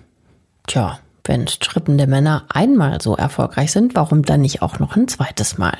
tja, 0.67 1.00
wenn 1.24 1.47
strippende 1.47 2.08
Männer 2.08 2.45
einmal 2.50 3.02
so 3.02 3.15
erfolgreich 3.15 3.71
sind, 3.71 3.95
warum 3.95 4.24
dann 4.24 4.41
nicht 4.41 4.62
auch 4.62 4.80
noch 4.80 4.95
ein 4.95 5.08
zweites 5.08 5.58
Mal? 5.58 5.78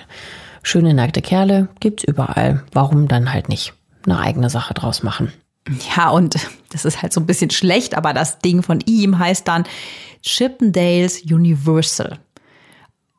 Schöne 0.64 0.94
nackte 0.94 1.22
Kerle 1.22 1.70
gibt's 1.80 2.04
überall. 2.04 2.64
Warum 2.72 3.08
dann 3.08 3.34
halt 3.34 3.50
nicht 3.50 3.74
eine 4.06 4.20
eigene 4.20 4.50
Sache 4.50 4.74
draus 4.74 5.04
machen? 5.04 5.34
Ja, 5.96 6.10
und 6.10 6.36
das 6.72 6.86
ist 6.86 7.02
halt 7.02 7.14
so 7.14 7.22
ein 7.22 7.26
bisschen 7.26 7.52
schlecht, 7.52 7.96
aber 7.96 8.14
das 8.14 8.40
Ding 8.40 8.64
von 8.64 8.80
ihm 8.86 9.20
heißt 9.20 9.48
dann 9.48 9.64
Chippendales 10.22 11.22
Universal. 11.24 12.20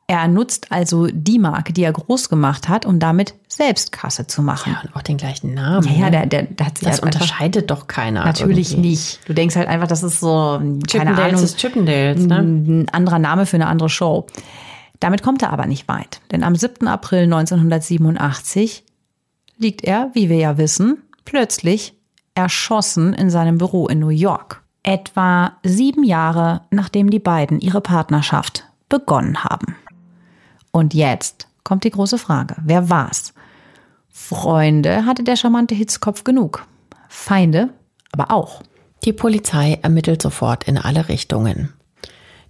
Er 0.07 0.27
nutzt 0.27 0.71
also 0.71 1.07
die 1.11 1.39
Marke, 1.39 1.71
die 1.71 1.83
er 1.83 1.93
groß 1.93 2.27
gemacht 2.29 2.67
hat, 2.67 2.85
um 2.85 2.99
damit 2.99 3.35
Selbstkasse 3.47 4.27
zu 4.27 4.41
machen. 4.41 4.73
Ja, 4.73 4.81
und 4.81 4.95
auch 4.95 5.01
den 5.01 5.17
gleichen 5.17 5.53
Namen. 5.53 5.87
Ja, 5.87 5.93
ja 6.03 6.09
der, 6.09 6.25
der, 6.25 6.43
der 6.43 6.65
hat 6.65 6.77
sich 6.77 6.87
Das 6.87 7.01
halt 7.01 7.15
unterscheidet 7.15 7.71
doch 7.71 7.87
keiner. 7.87 8.25
Natürlich 8.25 8.73
irgendwie. 8.73 8.89
nicht. 8.89 9.19
Du 9.25 9.33
denkst 9.33 9.55
halt 9.55 9.69
einfach, 9.69 9.87
das 9.87 10.03
ist 10.03 10.19
so, 10.19 10.61
keine 10.91 11.17
Ahnung, 11.17 11.41
ist 11.41 11.57
Chippendales, 11.57 12.25
ne? 12.25 12.39
ein 12.39 12.89
anderer 12.89 13.19
Name 13.19 13.45
für 13.45 13.55
eine 13.55 13.67
andere 13.67 13.89
Show. 13.89 14.27
Damit 14.99 15.23
kommt 15.23 15.41
er 15.41 15.51
aber 15.53 15.67
nicht 15.67 15.87
weit. 15.87 16.21
Denn 16.31 16.43
am 16.43 16.55
7. 16.55 16.87
April 16.87 17.23
1987 17.23 18.83
liegt 19.57 19.83
er, 19.83 20.09
wie 20.13 20.29
wir 20.29 20.37
ja 20.37 20.57
wissen, 20.57 21.01
plötzlich 21.25 21.93
erschossen 22.35 23.13
in 23.13 23.29
seinem 23.29 23.57
Büro 23.57 23.87
in 23.87 23.99
New 23.99 24.09
York. 24.09 24.63
Etwa 24.83 25.53
sieben 25.63 26.03
Jahre 26.03 26.61
nachdem 26.71 27.09
die 27.09 27.19
beiden 27.19 27.61
ihre 27.61 27.81
Partnerschaft 27.81 28.65
begonnen 28.89 29.43
haben. 29.43 29.75
Und 30.73 30.93
jetzt 30.93 31.47
kommt 31.63 31.85
die 31.85 31.91
große 31.91 32.17
Frage. 32.17 32.55
Wer 32.65 32.89
war's? 32.89 33.33
Freunde 34.09 35.05
hatte 35.05 35.23
der 35.23 35.37
charmante 35.37 35.75
Hitzkopf 35.75 36.25
genug. 36.25 36.65
Feinde 37.07 37.69
aber 38.11 38.31
auch. 38.31 38.61
Die 39.03 39.13
Polizei 39.13 39.79
ermittelt 39.81 40.21
sofort 40.21 40.65
in 40.65 40.77
alle 40.77 41.09
Richtungen. 41.09 41.73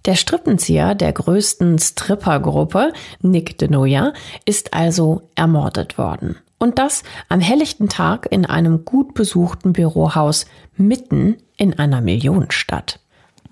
Der 0.04 0.14
Strippenzieher 0.14 0.94
der 0.94 1.12
größten 1.12 1.78
Strippergruppe, 1.78 2.92
Nick 3.20 3.58
DeNoia, 3.58 4.12
ist 4.44 4.74
also 4.74 5.22
ermordet 5.34 5.96
worden. 5.96 6.36
Und 6.58 6.78
das 6.78 7.02
am 7.28 7.40
helllichten 7.40 7.88
Tag 7.88 8.26
in 8.30 8.46
einem 8.46 8.84
gut 8.84 9.14
besuchten 9.14 9.72
Bürohaus 9.72 10.46
mitten 10.76 11.36
in 11.56 11.78
einer 11.78 12.00
Millionenstadt. 12.00 13.00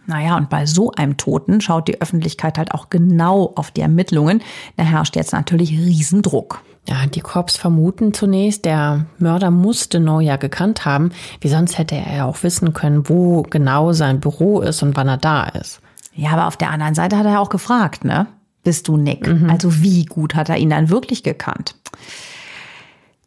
Naja, 0.06 0.36
und 0.36 0.50
bei 0.50 0.66
so 0.66 0.90
einem 0.90 1.16
Toten 1.16 1.60
schaut 1.60 1.88
die 1.88 2.00
Öffentlichkeit 2.00 2.58
halt 2.58 2.72
auch 2.72 2.90
genau 2.90 3.52
auf 3.54 3.70
die 3.70 3.82
Ermittlungen. 3.82 4.42
Da 4.76 4.82
herrscht 4.82 5.16
jetzt 5.16 5.32
natürlich 5.32 5.70
Riesendruck. 5.72 6.62
Ja, 6.88 7.06
die 7.06 7.20
Cops 7.20 7.56
vermuten 7.56 8.12
zunächst, 8.12 8.64
der 8.64 9.06
Mörder 9.18 9.52
musste 9.52 10.00
Neujahr 10.00 10.38
gekannt 10.38 10.84
haben. 10.84 11.12
Wie 11.40 11.48
sonst 11.48 11.78
hätte 11.78 11.94
er 11.94 12.16
ja 12.16 12.24
auch 12.24 12.42
wissen 12.42 12.72
können, 12.72 13.08
wo 13.08 13.42
genau 13.42 13.92
sein 13.92 14.18
Büro 14.18 14.60
ist 14.60 14.82
und 14.82 14.96
wann 14.96 15.06
er 15.06 15.18
da 15.18 15.44
ist. 15.44 15.80
Ja, 16.14 16.30
aber 16.30 16.48
auf 16.48 16.56
der 16.56 16.70
anderen 16.70 16.94
Seite 16.94 17.16
hat 17.16 17.26
er 17.26 17.40
auch 17.40 17.50
gefragt, 17.50 18.04
ne? 18.04 18.26
Bist 18.64 18.88
du 18.88 18.96
Nick? 18.96 19.26
Mhm. 19.26 19.48
Also 19.48 19.82
wie 19.82 20.04
gut 20.04 20.34
hat 20.34 20.48
er 20.48 20.56
ihn 20.56 20.70
dann 20.70 20.90
wirklich 20.90 21.22
gekannt? 21.22 21.76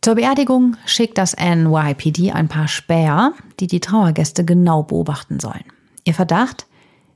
Zur 0.01 0.15
Beerdigung 0.15 0.77
schickt 0.85 1.17
das 1.17 1.35
NYPD 1.35 2.31
ein 2.31 2.47
paar 2.47 2.67
Späher, 2.67 3.31
die 3.59 3.67
die 3.67 3.79
Trauergäste 3.79 4.45
genau 4.45 4.83
beobachten 4.83 5.39
sollen. 5.39 5.63
Ihr 6.05 6.13
Verdacht? 6.13 6.67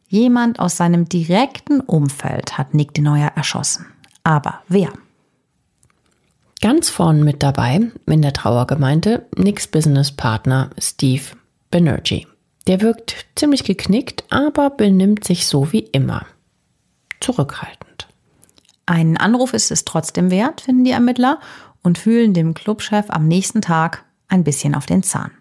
Jemand 0.08 0.60
aus 0.60 0.76
seinem 0.76 1.08
direkten 1.08 1.80
Umfeld 1.82 2.58
hat 2.58 2.74
Nick 2.74 2.94
de 2.96 3.04
Neuer 3.04 3.32
erschossen. 3.36 3.86
Aber 4.24 4.64
wer? 4.68 4.92
Ganz 6.62 6.90
vorn 6.90 7.24
mit 7.24 7.42
dabei 7.42 7.92
in 8.08 8.22
der 8.22 8.34
Trauergemeinde 8.34 9.28
Nicks 9.38 9.68
Businesspartner 9.68 10.72
Steve 10.78 11.24
Banerjee. 11.72 12.28
Der 12.68 12.82
wirkt 12.82 13.28
ziemlich 13.36 13.64
geknickt, 13.64 14.26
aber 14.30 14.72
benimmt 14.72 15.24
sich 15.24 15.46
so 15.48 15.72
wie 15.72 15.80
immer. 15.80 16.26
Zurückhaltend. 17.22 18.08
Einen 18.86 19.18
Anruf 19.18 19.54
ist 19.54 19.72
es 19.72 19.86
trotzdem 19.86 20.32
wert, 20.32 20.62
finden 20.62 20.84
die 20.84 20.92
Ermittler 20.92 21.40
und 21.84 22.00
fühlen 22.00 22.34
dem 22.34 22.56
Clubchef 22.56 23.06
am 23.10 23.28
nächsten 23.28 23.62
Tag 23.62 24.04
ein 24.28 24.44
bisschen 24.44 24.74
auf 24.76 24.86
den 24.86 25.04
Zahn. 25.04 25.32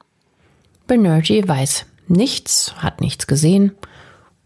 Banerjee 0.86 1.48
weiß 1.48 1.86
nichts, 2.10 2.74
hat 2.78 3.00
nichts 3.00 3.26
gesehen. 3.26 3.72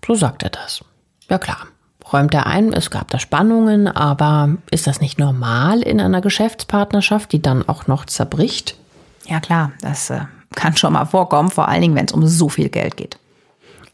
So 0.07 0.15
sagt 0.15 0.43
er 0.43 0.51
das. 0.51 0.85
Ja 1.29 1.39
klar, 1.39 1.67
räumt 2.13 2.35
er 2.35 2.47
ein, 2.47 2.73
es 2.73 2.91
gab 2.91 3.11
da 3.11 3.19
Spannungen, 3.19 3.89
aber 3.89 4.57
ist 4.71 4.87
das 4.87 5.01
nicht 5.01 5.19
normal 5.19 5.83
in 5.83 6.01
einer 6.01 6.21
Geschäftspartnerschaft, 6.21 7.33
die 7.33 7.41
dann 7.43 7.69
auch 7.69 7.87
noch 7.87 8.05
zerbricht? 8.07 8.77
Ja 9.27 9.41
klar, 9.41 9.73
das 9.81 10.11
äh, 10.11 10.23
kann 10.55 10.77
schon 10.77 10.93
mal 10.93 11.05
vorkommen, 11.05 11.51
vor 11.51 11.69
allen 11.69 11.83
Dingen, 11.83 11.95
wenn 11.95 12.07
es 12.07 12.13
um 12.13 12.27
so 12.27 12.49
viel 12.49 12.69
Geld 12.69 12.97
geht. 12.97 13.19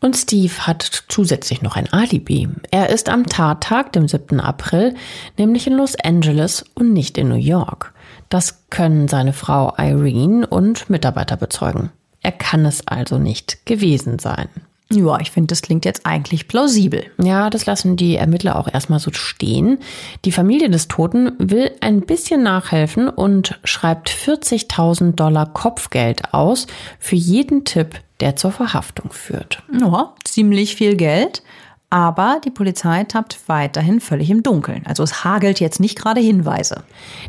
Und 0.01 0.17
Steve 0.17 0.67
hat 0.67 1.05
zusätzlich 1.09 1.61
noch 1.61 1.75
ein 1.75 1.93
Alibi. 1.93 2.49
Er 2.71 2.91
ist 2.91 3.09
am 3.09 3.27
Tattag, 3.27 3.93
dem 3.93 4.07
7. 4.07 4.41
April, 4.41 4.95
nämlich 5.37 5.67
in 5.67 5.73
Los 5.73 5.97
Angeles 5.97 6.65
und 6.75 6.93
nicht 6.93 7.19
in 7.19 7.29
New 7.29 7.35
York. 7.35 7.93
Das 8.29 8.65
können 8.71 9.09
seine 9.09 9.33
Frau 9.33 9.75
Irene 9.77 10.47
und 10.47 10.89
Mitarbeiter 10.89 11.37
bezeugen. 11.37 11.91
Er 12.23 12.33
kann 12.33 12.65
es 12.65 12.87
also 12.87 13.19
nicht 13.19 13.65
gewesen 13.67 14.19
sein. 14.19 14.49
Ja, 14.91 15.21
ich 15.21 15.31
finde, 15.31 15.49
das 15.49 15.61
klingt 15.61 15.85
jetzt 15.85 16.07
eigentlich 16.07 16.49
plausibel. 16.49 17.05
Ja, 17.23 17.51
das 17.51 17.67
lassen 17.67 17.97
die 17.97 18.17
Ermittler 18.17 18.57
auch 18.57 18.73
erstmal 18.73 19.01
so 19.01 19.13
stehen. 19.13 19.79
Die 20.25 20.33
Familie 20.33 20.71
des 20.71 20.89
Toten 20.89 21.33
will 21.39 21.71
ein 21.81 22.01
bisschen 22.01 22.43
nachhelfen 22.43 23.09
und 23.09 23.61
schreibt 23.65 24.09
40.000 24.09 25.13
Dollar 25.13 25.53
Kopfgeld 25.53 26.33
aus 26.33 26.67
für 26.99 27.17
jeden 27.17 27.67
Tipp, 27.67 28.01
der 28.21 28.37
zur 28.37 28.51
Verhaftung 28.51 29.13
führt. 29.13 29.63
Ja, 29.79 30.15
ziemlich 30.25 30.75
viel 30.75 30.97
Geld. 30.97 31.43
Aber 31.91 32.41
die 32.45 32.51
Polizei 32.51 33.05
tappt 33.05 33.39
weiterhin 33.47 34.01
völlig 34.01 34.31
im 34.31 34.43
Dunkeln. 34.43 34.85
Also 34.87 35.03
es 35.03 35.25
hagelt 35.25 35.61
jetzt 35.61 35.81
nicht 35.81 35.99
gerade 35.99 36.21
Hinweise. 36.21 36.85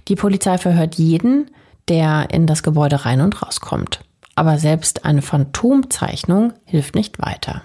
Die 0.08 0.16
Polizei 0.16 0.58
verhört 0.58 0.96
jeden, 0.96 1.52
der 1.88 2.28
in 2.32 2.46
das 2.46 2.64
Gebäude 2.64 3.06
rein 3.06 3.22
und 3.22 3.42
rauskommt. 3.42 4.02
Aber 4.40 4.58
selbst 4.58 5.04
eine 5.04 5.22
Phantomzeichnung 5.22 6.54
hilft 6.64 6.96
nicht 6.96 7.20
weiter. 7.20 7.62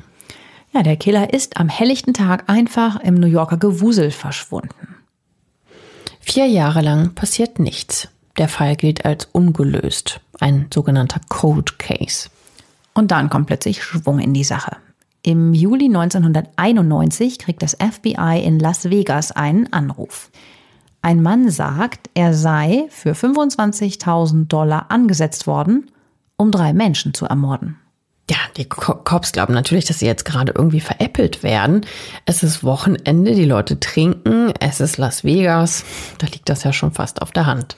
Ja, 0.73 0.83
der 0.83 0.97
Killer 0.97 1.33
ist 1.33 1.57
am 1.57 1.69
helllichten 1.69 2.15
Tag 2.15 2.51
einfach 2.51 2.99
im 2.99 3.15
New 3.15 3.29
Yorker 3.29 3.59
Gewusel 3.59 4.11
verschwunden. 4.11 4.97
Vier 6.19 6.47
Jahre 6.47 6.81
lang 6.81 7.15
passiert 7.15 7.61
nichts. 7.61 8.09
Der 8.39 8.49
Fall 8.49 8.75
gilt 8.75 9.05
als 9.05 9.27
ungelöst, 9.27 10.21
ein 10.41 10.67
sogenannter 10.75 11.21
Cold 11.29 11.79
Case. 11.79 12.29
Und 12.93 13.13
dann 13.13 13.31
kommt 13.31 13.47
plötzlich 13.47 13.85
Schwung 13.85 14.19
in 14.19 14.35
die 14.35 14.43
Sache. 14.43 14.77
Im 15.23 15.55
Juli 15.55 15.85
1991 15.85 17.39
kriegt 17.39 17.63
das 17.63 17.77
FBI 17.79 18.43
in 18.45 18.59
Las 18.59 18.91
Vegas 18.91 19.31
einen 19.31 19.73
Anruf. 19.73 20.29
Ein 21.03 21.23
Mann 21.23 21.51
sagt, 21.51 22.11
er 22.15 22.35
sei 22.35 22.87
für 22.89 23.13
25.000 23.13 24.49
Dollar 24.49 24.91
angesetzt 24.91 25.47
worden, 25.47 25.89
um 26.37 26.51
drei 26.51 26.73
Menschen 26.73 27.15
zu 27.15 27.27
ermorden. 27.27 27.79
Ja, 28.31 28.39
die 28.57 28.67
Cops 28.67 29.33
glauben 29.33 29.53
natürlich, 29.53 29.85
dass 29.85 29.99
sie 29.99 30.07
jetzt 30.07 30.25
gerade 30.25 30.53
irgendwie 30.57 30.81
veräppelt 30.81 31.43
werden. 31.43 31.85
Es 32.25 32.43
ist 32.43 32.65
Wochenende, 32.65 33.35
die 33.35 33.45
Leute 33.45 33.79
trinken, 33.81 34.53
es 34.61 34.81
ist 34.81 34.97
Las 34.97 35.25
Vegas, 35.25 35.85
da 36.19 36.27
liegt 36.27 36.49
das 36.49 36.65
ja 36.65 36.73
schon 36.73 36.93
fast 36.93 37.21
auf 37.21 37.33
der 37.33 37.45
Hand. 37.45 37.77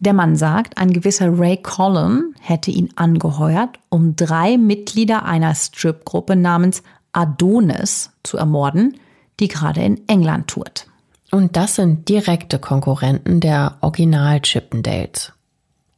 Der 0.00 0.14
Mann 0.14 0.36
sagt, 0.36 0.78
ein 0.78 0.92
gewisser 0.92 1.38
Ray 1.38 1.56
Collin 1.56 2.34
hätte 2.40 2.70
ihn 2.70 2.90
angeheuert, 2.96 3.78
um 3.90 4.16
drei 4.16 4.56
Mitglieder 4.56 5.24
einer 5.24 5.54
Stripgruppe 5.54 6.36
namens 6.36 6.82
Adonis 7.12 8.10
zu 8.22 8.38
ermorden, 8.38 8.98
die 9.40 9.48
gerade 9.48 9.82
in 9.82 10.08
England 10.08 10.48
tourt. 10.48 10.86
Und 11.30 11.56
das 11.56 11.74
sind 11.74 12.08
direkte 12.08 12.58
Konkurrenten 12.58 13.40
der 13.40 13.76
Original 13.80 14.40
Chippendales. 14.40 15.32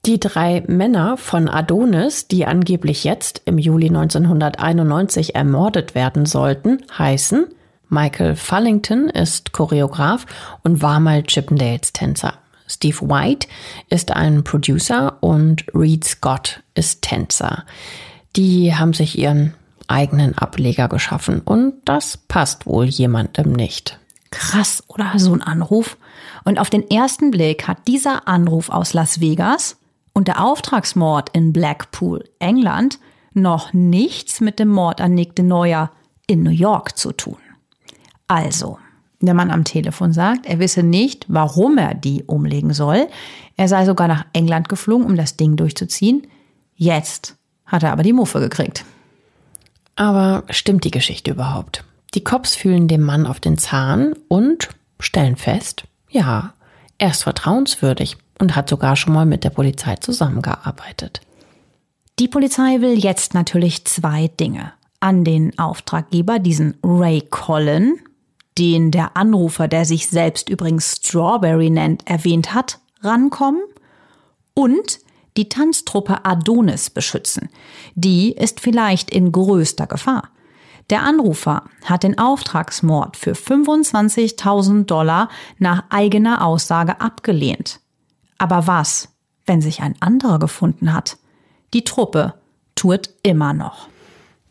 Die 0.06 0.18
drei 0.18 0.62
Männer 0.66 1.18
von 1.18 1.48
Adonis, 1.48 2.26
die 2.26 2.46
angeblich 2.46 3.04
jetzt 3.04 3.42
im 3.44 3.58
Juli 3.58 3.88
1991 3.88 5.34
ermordet 5.34 5.94
werden 5.94 6.24
sollten, 6.24 6.82
heißen 6.96 7.46
Michael 7.90 8.34
Fullington 8.34 9.10
ist 9.10 9.52
Choreograf 9.52 10.24
und 10.62 10.80
war 10.80 11.00
mal 11.00 11.22
Chippendales 11.24 11.92
Tänzer. 11.92 12.34
Steve 12.66 13.00
White 13.02 13.48
ist 13.90 14.12
ein 14.12 14.42
Producer 14.44 15.18
und 15.20 15.64
Reed 15.74 16.04
Scott 16.04 16.62
ist 16.74 17.02
Tänzer. 17.02 17.64
Die 18.36 18.74
haben 18.74 18.94
sich 18.94 19.18
ihren 19.18 19.54
eigenen 19.88 20.38
Ableger 20.38 20.88
geschaffen 20.88 21.40
und 21.40 21.74
das 21.84 22.16
passt 22.16 22.64
wohl 22.64 22.86
jemandem 22.86 23.52
nicht. 23.52 23.98
Krass, 24.30 24.84
oder? 24.86 25.12
So 25.16 25.34
ein 25.34 25.42
Anruf. 25.42 25.96
Und 26.44 26.60
auf 26.60 26.70
den 26.70 26.88
ersten 26.88 27.32
Blick 27.32 27.66
hat 27.66 27.88
dieser 27.88 28.28
Anruf 28.28 28.70
aus 28.70 28.94
Las 28.94 29.20
Vegas 29.20 29.76
und 30.12 30.28
der 30.28 30.44
Auftragsmord 30.44 31.30
in 31.30 31.52
Blackpool, 31.52 32.24
England, 32.38 32.98
noch 33.32 33.72
nichts 33.72 34.40
mit 34.40 34.58
dem 34.58 34.68
Mord 34.68 35.00
an 35.00 35.14
Nick 35.14 35.36
de 35.36 35.44
Neuer 35.44 35.90
in 36.26 36.42
New 36.42 36.50
York 36.50 36.96
zu 36.96 37.12
tun. 37.12 37.38
Also, 38.28 38.78
der 39.20 39.34
Mann 39.34 39.50
am 39.50 39.64
Telefon 39.64 40.12
sagt, 40.12 40.46
er 40.46 40.58
wisse 40.58 40.82
nicht, 40.82 41.26
warum 41.28 41.78
er 41.78 41.94
die 41.94 42.24
umlegen 42.24 42.72
soll. 42.72 43.08
Er 43.56 43.68
sei 43.68 43.84
sogar 43.84 44.08
nach 44.08 44.24
England 44.32 44.68
geflogen, 44.68 45.06
um 45.06 45.16
das 45.16 45.36
Ding 45.36 45.56
durchzuziehen. 45.56 46.26
Jetzt 46.74 47.36
hat 47.66 47.82
er 47.82 47.92
aber 47.92 48.02
die 48.02 48.12
Muffe 48.12 48.40
gekriegt. 48.40 48.84
Aber 49.96 50.44
stimmt 50.50 50.84
die 50.84 50.90
Geschichte 50.90 51.32
überhaupt? 51.32 51.84
Die 52.14 52.24
Cops 52.24 52.54
fühlen 52.54 52.88
dem 52.88 53.02
Mann 53.02 53.26
auf 53.26 53.38
den 53.38 53.58
Zahn 53.58 54.14
und 54.28 54.70
stellen 54.98 55.36
fest, 55.36 55.84
ja, 56.08 56.54
er 56.98 57.10
ist 57.10 57.22
vertrauenswürdig 57.22 58.16
und 58.40 58.57
hat 58.57 58.68
sogar 58.68 58.96
schon 58.96 59.12
mal 59.12 59.26
mit 59.26 59.44
der 59.44 59.50
Polizei 59.50 59.96
zusammengearbeitet. 59.96 61.20
Die 62.18 62.29
Polizei 62.29 62.81
will 62.81 62.98
jetzt 62.98 63.35
natürlich 63.35 63.85
zwei 63.85 64.29
Dinge. 64.29 64.72
An 64.98 65.24
den 65.24 65.59
Auftraggeber, 65.59 66.38
diesen 66.38 66.76
Ray 66.83 67.22
Collin, 67.22 67.98
den 68.59 68.90
der 68.90 69.16
Anrufer, 69.16 69.68
der 69.68 69.85
sich 69.85 70.09
selbst 70.09 70.48
übrigens 70.48 70.96
Strawberry 70.96 71.70
nennt, 71.70 72.07
erwähnt 72.07 72.53
hat, 72.53 72.79
rankommen 73.03 73.62
und 74.55 74.98
die 75.37 75.48
Tanztruppe 75.48 76.24
Adonis 76.24 76.90
beschützen. 76.90 77.48
Die 77.94 78.33
ist 78.33 78.61
vielleicht 78.61 79.11
in 79.11 79.33
größter 79.33 79.87
Gefahr. 79.87 80.29
Der 80.90 81.03
Anrufer 81.03 81.64
hat 81.85 82.03
den 82.03 82.18
Auftragsmord 82.18 83.16
für 83.16 83.33
25.000 83.33 84.85
Dollar 84.85 85.29
nach 85.59 85.85
eigener 85.88 86.44
Aussage 86.44 87.00
abgelehnt. 87.00 87.81
Aber 88.40 88.66
was, 88.66 89.11
wenn 89.44 89.61
sich 89.61 89.83
ein 89.83 89.96
anderer 90.00 90.38
gefunden 90.38 90.94
hat? 90.94 91.18
Die 91.74 91.85
Truppe 91.85 92.33
tut 92.74 93.11
immer 93.22 93.53
noch. 93.53 93.88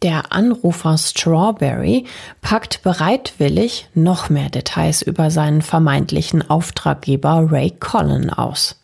Der 0.04 0.32
Anrufer 0.32 0.95
Strawberry 0.99 2.06
packt 2.41 2.84
bereitwillig 2.84 3.89
noch 3.95 4.30
mehr 4.30 4.52
Details 4.52 5.02
über 5.02 5.32
seinen 5.32 5.63
vermeintlichen 5.63 6.47
Auftraggeber 6.52 7.47
Ray 7.49 7.71
Collin 7.71 8.30
aus. 8.30 8.80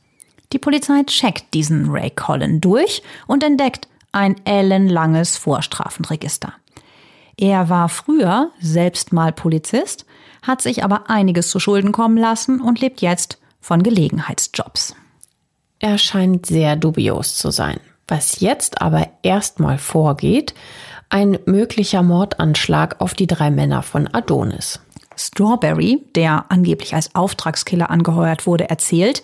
Die 0.51 0.59
Polizei 0.59 1.03
checkt 1.03 1.53
diesen 1.53 1.91
Ray 1.91 2.09
Collin 2.09 2.59
durch 2.59 3.03
und 3.27 3.43
entdeckt 3.43 3.87
ein 4.11 4.35
ellenlanges 4.43 5.37
Vorstrafenregister. 5.37 6.51
Er 7.37 7.69
war 7.69 7.89
früher 7.89 8.49
selbst 8.59 9.13
mal 9.13 9.31
Polizist, 9.31 10.07
hat 10.41 10.63
sich 10.63 10.83
aber 10.83 11.11
einiges 11.11 11.51
zu 11.51 11.59
Schulden 11.59 11.91
kommen 11.91 12.17
lassen 12.17 12.59
und 12.59 12.81
lebt 12.81 13.01
jetzt 13.01 13.37
von 13.65 13.81
Gelegenheitsjobs. 13.81 14.95
Er 15.79 15.97
scheint 15.97 16.45
sehr 16.45 16.75
dubios 16.75 17.35
zu 17.35 17.49
sein. 17.49 17.79
Was 18.07 18.39
jetzt 18.39 18.79
aber 18.79 19.07
erstmal 19.23 19.79
vorgeht, 19.79 20.53
ein 21.09 21.39
möglicher 21.47 22.03
Mordanschlag 22.03 23.01
auf 23.01 23.15
die 23.15 23.25
drei 23.25 23.49
Männer 23.49 23.81
von 23.81 24.07
Adonis. 24.13 24.81
Strawberry, 25.15 26.03
der 26.13 26.45
angeblich 26.49 26.93
als 26.93 27.15
Auftragskiller 27.15 27.89
angeheuert 27.89 28.45
wurde, 28.45 28.69
erzählt, 28.69 29.23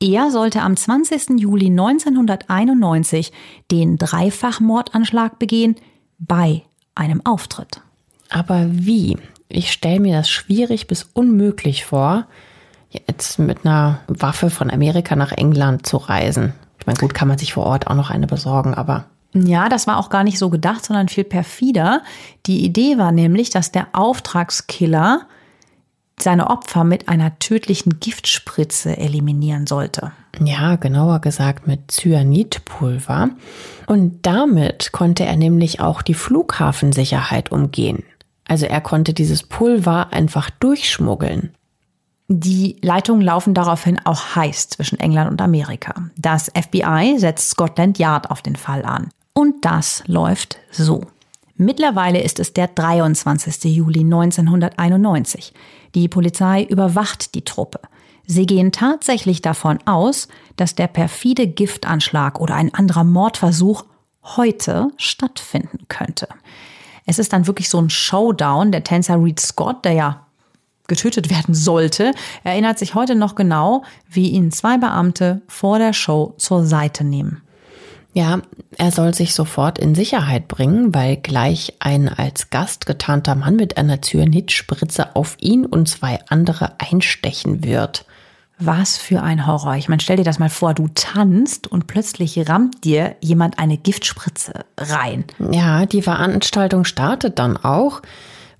er 0.00 0.30
sollte 0.30 0.62
am 0.62 0.74
20. 0.74 1.38
Juli 1.38 1.66
1991 1.66 3.30
den 3.70 3.98
Dreifachmordanschlag 3.98 5.38
begehen 5.38 5.76
bei 6.18 6.62
einem 6.94 7.20
Auftritt. 7.26 7.82
Aber 8.30 8.68
wie? 8.70 9.18
Ich 9.50 9.70
stelle 9.70 10.00
mir 10.00 10.16
das 10.16 10.30
schwierig 10.30 10.86
bis 10.86 11.10
unmöglich 11.12 11.84
vor. 11.84 12.26
Jetzt 12.90 13.38
mit 13.38 13.64
einer 13.64 14.00
Waffe 14.08 14.50
von 14.50 14.70
Amerika 14.70 15.16
nach 15.16 15.32
England 15.32 15.86
zu 15.86 15.96
reisen. 15.96 16.52
Ich 16.78 16.86
meine, 16.86 16.98
gut, 16.98 17.14
kann 17.14 17.28
man 17.28 17.38
sich 17.38 17.52
vor 17.52 17.64
Ort 17.64 17.86
auch 17.86 17.94
noch 17.94 18.10
eine 18.10 18.26
besorgen, 18.26 18.74
aber. 18.74 19.06
Ja, 19.34 19.68
das 19.68 19.86
war 19.86 19.98
auch 19.98 20.08
gar 20.08 20.24
nicht 20.24 20.38
so 20.38 20.50
gedacht, 20.50 20.84
sondern 20.84 21.08
viel 21.08 21.24
perfider. 21.24 22.02
Die 22.46 22.64
Idee 22.64 22.96
war 22.96 23.12
nämlich, 23.12 23.50
dass 23.50 23.72
der 23.72 23.88
Auftragskiller 23.92 25.22
seine 26.18 26.48
Opfer 26.48 26.84
mit 26.84 27.08
einer 27.08 27.38
tödlichen 27.38 28.00
Giftspritze 28.00 28.96
eliminieren 28.96 29.66
sollte. 29.66 30.12
Ja, 30.42 30.76
genauer 30.76 31.20
gesagt 31.20 31.66
mit 31.66 31.90
Cyanidpulver. 31.90 33.30
Und 33.86 34.24
damit 34.26 34.92
konnte 34.92 35.24
er 35.24 35.36
nämlich 35.36 35.80
auch 35.80 36.02
die 36.02 36.14
Flughafensicherheit 36.14 37.52
umgehen. 37.52 38.02
Also 38.48 38.66
er 38.66 38.80
konnte 38.80 39.12
dieses 39.12 39.42
Pulver 39.42 40.12
einfach 40.12 40.50
durchschmuggeln. 40.50 41.52
Die 42.28 42.76
Leitungen 42.82 43.22
laufen 43.22 43.54
daraufhin 43.54 44.00
auch 44.04 44.34
heiß 44.34 44.70
zwischen 44.70 44.98
England 44.98 45.30
und 45.30 45.40
Amerika. 45.40 45.94
Das 46.16 46.50
FBI 46.54 47.16
setzt 47.18 47.50
Scotland 47.50 47.98
Yard 47.98 48.30
auf 48.30 48.42
den 48.42 48.56
Fall 48.56 48.84
an. 48.84 49.10
Und 49.32 49.64
das 49.64 50.02
läuft 50.06 50.58
so. 50.72 51.02
Mittlerweile 51.56 52.20
ist 52.20 52.40
es 52.40 52.52
der 52.52 52.66
23. 52.66 53.64
Juli 53.64 54.00
1991. 54.00 55.54
Die 55.94 56.08
Polizei 56.08 56.64
überwacht 56.64 57.34
die 57.34 57.44
Truppe. 57.44 57.80
Sie 58.26 58.44
gehen 58.44 58.72
tatsächlich 58.72 59.40
davon 59.40 59.78
aus, 59.86 60.26
dass 60.56 60.74
der 60.74 60.88
perfide 60.88 61.46
Giftanschlag 61.46 62.40
oder 62.40 62.56
ein 62.56 62.74
anderer 62.74 63.04
Mordversuch 63.04 63.84
heute 64.22 64.90
stattfinden 64.96 65.86
könnte. 65.88 66.28
Es 67.06 67.20
ist 67.20 67.32
dann 67.32 67.46
wirklich 67.46 67.68
so 67.68 67.80
ein 67.80 67.88
Showdown. 67.88 68.72
Der 68.72 68.82
Tänzer 68.82 69.22
Reed 69.22 69.38
Scott, 69.38 69.84
der 69.84 69.92
ja 69.92 70.25
getötet 70.88 71.30
werden 71.30 71.54
sollte, 71.54 72.12
erinnert 72.44 72.78
sich 72.78 72.94
heute 72.94 73.14
noch 73.14 73.34
genau, 73.34 73.84
wie 74.08 74.30
ihn 74.30 74.52
zwei 74.52 74.78
Beamte 74.78 75.42
vor 75.48 75.78
der 75.78 75.92
Show 75.92 76.34
zur 76.38 76.64
Seite 76.64 77.04
nehmen. 77.04 77.42
Ja, 78.16 78.40
er 78.78 78.92
soll 78.92 79.12
sich 79.12 79.34
sofort 79.34 79.78
in 79.78 79.94
Sicherheit 79.94 80.48
bringen, 80.48 80.94
weil 80.94 81.18
gleich 81.18 81.74
ein 81.80 82.08
als 82.08 82.48
Gast 82.48 82.86
getarnter 82.86 83.34
Mann 83.34 83.56
mit 83.56 83.76
einer 83.76 84.00
Zyanidspritze 84.00 85.14
auf 85.14 85.36
ihn 85.38 85.66
und 85.66 85.86
zwei 85.86 86.20
andere 86.28 86.80
einstechen 86.80 87.62
wird. 87.62 88.06
Was 88.58 88.96
für 88.96 89.22
ein 89.22 89.46
Horror. 89.46 89.76
Ich 89.76 89.90
meine, 89.90 90.00
stell 90.00 90.16
dir 90.16 90.24
das 90.24 90.38
mal 90.38 90.48
vor, 90.48 90.72
du 90.72 90.88
tanzt 90.94 91.66
und 91.66 91.88
plötzlich 91.88 92.48
rammt 92.48 92.84
dir 92.84 93.16
jemand 93.20 93.58
eine 93.58 93.76
Giftspritze 93.76 94.64
rein. 94.78 95.26
Ja, 95.52 95.84
die 95.84 96.00
Veranstaltung 96.00 96.84
startet 96.84 97.38
dann 97.38 97.58
auch 97.58 98.00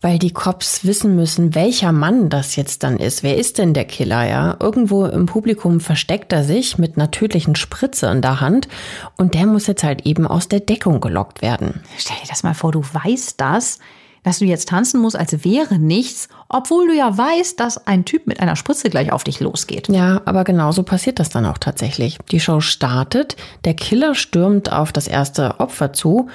weil 0.01 0.19
die 0.19 0.33
Cops 0.33 0.85
wissen 0.85 1.17
müssen, 1.17 1.55
welcher 1.55 1.93
Mann 1.93 2.29
das 2.29 2.57
jetzt 2.57 2.83
dann 2.83 2.97
ist. 2.99 3.23
Wer 3.23 3.37
ist 3.37 3.59
denn 3.59 3.75
der 3.75 3.85
Killer, 3.85 4.29
ja? 4.29 4.57
Irgendwo 4.61 5.07
im 5.07 5.27
Publikum 5.27 5.81
versteckt 5.81 6.33
er 6.33 6.45
sich 6.45 6.79
mit 6.79 6.97
einer 6.97 7.11
tödlichen 7.11 7.57
Spritze 7.57 8.07
in 8.07 8.23
der 8.23 8.41
Hand 8.41 8.69
und 9.17 9.35
der 9.35 9.47
muss 9.47 9.67
jetzt 9.67 9.85
halt 9.85 10.07
eben 10.07 10.27
aus 10.27 10.49
der 10.49 10.61
Deckung 10.61 11.01
gelockt 11.01 11.43
werden. 11.43 11.81
Stell 11.99 12.17
dir 12.23 12.29
das 12.29 12.43
mal 12.43 12.55
vor, 12.55 12.73
du 12.73 12.83
weißt 12.83 13.41
das, 13.41 13.79
dass 14.27 14.41
du 14.41 14.45
jetzt 14.45 14.71
tanzen 14.71 15.01
musst, 15.01 15.17
als 15.17 15.45
wäre 15.45 15.79
nichts, 15.79 16.29
obwohl 16.49 16.89
du 16.89 16.95
ja 16.95 17.17
weißt, 17.17 17.61
dass 17.61 17.87
ein 17.87 18.05
Typ 18.05 18.27
mit 18.27 18.41
einer 18.41 18.57
Spritze 18.57 18.91
gleich 18.91 19.13
auf 19.13 19.23
dich 19.23 19.39
losgeht. 19.39 19.89
Ja, 19.89 20.21
aber 20.25 20.43
genauso 20.43 20.83
passiert 20.83 21.21
das 21.21 21.29
dann 21.29 21.47
auch 21.47 21.59
tatsächlich. 21.59 22.19
Die 22.33 22.41
Show 22.41 22.61
startet, 22.61 23.37
der 23.65 23.75
Killer 23.75 24.17
stürmt 24.17 24.73
auf 24.73 24.91
das 24.91 25.07
erste 25.07 25.61
Opfer 25.61 25.93
zu 25.93 26.29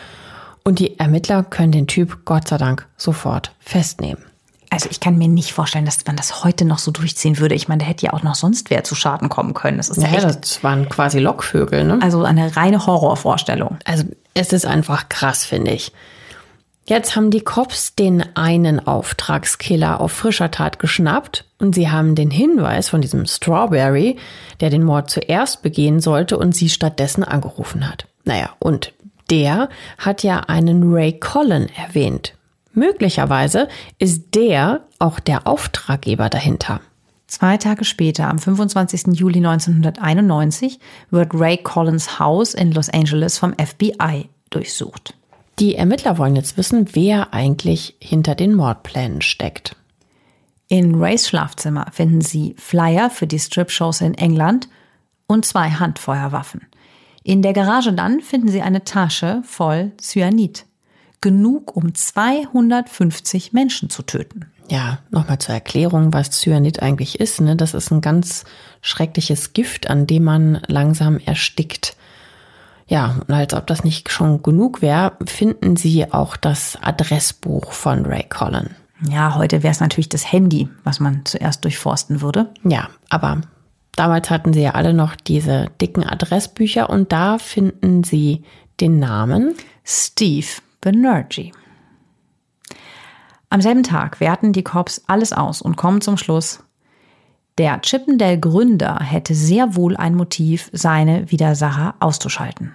und 0.63 0.79
die 0.79 0.99
Ermittler 0.99 1.43
können 1.43 1.71
den 1.71 1.87
Typ 1.87 2.25
Gott 2.25 2.47
sei 2.47 2.57
Dank 2.57 2.87
sofort 2.97 3.53
festnehmen. 3.59 4.23
Also 4.69 4.87
ich 4.89 5.01
kann 5.01 5.17
mir 5.17 5.27
nicht 5.27 5.51
vorstellen, 5.51 5.83
dass 5.83 6.05
man 6.05 6.15
das 6.15 6.45
heute 6.45 6.63
noch 6.63 6.79
so 6.79 6.91
durchziehen 6.91 7.39
würde. 7.39 7.55
Ich 7.55 7.67
meine, 7.67 7.83
da 7.83 7.89
hätte 7.89 8.05
ja 8.05 8.13
auch 8.13 8.23
noch 8.23 8.35
sonst 8.35 8.69
wer 8.69 8.85
zu 8.85 8.95
Schaden 8.95 9.27
kommen 9.27 9.53
können. 9.53 9.75
Das 9.77 9.89
ist 9.89 10.01
ja, 10.01 10.07
ja 10.07 10.29
echt, 10.29 10.41
das 10.41 10.63
waren 10.63 10.87
quasi 10.87 11.19
Lockvögel, 11.19 11.83
ne? 11.83 11.99
Also 12.01 12.23
eine 12.23 12.55
reine 12.55 12.85
Horrorvorstellung. 12.85 13.77
Also 13.83 14.05
es 14.33 14.53
ist 14.53 14.65
einfach 14.65 15.09
krass, 15.09 15.43
finde 15.43 15.71
ich. 15.71 15.91
Jetzt 16.85 17.15
haben 17.15 17.31
die 17.31 17.41
Cops 17.41 17.95
den 17.95 18.23
einen 18.35 18.85
Auftragskiller 18.85 19.99
auf 19.99 20.13
frischer 20.13 20.51
Tat 20.51 20.79
geschnappt 20.79 21.45
und 21.59 21.75
sie 21.75 21.89
haben 21.89 22.15
den 22.15 22.31
Hinweis 22.31 22.89
von 22.89 23.01
diesem 23.01 23.25
Strawberry, 23.25 24.17
der 24.61 24.69
den 24.69 24.83
Mord 24.83 25.09
zuerst 25.09 25.61
begehen 25.63 25.99
sollte 25.99 26.37
und 26.37 26.55
sie 26.55 26.69
stattdessen 26.69 27.23
angerufen 27.23 27.87
hat. 27.87 28.07
Naja, 28.23 28.51
und 28.59 28.93
der 29.31 29.69
hat 29.97 30.23
ja 30.23 30.41
einen 30.41 30.93
Ray 30.93 31.19
Collin 31.19 31.69
erwähnt. 31.75 32.35
Möglicherweise 32.73 33.67
ist 33.97 34.35
der 34.35 34.81
auch 34.99 35.19
der 35.19 35.47
Auftraggeber 35.47 36.29
dahinter. 36.29 36.81
Zwei 37.27 37.55
Tage 37.57 37.85
später, 37.85 38.27
am 38.27 38.39
25. 38.39 39.17
Juli 39.17 39.37
1991, 39.37 40.79
wird 41.09 41.33
Ray 41.33 41.57
Collins 41.57 42.19
Haus 42.19 42.53
in 42.53 42.73
Los 42.73 42.89
Angeles 42.89 43.37
vom 43.37 43.53
FBI 43.53 44.29
durchsucht. 44.49 45.15
Die 45.59 45.75
Ermittler 45.75 46.17
wollen 46.17 46.35
jetzt 46.35 46.57
wissen, 46.57 46.89
wer 46.93 47.33
eigentlich 47.33 47.95
hinter 47.99 48.35
den 48.35 48.53
Mordplänen 48.53 49.21
steckt. 49.21 49.75
In 50.67 50.95
Rays 50.95 51.27
Schlafzimmer 51.27 51.87
finden 51.91 52.21
sie 52.21 52.55
Flyer 52.57 53.09
für 53.09 53.27
die 53.27 53.39
Strip-Shows 53.39 54.01
in 54.01 54.13
England 54.13 54.67
und 55.27 55.45
zwei 55.45 55.69
Handfeuerwaffen. 55.69 56.61
In 57.23 57.41
der 57.41 57.53
Garage 57.53 57.93
dann 57.93 58.21
finden 58.21 58.49
sie 58.49 58.61
eine 58.61 58.83
Tasche 58.83 59.41
voll 59.45 59.91
Cyanid. 59.99 60.65
Genug, 61.21 61.75
um 61.75 61.93
250 61.93 63.53
Menschen 63.53 63.91
zu 63.91 64.01
töten. 64.01 64.47
Ja, 64.69 64.99
nochmal 65.11 65.37
zur 65.37 65.53
Erklärung, 65.53 66.13
was 66.13 66.31
Cyanid 66.31 66.81
eigentlich 66.81 67.19
ist. 67.19 67.41
Ne? 67.41 67.55
Das 67.55 67.73
ist 67.73 67.91
ein 67.91 68.01
ganz 68.01 68.45
schreckliches 68.81 69.53
Gift, 69.53 69.89
an 69.89 70.07
dem 70.07 70.23
man 70.23 70.61
langsam 70.67 71.19
erstickt. 71.19 71.95
Ja, 72.87 73.21
und 73.27 73.33
als 73.33 73.53
ob 73.53 73.67
das 73.67 73.83
nicht 73.83 74.09
schon 74.09 74.41
genug 74.41 74.81
wäre, 74.81 75.13
finden 75.25 75.75
Sie 75.75 76.11
auch 76.11 76.35
das 76.35 76.77
Adressbuch 76.81 77.71
von 77.71 78.05
Ray 78.05 78.23
Collin. 78.27 78.71
Ja, 79.09 79.35
heute 79.35 79.63
wäre 79.63 79.71
es 79.71 79.79
natürlich 79.79 80.09
das 80.09 80.31
Handy, 80.31 80.69
was 80.83 80.99
man 80.99 81.25
zuerst 81.25 81.63
durchforsten 81.63 82.21
würde. 82.21 82.49
Ja, 82.63 82.89
aber 83.09 83.41
Damals 83.95 84.29
hatten 84.29 84.53
sie 84.53 84.61
ja 84.61 84.71
alle 84.71 84.93
noch 84.93 85.15
diese 85.15 85.67
dicken 85.81 86.03
Adressbücher 86.03 86.89
und 86.89 87.11
da 87.11 87.37
finden 87.37 88.03
sie 88.03 88.43
den 88.79 88.99
Namen 88.99 89.55
Steve 89.83 90.47
Banerjee. 90.79 91.51
Am 93.49 93.61
selben 93.61 93.83
Tag 93.83 94.19
werten 94.19 94.53
die 94.53 94.63
Cops 94.63 95.03
alles 95.07 95.33
aus 95.33 95.61
und 95.61 95.75
kommen 95.75 96.01
zum 96.01 96.17
Schluss, 96.17 96.63
der 97.57 97.81
Chippendale-Gründer 97.81 98.99
hätte 99.03 99.35
sehr 99.35 99.75
wohl 99.75 99.97
ein 99.97 100.15
Motiv, 100.15 100.69
seine 100.73 101.29
Widersacher 101.31 101.95
auszuschalten. 101.99 102.73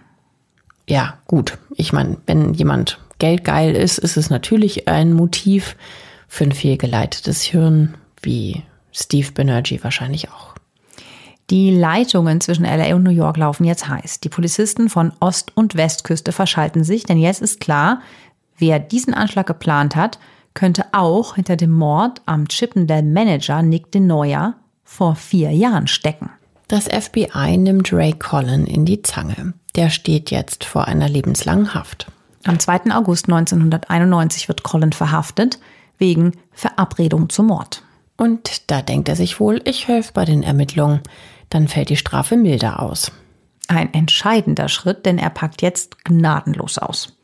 Ja, 0.89 1.19
gut. 1.27 1.59
Ich 1.75 1.93
meine, 1.93 2.19
wenn 2.27 2.55
jemand 2.55 3.01
geldgeil 3.19 3.75
ist, 3.75 3.99
ist 3.99 4.17
es 4.17 4.31
natürlich 4.31 4.87
ein 4.87 5.13
Motiv 5.13 5.77
für 6.29 6.45
ein 6.45 6.53
fehlgeleitetes 6.53 7.43
Hirn, 7.43 7.95
wie 8.21 8.63
Steve 8.93 9.33
Banerjee 9.33 9.83
wahrscheinlich 9.83 10.29
auch. 10.31 10.56
Die 11.51 11.71
Leitungen 11.71 12.41
zwischen 12.41 12.65
LA 12.65 12.97
und 12.97 13.05
New 13.05 13.11
York 13.11 13.37
laufen 13.37 13.65
jetzt 13.65 13.89
heiß. 13.89 14.19
Die 14.21 14.29
Polizisten 14.29 14.89
von 14.89 15.13
Ost- 15.21 15.53
und 15.55 15.77
Westküste 15.77 16.33
verschalten 16.33 16.83
sich, 16.83 17.05
denn 17.05 17.19
jetzt 17.19 17.41
ist 17.41 17.61
klar, 17.61 18.01
wer 18.59 18.81
diesen 18.81 19.15
Anschlag 19.15 19.47
geplant 19.47 19.95
hat, 19.95 20.19
könnte 20.55 20.87
auch 20.93 21.37
hinter 21.37 21.57
dem 21.57 21.71
Mord 21.71 22.21
am 22.27 22.49
Chippendale-Manager 22.49 23.63
Nick 23.63 23.93
DeNoyer 23.93 24.55
vor 24.83 25.15
vier 25.15 25.53
Jahren 25.53 25.87
stecken. 25.87 26.31
Das 26.67 26.87
FBI 26.87 27.59
nimmt 27.59 27.93
Ray 27.93 28.13
Collin 28.13 28.67
in 28.67 28.85
die 28.85 29.03
Zange. 29.03 29.55
Der 29.77 29.91
steht 29.91 30.33
jetzt 30.33 30.65
vor 30.65 30.87
einer 30.87 31.09
lebenslangen 31.09 31.75
Haft. 31.75 32.11
Am 32.45 32.59
2. 32.59 32.93
August 32.93 33.27
1991 33.27 34.49
wird 34.49 34.65
Collin 34.65 34.93
verhaftet 34.93 35.61
wegen 35.99 36.33
Verabredung 36.53 37.29
zum 37.29 37.47
Mord. 37.47 37.83
Und 38.17 38.71
da 38.71 38.83
denkt 38.83 39.09
er 39.09 39.17
sich 39.17 39.39
wohl, 39.39 39.61
ich 39.65 39.87
helfe 39.87 40.13
bei 40.13 40.25
den 40.25 40.43
Ermittlungen 40.43 41.01
dann 41.51 41.69
fällt 41.69 41.91
die 41.91 41.97
Strafe 41.97 42.37
milder 42.37 42.83
aus. 42.83 43.13
Ein 43.69 43.93
entscheidender 43.95 44.69
Schritt, 44.69 45.07
denn 45.07 45.19
er 45.19 45.31
packt 45.31 45.63
jetzt 45.63 46.05
gnadenlos 46.05 46.79
aus. 46.79 47.17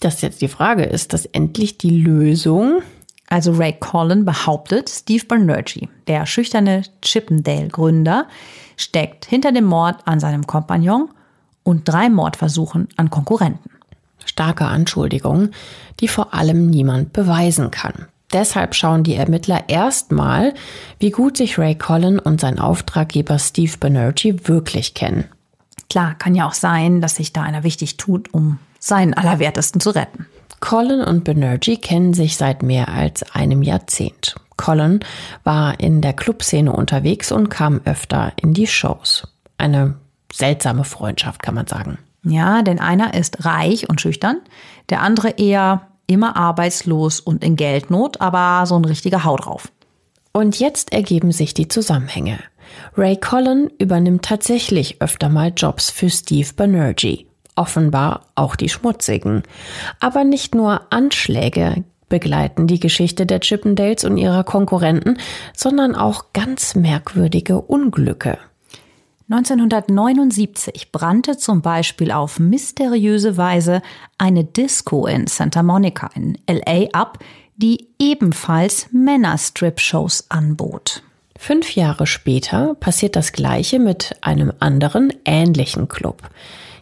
Das 0.00 0.20
jetzt 0.20 0.42
die 0.42 0.48
Frage 0.48 0.84
ist, 0.84 1.12
dass 1.12 1.26
endlich 1.26 1.78
die 1.78 2.02
Lösung. 2.02 2.82
Also 3.28 3.52
Ray 3.52 3.72
Collin 3.72 4.24
behauptet, 4.24 4.90
Steve 4.90 5.24
Banerjee, 5.24 5.88
der 6.08 6.26
schüchterne 6.26 6.82
Chippendale-Gründer, 7.02 8.26
steckt 8.76 9.24
hinter 9.24 9.52
dem 9.52 9.64
Mord 9.64 10.06
an 10.06 10.20
seinem 10.20 10.46
Kompagnon 10.46 11.08
und 11.62 11.88
drei 11.88 12.10
Mordversuchen 12.10 12.88
an 12.96 13.10
Konkurrenten. 13.10 13.70
Starke 14.24 14.66
Anschuldigungen, 14.66 15.54
die 16.00 16.08
vor 16.08 16.34
allem 16.34 16.68
niemand 16.68 17.12
beweisen 17.12 17.70
kann. 17.70 18.06
Deshalb 18.34 18.74
schauen 18.74 19.04
die 19.04 19.14
Ermittler 19.14 19.68
erstmal, 19.68 20.54
wie 20.98 21.12
gut 21.12 21.36
sich 21.36 21.56
Ray 21.56 21.76
Collin 21.76 22.18
und 22.18 22.40
sein 22.40 22.58
Auftraggeber 22.58 23.38
Steve 23.38 23.78
Banerjee 23.78 24.34
wirklich 24.42 24.92
kennen. 24.94 25.26
Klar, 25.88 26.16
kann 26.16 26.34
ja 26.34 26.48
auch 26.48 26.52
sein, 26.52 27.00
dass 27.00 27.14
sich 27.14 27.32
da 27.32 27.42
einer 27.42 27.62
wichtig 27.62 27.96
tut, 27.96 28.34
um 28.34 28.58
seinen 28.80 29.14
Allerwertesten 29.14 29.80
zu 29.80 29.90
retten. 29.90 30.26
Colin 30.58 31.00
und 31.00 31.22
Banerjee 31.22 31.76
kennen 31.76 32.12
sich 32.12 32.36
seit 32.36 32.64
mehr 32.64 32.88
als 32.88 33.22
einem 33.34 33.62
Jahrzehnt. 33.62 34.34
Colin 34.56 34.98
war 35.44 35.78
in 35.78 36.00
der 36.00 36.12
Clubszene 36.12 36.72
unterwegs 36.72 37.30
und 37.30 37.50
kam 37.50 37.82
öfter 37.84 38.32
in 38.42 38.52
die 38.52 38.66
Shows. 38.66 39.28
Eine 39.58 39.94
seltsame 40.32 40.82
Freundschaft, 40.82 41.40
kann 41.40 41.54
man 41.54 41.68
sagen. 41.68 41.98
Ja, 42.24 42.62
denn 42.62 42.80
einer 42.80 43.14
ist 43.14 43.44
reich 43.44 43.88
und 43.88 44.00
schüchtern, 44.00 44.40
der 44.88 45.02
andere 45.02 45.30
eher 45.30 45.82
immer 46.06 46.36
arbeitslos 46.36 47.20
und 47.20 47.44
in 47.44 47.56
Geldnot, 47.56 48.20
aber 48.20 48.66
so 48.66 48.76
ein 48.76 48.84
richtiger 48.84 49.24
Hau 49.24 49.36
drauf. 49.36 49.68
Und 50.32 50.58
jetzt 50.58 50.92
ergeben 50.92 51.32
sich 51.32 51.54
die 51.54 51.68
Zusammenhänge. 51.68 52.38
Ray 52.96 53.16
Collin 53.16 53.70
übernimmt 53.78 54.24
tatsächlich 54.24 55.00
öfter 55.00 55.28
mal 55.28 55.52
Jobs 55.56 55.90
für 55.90 56.10
Steve 56.10 56.48
Banerjee. 56.56 57.26
Offenbar 57.56 58.26
auch 58.34 58.56
die 58.56 58.68
schmutzigen. 58.68 59.44
Aber 60.00 60.24
nicht 60.24 60.54
nur 60.54 60.92
Anschläge 60.92 61.84
begleiten 62.08 62.66
die 62.66 62.80
Geschichte 62.80 63.26
der 63.26 63.40
Chippendales 63.40 64.04
und 64.04 64.18
ihrer 64.18 64.44
Konkurrenten, 64.44 65.18
sondern 65.56 65.94
auch 65.94 66.26
ganz 66.32 66.74
merkwürdige 66.74 67.60
Unglücke. 67.60 68.38
1979 69.30 70.92
brannte 70.92 71.38
zum 71.38 71.62
Beispiel 71.62 72.10
auf 72.10 72.38
mysteriöse 72.38 73.38
Weise 73.38 73.80
eine 74.18 74.44
Disco 74.44 75.06
in 75.06 75.26
Santa 75.28 75.62
Monica 75.62 76.10
in 76.14 76.36
LA 76.46 76.88
ab, 76.92 77.18
die 77.56 77.88
ebenfalls 77.98 78.88
Männer-Strip-Shows 78.92 80.26
anbot. 80.30 81.02
Fünf 81.38 81.74
Jahre 81.74 82.06
später 82.06 82.74
passiert 82.74 83.16
das 83.16 83.32
Gleiche 83.32 83.78
mit 83.78 84.14
einem 84.20 84.52
anderen, 84.60 85.12
ähnlichen 85.24 85.88
Club. 85.88 86.22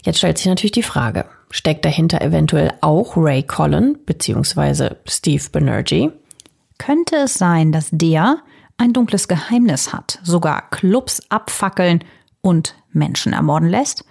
Jetzt 0.04 0.18
stellt 0.18 0.38
sich 0.38 0.46
natürlich 0.46 0.72
die 0.72 0.82
Frage, 0.82 1.26
steckt 1.50 1.84
dahinter 1.84 2.22
eventuell 2.22 2.72
auch 2.80 3.16
Ray 3.16 3.44
Collin 3.44 3.98
bzw. 4.04 4.96
Steve 5.06 5.44
Banerjee? 5.52 6.10
Könnte 6.78 7.16
es 7.16 7.34
sein, 7.34 7.70
dass 7.70 7.88
der 7.92 8.38
ein 8.78 8.92
dunkles 8.92 9.28
Geheimnis 9.28 9.92
hat, 9.92 10.18
sogar 10.24 10.70
Clubs 10.70 11.22
abfackeln 11.28 12.02
und 12.42 12.74
Menschen 12.92 13.32
ermorden 13.32 13.68
lässt? 13.68 14.04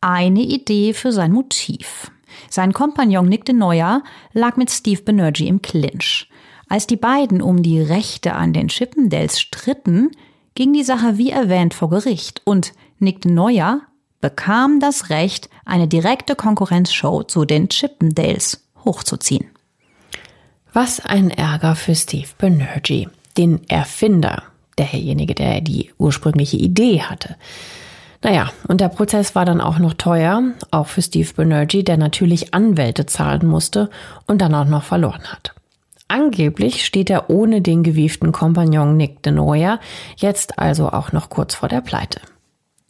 Eine 0.00 0.42
Idee 0.42 0.92
für 0.92 1.12
sein 1.12 1.32
Motiv. 1.32 2.10
Sein 2.50 2.72
Kompagnon 2.72 3.26
Nick 3.26 3.44
de 3.46 3.54
Neuer 3.54 4.02
lag 4.32 4.56
mit 4.56 4.70
Steve 4.70 5.02
Banerjee 5.02 5.48
im 5.48 5.62
Clinch. 5.62 6.28
Als 6.68 6.86
die 6.86 6.96
beiden 6.96 7.40
um 7.40 7.62
die 7.62 7.80
Rechte 7.80 8.34
an 8.34 8.52
den 8.52 8.68
Chippendales 8.68 9.40
stritten, 9.40 10.10
ging 10.54 10.72
die 10.72 10.84
Sache 10.84 11.18
wie 11.18 11.30
erwähnt 11.30 11.74
vor 11.74 11.90
Gericht 11.90 12.42
und 12.44 12.72
Nick 12.98 13.22
de 13.22 13.32
Neuer 13.32 13.82
bekam 14.20 14.80
das 14.80 15.10
Recht, 15.10 15.50
eine 15.64 15.86
direkte 15.86 16.34
Konkurrenzshow 16.34 17.24
zu 17.24 17.44
den 17.44 17.68
Chippendales 17.68 18.66
hochzuziehen. 18.84 19.46
Was 20.72 21.00
ein 21.00 21.30
Ärger 21.30 21.76
für 21.76 21.94
Steve 21.94 22.28
Banerjee, 22.38 23.08
den 23.36 23.68
Erfinder, 23.68 24.44
derjenige, 24.78 25.34
der 25.34 25.60
die 25.60 25.90
ursprüngliche 25.98 26.56
Idee 26.56 27.02
hatte. 27.02 27.36
Naja, 28.22 28.50
und 28.68 28.80
der 28.80 28.88
Prozess 28.88 29.34
war 29.34 29.44
dann 29.44 29.60
auch 29.60 29.78
noch 29.78 29.92
teuer, 29.94 30.42
auch 30.70 30.86
für 30.86 31.02
Steve 31.02 31.28
Banerjee, 31.36 31.82
der 31.82 31.98
natürlich 31.98 32.54
Anwälte 32.54 33.04
zahlen 33.04 33.46
musste 33.46 33.90
und 34.26 34.40
dann 34.40 34.54
auch 34.54 34.64
noch 34.64 34.82
verloren 34.82 35.24
hat. 35.24 35.54
Angeblich 36.08 36.86
steht 36.86 37.10
er 37.10 37.28
ohne 37.28 37.60
den 37.60 37.82
gewieften 37.82 38.32
Kompagnon 38.32 38.96
Nick 38.96 39.22
de 39.22 39.32
Noia 39.32 39.78
jetzt 40.16 40.58
also 40.58 40.88
auch 40.88 41.12
noch 41.12 41.28
kurz 41.28 41.54
vor 41.54 41.68
der 41.68 41.80
Pleite. 41.82 42.20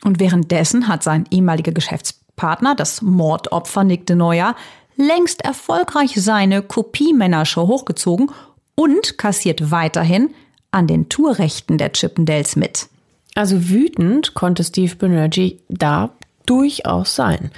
Und 0.04 0.20
währenddessen 0.20 0.86
hat 0.86 1.02
sein 1.02 1.24
ehemaliger 1.30 1.72
Geschäftspartner, 1.72 2.74
das 2.76 3.02
Mordopfer 3.02 3.82
Nick 3.82 4.06
de 4.06 4.14
Noia, 4.14 4.54
längst 4.96 5.44
erfolgreich 5.44 6.12
seine 6.14 6.62
Kopie-Männershow 6.62 7.66
hochgezogen 7.66 8.30
und 8.76 9.18
kassiert 9.18 9.70
weiterhin 9.70 10.30
an 10.74 10.86
den 10.86 11.08
Tourrechten 11.08 11.78
der 11.78 11.92
Chippendales 11.92 12.56
mit. 12.56 12.88
Also 13.34 13.68
wütend 13.68 14.34
konnte 14.34 14.64
Steve 14.64 14.94
Banerjee 14.96 15.58
da 15.68 16.10
durchaus 16.46 17.14
sein. 17.14 17.50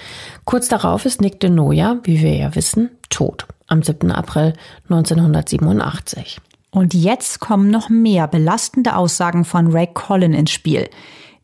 Kurz 0.45 0.69
darauf 0.69 1.05
ist 1.05 1.21
Nick 1.21 1.41
de 1.41 1.51
Noia, 1.51 1.99
wie 2.05 2.21
wir 2.21 2.37
ja 2.37 2.55
wissen, 2.55 2.91
tot. 3.11 3.47
Am 3.67 3.83
7. 3.83 4.13
April 4.13 4.53
1987. 4.89 6.39
Und 6.71 6.95
jetzt 6.95 7.41
kommen 7.41 7.71
noch 7.71 7.89
mehr 7.89 8.29
belastende 8.29 8.95
Aussagen 8.95 9.45
von 9.45 9.73
Ray 9.73 9.89
Collin 9.93 10.35
ins 10.35 10.51
Spiel. 10.51 10.89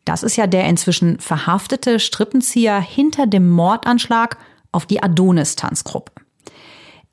Das 0.05 0.23
ist 0.23 0.35
ja 0.35 0.47
der 0.47 0.65
inzwischen 0.65 1.19
verhaftete 1.19 1.99
Strippenzieher 1.99 2.79
hinter 2.79 3.27
dem 3.27 3.49
Mordanschlag 3.49 4.37
auf 4.71 4.85
die 4.85 5.01
Adonis-Tanzgruppe. 5.01 6.12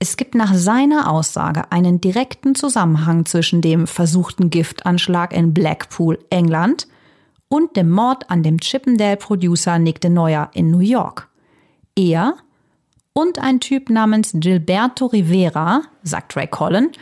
Es 0.03 0.17
gibt 0.17 0.35
nach 0.35 0.55
seiner 0.55 1.11
Aussage 1.11 1.71
einen 1.71 2.01
direkten 2.01 2.55
Zusammenhang 2.55 3.27
zwischen 3.27 3.61
dem 3.61 3.87
versuchten 3.87 4.49
Giftanschlag 4.49 5.35
in 5.35 5.53
Blackpool, 5.53 6.19
England 6.31 6.89
und 7.49 7.77
dem 7.77 7.91
Mord 7.91 8.31
an 8.31 8.43
dem 8.43 8.59
Chippendale-Producer 8.59 9.79
Nick 9.79 10.01
de 10.01 10.11
Neuer 10.11 10.51
in 10.55 10.71
New 10.71 10.81
York. 10.81 11.29
Er 11.95 12.37
und 13.13 13.41
ein 13.41 13.61
Typ 13.61 13.91
namens 13.91 14.33
Gilberto 14.33 15.05
Rivera, 15.05 15.83
sagt 16.03 16.35
Ray 16.35 16.47
Collin, 16.47 16.93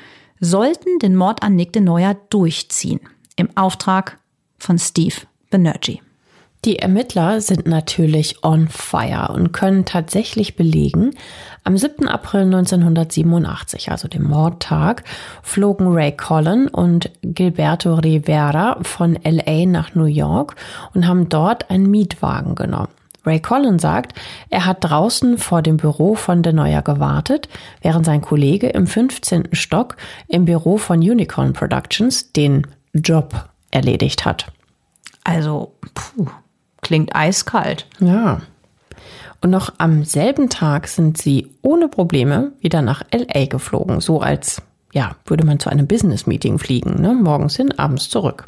sollten 0.40 0.99
den 0.99 1.14
Mord 1.14 1.44
an 1.44 1.55
Nick 1.55 1.72
de 1.72 1.82
Neuer 1.82 2.16
durchziehen. 2.30 2.99
Im 3.36 3.57
Auftrag 3.57 4.18
von 4.59 4.76
Steve 4.76 5.14
Banerjee. 5.51 6.01
Die 6.64 6.80
Ermittler 6.80 7.40
sind 7.40 7.66
natürlich 7.66 8.42
on 8.42 8.68
fire 8.68 9.32
und 9.32 9.52
können 9.52 9.84
tatsächlich 9.84 10.56
belegen, 10.56 11.14
am 11.62 11.76
7. 11.76 12.09
April 12.09 12.42
1987, 12.42 13.90
also 13.90 14.09
dem 14.09 14.24
Mordtag, 14.24 15.04
flogen 15.42 15.86
Ray 15.88 16.12
Collin 16.12 16.66
und 16.66 17.11
Gilberto 17.22 17.94
Rivera 17.94 18.78
von 18.82 19.18
LA 19.22 19.66
nach 19.66 19.94
New 19.94 20.06
York 20.06 20.56
und 20.94 21.06
haben 21.06 21.28
dort 21.28 21.70
einen 21.70 21.90
Mietwagen 21.90 22.54
genommen. 22.54 22.88
Ray 23.24 23.40
Collin 23.40 23.78
sagt, 23.78 24.14
er 24.48 24.64
hat 24.64 24.78
draußen 24.80 25.38
vor 25.38 25.62
dem 25.62 25.76
Büro 25.76 26.14
von 26.14 26.42
De 26.42 26.52
Neuer 26.52 26.82
gewartet, 26.82 27.48
während 27.82 28.06
sein 28.06 28.22
Kollege 28.22 28.68
im 28.68 28.86
15. 28.86 29.50
Stock 29.52 29.96
im 30.26 30.44
Büro 30.46 30.78
von 30.78 30.98
Unicorn 30.98 31.52
Productions 31.52 32.32
den 32.32 32.66
Job 32.94 33.48
erledigt 33.70 34.24
hat. 34.24 34.50
Also, 35.24 35.74
puh, 35.94 36.26
Klingt 36.80 37.14
eiskalt. 37.14 37.86
Ja. 38.00 38.40
Und 39.40 39.50
noch 39.50 39.72
am 39.78 40.04
selben 40.04 40.48
Tag 40.48 40.88
sind 40.88 41.18
sie 41.18 41.50
ohne 41.62 41.88
Probleme 41.88 42.52
wieder 42.60 42.82
nach 42.82 43.02
LA 43.12 43.46
geflogen, 43.46 44.00
so 44.00 44.20
als 44.20 44.62
ja, 44.92 45.16
würde 45.26 45.44
man 45.44 45.60
zu 45.60 45.70
einem 45.70 45.86
Business-Meeting 45.86 46.58
fliegen, 46.58 47.00
ne? 47.00 47.14
morgens 47.14 47.56
hin, 47.56 47.78
abends 47.78 48.08
zurück. 48.08 48.46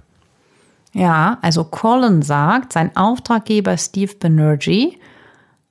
Ja, 0.92 1.38
also 1.42 1.64
Colin 1.64 2.22
sagt, 2.22 2.72
sein 2.72 2.96
Auftraggeber 2.96 3.76
Steve 3.76 4.14
Banerjee 4.18 4.98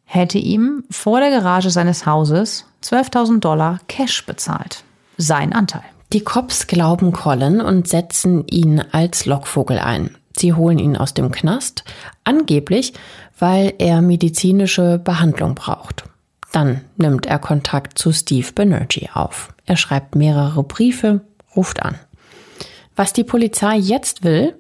hätte 0.05 0.38
ihm 0.38 0.84
vor 0.89 1.20
der 1.20 1.30
Garage 1.30 1.70
seines 1.70 2.05
Hauses 2.05 2.66
12.000 2.84 3.39
Dollar 3.39 3.80
Cash 3.88 4.26
bezahlt. 4.26 4.84
Sein 5.18 5.51
Anteil. 5.51 5.84
Die 6.14 6.22
Cops 6.22 6.68
glauben 6.68 7.12
Colin 7.12 7.62
und 7.62 7.88
setzen 7.88 8.47
ihn 8.47 8.82
als 8.91 9.26
Lockvogel 9.26 9.78
ein. 9.78 10.16
Sie 10.40 10.54
holen 10.54 10.80
ihn 10.80 10.98
aus 10.98 11.14
dem 11.14 11.32
Knast, 11.32 11.84
angeblich, 12.24 12.94
weil 13.38 13.74
er 13.78 14.02
medizinische 14.02 15.00
Behandlung 15.00 15.56
braucht. 15.56 16.06
Dann 16.52 16.82
nimmt 16.98 17.26
er 17.26 17.40
Kontakt 17.40 17.98
zu 17.98 18.12
Steve 18.12 18.52
Banerjee 18.54 19.10
auf. 19.14 19.54
Er 19.66 19.78
schreibt 19.78 20.16
mehrere 20.16 20.64
Briefe, 20.64 21.22
ruft 21.56 21.84
an. 21.84 21.96
Was 22.96 23.14
die 23.14 23.24
Polizei 23.24 23.78
jetzt 23.78 24.24
will, 24.24 24.56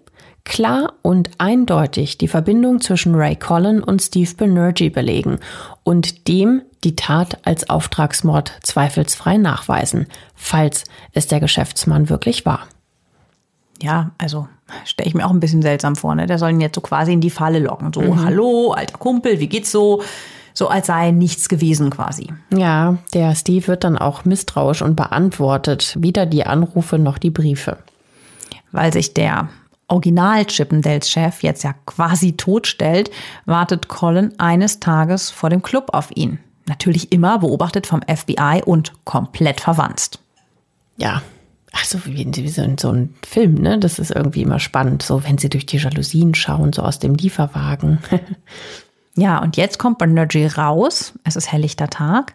klar 0.45 0.93
und 1.01 1.29
eindeutig 1.39 2.17
die 2.17 2.27
Verbindung 2.27 2.81
zwischen 2.81 3.15
Ray 3.15 3.35
Collin 3.35 3.83
und 3.83 4.01
Steve 4.01 4.33
Banerjee 4.35 4.89
belegen 4.89 5.39
und 5.83 6.27
dem 6.27 6.61
die 6.83 6.95
Tat 6.95 7.45
als 7.45 7.69
Auftragsmord 7.69 8.53
zweifelsfrei 8.63 9.37
nachweisen, 9.37 10.07
falls 10.35 10.85
es 11.13 11.27
der 11.27 11.39
Geschäftsmann 11.39 12.09
wirklich 12.09 12.45
war. 12.45 12.67
Ja, 13.81 14.11
also 14.17 14.47
stelle 14.85 15.07
ich 15.07 15.13
mir 15.13 15.25
auch 15.25 15.31
ein 15.31 15.39
bisschen 15.39 15.61
seltsam 15.61 15.95
vor. 15.95 16.15
Ne? 16.15 16.25
Der 16.25 16.37
soll 16.37 16.51
ihn 16.51 16.61
jetzt 16.61 16.75
so 16.75 16.81
quasi 16.81 17.13
in 17.13 17.21
die 17.21 17.29
Falle 17.29 17.59
locken. 17.59 17.93
So, 17.93 18.01
mhm. 18.01 18.23
hallo, 18.23 18.71
alter 18.71 18.97
Kumpel, 18.97 19.39
wie 19.39 19.47
geht's 19.47 19.71
so? 19.71 20.01
So 20.53 20.67
als 20.67 20.87
sei 20.87 21.11
nichts 21.11 21.47
gewesen 21.47 21.89
quasi. 21.89 22.27
Ja, 22.53 22.97
der 23.13 23.35
Steve 23.35 23.67
wird 23.67 23.83
dann 23.83 23.97
auch 23.97 24.25
misstrauisch 24.25 24.81
und 24.81 24.95
beantwortet 24.95 25.95
weder 25.99 26.25
die 26.25 26.45
Anrufe 26.45 26.99
noch 26.99 27.17
die 27.17 27.29
Briefe. 27.29 27.77
Weil 28.71 28.91
sich 28.91 29.13
der 29.13 29.49
Original 29.87 30.45
Chippendales-Chef 30.45 31.43
jetzt 31.43 31.63
ja 31.63 31.73
quasi 31.85 32.33
totstellt, 32.33 33.09
wartet 33.45 33.87
Colin 33.87 34.33
eines 34.37 34.79
Tages 34.79 35.29
vor 35.29 35.49
dem 35.49 35.61
Club 35.61 35.89
auf 35.93 36.09
ihn. 36.15 36.39
Natürlich 36.67 37.11
immer 37.11 37.39
beobachtet 37.39 37.87
vom 37.87 38.01
FBI 38.01 38.61
und 38.65 38.93
komplett 39.03 39.59
verwandt. 39.59 40.19
Ja, 40.97 41.21
Ach 41.71 41.85
so, 41.85 42.05
wie, 42.05 42.25
wie 42.25 42.49
so, 42.49 42.61
in 42.61 42.77
so 42.77 42.91
ein 42.91 43.13
Film, 43.25 43.55
ne? 43.55 43.77
Das 43.77 43.99
ist 43.99 44.11
irgendwie 44.11 44.41
immer 44.41 44.59
spannend, 44.59 45.03
so 45.03 45.23
wenn 45.23 45.37
sie 45.37 45.49
durch 45.49 45.65
die 45.65 45.77
Jalousien 45.77 46.33
schauen, 46.35 46.73
so 46.73 46.81
aus 46.81 46.99
dem 46.99 47.15
Lieferwagen. 47.15 47.99
ja, 49.15 49.39
und 49.39 49.57
jetzt 49.57 49.77
kommt 49.77 49.99
Banerjee 49.99 50.47
raus. 50.47 51.13
Es 51.23 51.35
ist 51.35 51.51
helllichter 51.51 51.89
Tag. 51.89 52.33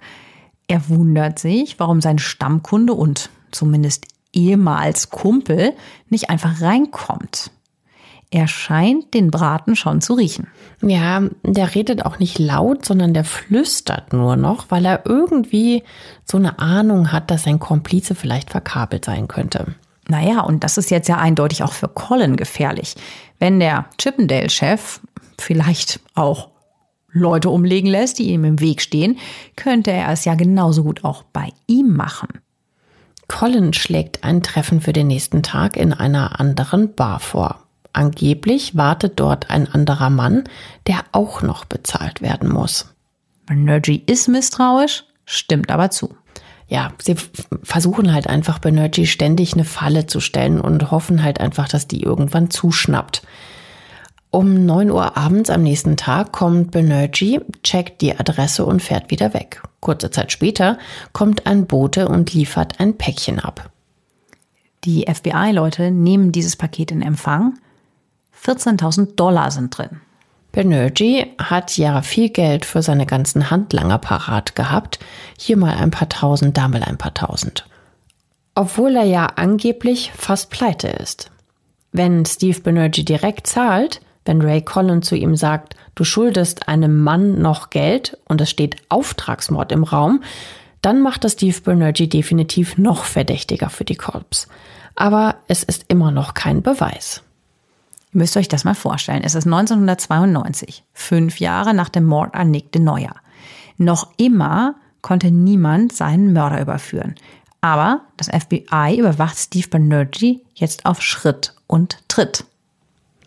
Er 0.69 0.89
wundert 0.89 1.39
sich, 1.39 1.79
warum 1.79 2.01
sein 2.01 2.19
Stammkunde 2.19 2.95
und 2.95 3.31
zumindest 3.51 4.07
ehemals 4.33 5.11
Kumpel 5.11 5.73
nicht 6.09 6.31
einfach 6.31 6.61
reinkommt. 6.61 7.51
Er 8.35 8.49
scheint 8.49 9.15
den 9.15 9.31
Braten 9.31 9.77
schon 9.77 10.01
zu 10.01 10.15
riechen. 10.15 10.49
Ja, 10.83 11.23
der 11.45 11.73
redet 11.73 12.05
auch 12.05 12.19
nicht 12.19 12.41
laut, 12.41 12.85
sondern 12.85 13.15
der 13.15 13.23
flüstert 13.23 14.13
nur 14.13 14.35
noch, 14.35 14.73
weil 14.73 14.85
er 14.87 15.07
irgendwie 15.07 15.85
so 16.25 16.39
eine 16.39 16.59
Ahnung 16.59 17.13
hat, 17.13 17.31
dass 17.31 17.45
sein 17.45 17.61
Komplize 17.61 18.17
vielleicht 18.17 18.51
verkabelt 18.51 19.05
sein 19.05 19.29
könnte. 19.29 19.77
Naja, 20.09 20.41
und 20.41 20.65
das 20.65 20.79
ist 20.79 20.91
jetzt 20.91 21.09
ja 21.09 21.19
eindeutig 21.19 21.63
auch 21.63 21.75
für 21.75 21.87
Colin 21.87 22.35
gefährlich. 22.35 22.97
Wenn 23.39 23.61
der 23.61 23.85
Chippendale-Chef 23.99 24.99
vielleicht 25.39 26.01
auch 26.17 26.49
Leute 27.13 27.51
umlegen 27.51 27.89
lässt, 27.89 28.19
die 28.19 28.33
ihm 28.33 28.43
im 28.43 28.59
Weg 28.59 28.83
stehen, 28.83 29.19
könnte 29.55 29.93
er 29.93 30.11
es 30.11 30.25
ja 30.25 30.35
genauso 30.35 30.83
gut 30.83 31.05
auch 31.05 31.23
bei 31.23 31.51
ihm 31.69 31.95
machen. 31.95 32.31
Colin 33.29 33.73
schlägt 33.75 34.25
ein 34.25 34.43
Treffen 34.43 34.81
für 34.81 34.93
den 34.93 35.07
nächsten 35.07 35.45
Tag 35.45 35.77
in 35.77 35.93
einer 35.93 36.41
anderen 36.41 36.97
Bar 36.97 37.21
vor. 37.21 37.64
Angeblich 37.95 38.77
wartet 38.77 39.21
dort 39.21 39.51
ein 39.51 39.73
anderer 39.73 40.11
Mann, 40.11 40.45
der 40.89 41.05
auch 41.13 41.43
noch 41.43 41.65
bezahlt 41.65 42.21
werden 42.21 42.53
muss. 42.53 42.93
Banerjee 43.47 44.03
ist 44.07 44.27
misstrauisch, 44.27 45.05
stimmt 45.25 45.71
aber 45.71 45.91
zu. 45.91 46.17
Ja, 46.67 46.93
sie 47.01 47.15
versuchen 47.63 48.13
halt 48.13 48.27
einfach 48.27 48.59
Banerjee 48.59 49.07
ständig 49.07 49.55
eine 49.55 49.65
Falle 49.65 50.07
zu 50.07 50.19
stellen 50.19 50.61
und 50.61 50.91
hoffen 50.91 51.23
halt 51.23 51.41
einfach, 51.41 51.69
dass 51.69 51.87
die 51.87 52.03
irgendwann 52.03 52.51
zuschnappt. 52.51 53.23
Um 54.31 54.67
9 54.67 54.91
Uhr 54.91 55.17
abends 55.17 55.49
am 55.49 55.63
nächsten 55.63 55.97
Tag 55.97 56.33
kommt 56.33 56.73
Banerjee, 56.73 57.43
checkt 57.63 58.01
die 58.01 58.19
Adresse 58.19 58.65
und 58.67 58.83
fährt 58.83 59.13
wieder 59.13 59.35
weg. 59.35 59.63
Kurze 59.79 60.11
Zeit 60.11 60.33
später 60.33 60.79
kommt 61.13 61.47
ein 61.47 61.67
Bote 61.67 62.09
und 62.09 62.35
liefert 62.35 62.81
ein 62.81 62.99
Päckchen 62.99 63.39
ab. 63.39 63.71
Die 64.83 65.07
FBI-Leute 65.07 65.93
nehmen 65.93 66.33
dieses 66.33 66.57
Paket 66.57 66.91
in 66.91 67.01
Empfang 67.01 67.55
14.000 68.45 69.15
Dollar 69.17 69.51
sind 69.51 69.77
drin. 69.77 70.01
Banerjee 70.53 71.27
hat 71.39 71.77
ja 71.77 72.01
viel 72.03 72.29
Geld 72.29 72.65
für 72.65 72.81
seine 72.81 73.07
ganzen 73.07 73.51
Handlanger 73.51 73.99
parat 73.99 74.55
gehabt. 74.55 75.01
Hier 75.37 75.57
mal 75.57 75.75
ein 75.75 75.91
paar 75.91 76.09
tausend, 76.09 76.57
da 76.57 76.69
mal 76.69 76.85
ein 76.85 76.97
paar 76.97 77.13
tausend. 77.13 77.67
Obwohl 78.55 78.95
er 78.95 79.05
ja 79.05 79.27
angeblich 79.27 80.13
fast 80.15 80.51
pleite 80.51 80.89
ist. 80.89 81.33
Wenn 81.91 82.25
Steve 82.25 82.61
Banerjee 82.61 83.03
direkt 83.03 83.49
zahlt, 83.49 84.01
wenn 84.25 84.43
Ray 84.43 84.63
Collins 84.63 85.09
zu 85.09 85.17
ihm 85.17 85.35
sagt, 85.35 85.75
du 85.97 86.05
schuldest 86.05 86.69
einem 86.69 87.03
Mann 87.03 87.41
noch 87.41 87.71
Geld 87.71 88.17
und 88.29 88.41
es 88.41 88.51
steht 88.51 88.77
Auftragsmord 88.89 89.73
im 89.73 89.83
Raum, 89.83 90.23
dann 90.83 91.03
macht 91.03 91.25
das 91.25 91.33
Steve 91.33 91.61
Banerjee 91.63 92.07
definitiv 92.07 92.79
noch 92.79 93.05
verdächtiger 93.05 93.71
für 93.71 93.85
die 93.85 93.97
Korps. 93.97 94.47
Aber 94.95 95.37
es 95.49 95.65
ist 95.65 95.87
immer 95.89 96.13
noch 96.13 96.35
kein 96.35 96.63
Beweis. 96.63 97.24
Ihr 98.15 98.19
müsst 98.19 98.37
euch 98.37 98.49
das 98.49 98.65
mal 98.65 98.75
vorstellen. 98.75 99.23
Es 99.25 99.35
ist 99.35 99.47
1992, 99.47 100.85
fünf 100.93 101.41
Jahre 101.41 101.75
nach 101.75 101.89
dem 101.89 102.05
Mord 102.05 102.35
an 102.35 102.51
Nick 102.51 102.73
de 102.73 102.81
Neuer. 102.81 103.15
Noch 103.77 104.13
immer 104.17 104.77
konnte 105.03 105.31
niemand 105.31 105.93
seinen 105.93 106.33
Mörder 106.33 106.61
überführen. 106.61 107.17
Aber 107.61 108.03
das 108.17 108.29
FBI 108.29 108.99
überwacht 108.99 109.37
Steve 109.37 109.69
Banerjee 109.69 110.41
jetzt 110.55 110.87
auf 110.87 111.03
Schritt 111.03 111.55
und 111.67 111.99
Tritt. 112.09 112.45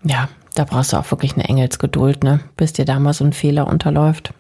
Ja, 0.04 0.30
da 0.56 0.64
brauchst 0.64 0.94
du 0.94 0.98
auch 0.98 1.12
wirklich 1.12 1.34
eine 1.34 1.46
Engelsgeduld, 1.46 2.24
ne? 2.24 2.40
Bis 2.56 2.74
dir 2.74 2.86
da 2.86 3.00
mal 3.00 3.14
so 3.14 3.26
ein 3.26 3.34
Fehler 3.34 3.68
unterläuft. 3.68 4.34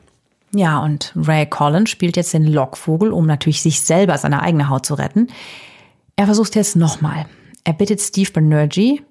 Ja, 0.53 0.79
und 0.79 1.13
Ray 1.15 1.45
Collins 1.45 1.89
spielt 1.89 2.15
jetzt 2.15 2.33
den 2.33 2.45
Lockvogel, 2.45 3.11
um 3.11 3.25
natürlich 3.25 3.61
sich 3.61 3.81
selber 3.81 4.17
seine 4.17 4.41
eigene 4.41 4.69
Haut 4.69 4.85
zu 4.85 4.93
retten. 4.93 5.27
Er 6.15 6.25
versucht 6.25 6.55
jetzt 6.55 6.75
nochmal. 6.75 7.25
Er 7.63 7.73
bittet 7.73 7.99
Steve 7.99 8.31
Banerjee, 8.31 9.01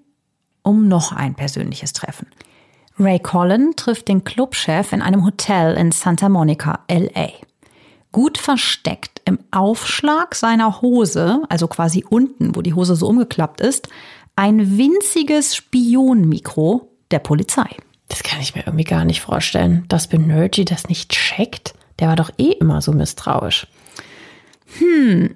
um 0.67 0.89
noch 0.89 1.13
ein 1.13 1.35
persönliches 1.35 1.93
Treffen. 1.93 2.27
Ray 2.99 3.19
Collin 3.19 3.75
trifft 3.77 4.09
den 4.09 4.25
Clubchef 4.25 4.93
in 4.93 5.03
einem 5.03 5.25
Hotel 5.25 5.77
in 5.77 5.93
Santa 5.93 6.29
Monica, 6.29 6.81
LA. 6.91 7.29
Gut 8.11 8.39
versteckt 8.39 9.21
im 9.27 9.39
Aufschlag 9.51 10.35
seiner 10.35 10.81
Hose, 10.81 11.43
also 11.51 11.69
quasi 11.69 12.05
unten, 12.09 12.57
wo 12.57 12.63
die 12.63 12.73
Hose 12.73 12.97
so 12.97 13.07
umgeklappt 13.07 13.61
ist, 13.61 13.89
ein 14.35 14.79
winziges 14.79 15.55
Spionmikro 15.55 16.91
der 17.11 17.19
Polizei. 17.19 17.69
Das 18.09 18.23
kann 18.23 18.41
ich 18.41 18.55
mir 18.55 18.67
irgendwie 18.67 18.85
gar 18.85 19.05
nicht 19.05 19.21
vorstellen, 19.21 19.85
dass 19.89 20.09
Benergy 20.09 20.65
das 20.65 20.89
nicht 20.89 21.11
checkt. 21.11 21.75
Der 21.99 22.09
war 22.09 22.17
doch 22.17 22.31
eh 22.39 22.53
immer 22.53 22.81
so 22.81 22.93
misstrauisch. 22.93 23.67
Hm, 24.79 25.31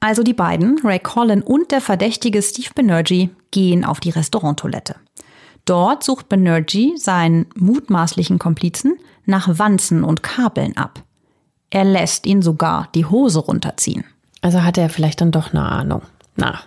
also 0.00 0.22
die 0.22 0.34
beiden, 0.34 0.80
Ray 0.82 0.98
Collin 0.98 1.42
und 1.42 1.70
der 1.70 1.80
verdächtige 1.80 2.42
Steve 2.42 2.70
Banerjee, 2.74 3.30
gehen 3.50 3.84
auf 3.84 4.00
die 4.00 4.10
Restauranttoilette. 4.10 4.96
Dort 5.64 6.02
sucht 6.02 6.28
Banerjee 6.28 6.96
seinen 6.96 7.46
mutmaßlichen 7.54 8.38
Komplizen 8.38 8.98
nach 9.24 9.58
Wanzen 9.58 10.02
und 10.02 10.22
Kabeln 10.22 10.76
ab. 10.76 11.04
Er 11.70 11.84
lässt 11.84 12.26
ihn 12.26 12.42
sogar 12.42 12.88
die 12.94 13.06
Hose 13.06 13.38
runterziehen. 13.38 14.04
Also 14.40 14.62
hat 14.64 14.76
er 14.76 14.90
vielleicht 14.90 15.20
dann 15.20 15.30
doch 15.30 15.52
eine 15.52 15.62
Ahnung. 15.62 16.02
Na, 16.36 16.58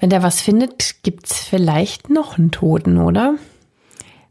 wenn 0.00 0.10
der 0.10 0.22
was 0.22 0.40
findet, 0.40 1.02
gibt's 1.02 1.38
vielleicht 1.38 2.10
noch 2.10 2.36
einen 2.36 2.50
Toten, 2.50 2.98
oder? 2.98 3.36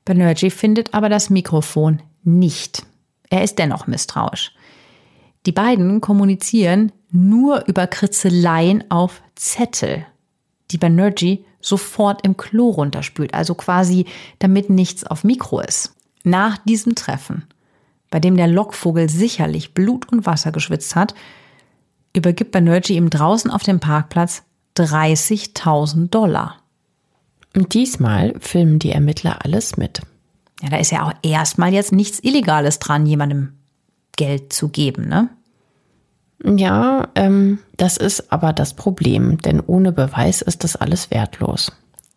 Banerjee 0.05 0.49
findet 0.49 0.93
aber 0.93 1.07
das 1.07 1.30
Mikrofon 1.30 2.01
nicht. 2.24 2.86
Er 3.30 3.43
ist 3.43 3.57
dennoch 3.57 3.88
misstrauisch. 3.88 4.51
Die 5.45 5.51
beiden 5.51 6.01
kommunizieren 6.01 6.91
nur 7.14 7.66
über 7.68 7.88
Kritzeleien 7.88 8.89
auf 8.89 9.22
Zettel, 9.36 10.05
die 10.72 10.78
Banerjee 10.78 11.45
sofort 11.61 12.26
im 12.26 12.36
Klo 12.36 12.72
runterspült, 12.72 13.34
also 13.34 13.55
quasi 13.55 14.05
damit 14.39 14.70
nichts 14.70 15.05
auf 15.05 15.24
Mikro 15.24 15.61
ist. 15.61 15.95
Nach 16.24 16.57
diesem 16.57 16.95
Treffen, 16.95 17.45
bei 18.09 18.20
dem 18.20 18.36
der 18.36 18.47
Lockvogel 18.47 19.09
sicherlich 19.09 19.74
Blut 19.74 20.11
und 20.11 20.26
Wasser 20.26 20.51
geschwitzt 20.51 20.95
hat, 20.95 21.14
übergibt 22.14 22.51
Banerjee 22.51 22.97
ihm 22.97 23.09
draußen 23.09 23.51
auf 23.51 23.64
dem 23.64 23.80
Parkplatz 23.80 24.43
30.000 24.78 26.09
Dollar. 26.09 26.57
Und 27.55 27.76
diesmal 27.76 28.34
filmen 28.39 28.80
die 28.80 28.91
Ermittler 28.91 29.45
alles 29.45 29.78
mit. 29.78 30.01
Ja, 30.61 30.70
da 30.70 30.78
ist 30.78 30.91
ja 30.91 31.03
auch 31.05 31.14
erstmal 31.22 31.74
jetzt 31.74 31.91
nichts 31.91 32.20
Illegales 32.20 32.80
dran, 32.80 33.05
jemandem 33.05 33.53
Geld 34.16 34.51
zu 34.51 34.70
geben, 34.70 35.07
ne? 35.07 35.30
Ja, 36.43 37.07
ähm, 37.15 37.59
das 37.77 37.97
ist 37.97 38.31
aber 38.31 38.53
das 38.53 38.73
Problem, 38.73 39.37
denn 39.39 39.61
ohne 39.61 39.91
Beweis 39.91 40.41
ist 40.41 40.63
das 40.63 40.75
alles 40.75 41.09
wertlos. 41.09 41.71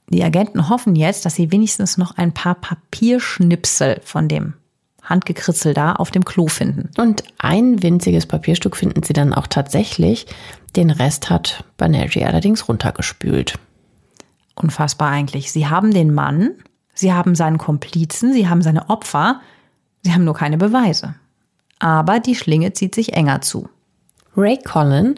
Die 0.09 0.23
Agenten 0.23 0.69
hoffen 0.69 0.95
jetzt, 0.97 1.25
dass 1.25 1.35
sie 1.35 1.51
wenigstens 1.53 1.97
noch 1.97 2.17
ein 2.17 2.33
paar 2.33 2.55
Papierschnipsel 2.57 4.01
von 4.05 4.29
dem 4.29 4.55
Handgekritzel 5.03 5.75
da 5.75 5.93
auf 5.93 6.11
dem 6.11 6.25
Klo 6.25 6.49
finden. 6.49 6.91
Und 6.99 7.25
ein 7.39 7.83
winziges 7.83 8.27
Papierstück 8.27 8.77
finden 8.77 9.03
sie 9.03 9.13
dann 9.13 9.33
auch 9.33 9.47
tatsächlich. 9.47 10.27
Den 10.75 10.91
Rest 10.91 11.31
hat 11.31 11.65
Banerjee 11.77 12.25
allerdings 12.25 12.69
runtergespült. 12.69 13.59
Unfassbar 14.57 15.11
eigentlich. 15.11 15.53
Sie 15.53 15.69
haben 15.69 15.93
den 15.93 16.13
Mann, 16.13 16.51
sie 16.95 17.13
haben 17.13 17.35
seinen 17.35 17.59
Komplizen, 17.59 18.33
sie 18.33 18.49
haben 18.49 18.63
seine 18.63 18.91
Opfer, 18.91 19.41
sie 20.03 20.13
haben 20.13 20.25
nur 20.25 20.35
keine 20.35 20.59
Beweise. 20.59 21.15
Aber 21.79 22.21
die 22.21 22.35
Schlinge 22.35 22.73
zieht 22.73 22.95
sich 22.95 23.13
enger 23.13 23.43
zu. 23.43 23.69
Ray 24.37 24.59
Collin 24.59 25.15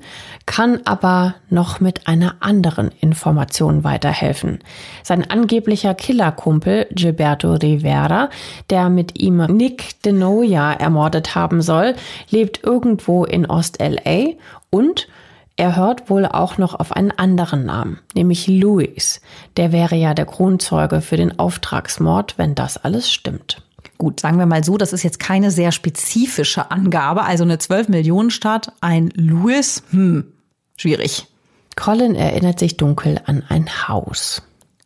kann 0.46 0.80
aber 0.84 1.34
noch 1.50 1.80
mit 1.80 2.06
einer 2.06 2.36
anderen 2.40 2.90
Information 3.00 3.84
weiterhelfen. 3.84 4.60
Sein 5.02 5.28
angeblicher 5.28 5.94
Killerkumpel 5.94 6.86
Gilberto 6.92 7.54
Rivera, 7.54 8.30
der 8.70 8.88
mit 8.88 9.20
ihm 9.20 9.38
Nick 9.38 10.02
de 10.02 10.12
Noia 10.12 10.72
ermordet 10.72 11.34
haben 11.34 11.62
soll, 11.62 11.94
lebt 12.30 12.62
irgendwo 12.62 13.24
in 13.24 13.46
Ost-LA 13.46 14.34
und 14.70 15.08
er 15.56 15.74
hört 15.74 16.08
wohl 16.08 16.24
auch 16.24 16.56
noch 16.56 16.78
auf 16.78 16.92
einen 16.92 17.10
anderen 17.10 17.66
Namen, 17.66 17.98
nämlich 18.14 18.46
Louis. 18.46 19.20
Der 19.56 19.72
wäre 19.72 19.96
ja 19.96 20.14
der 20.14 20.26
Kronzeuge 20.26 21.00
für 21.00 21.16
den 21.16 21.36
Auftragsmord, 21.40 22.38
wenn 22.38 22.54
das 22.54 22.76
alles 22.76 23.10
stimmt. 23.10 23.60
Gut, 23.98 24.20
sagen 24.20 24.38
wir 24.38 24.46
mal 24.46 24.62
so, 24.62 24.78
das 24.78 24.92
ist 24.92 25.02
jetzt 25.02 25.18
keine 25.18 25.50
sehr 25.50 25.72
spezifische 25.72 26.70
Angabe. 26.70 27.24
Also 27.24 27.42
eine 27.42 27.58
12 27.58 27.88
Millionen 27.88 28.30
Stadt, 28.30 28.72
ein 28.80 29.10
Louis, 29.14 29.82
hm, 29.90 30.32
schwierig. 30.76 31.26
Colin 31.74 32.14
erinnert 32.14 32.60
sich 32.60 32.76
dunkel 32.76 33.20
an 33.26 33.42
ein 33.48 33.88
Haus. 33.88 34.42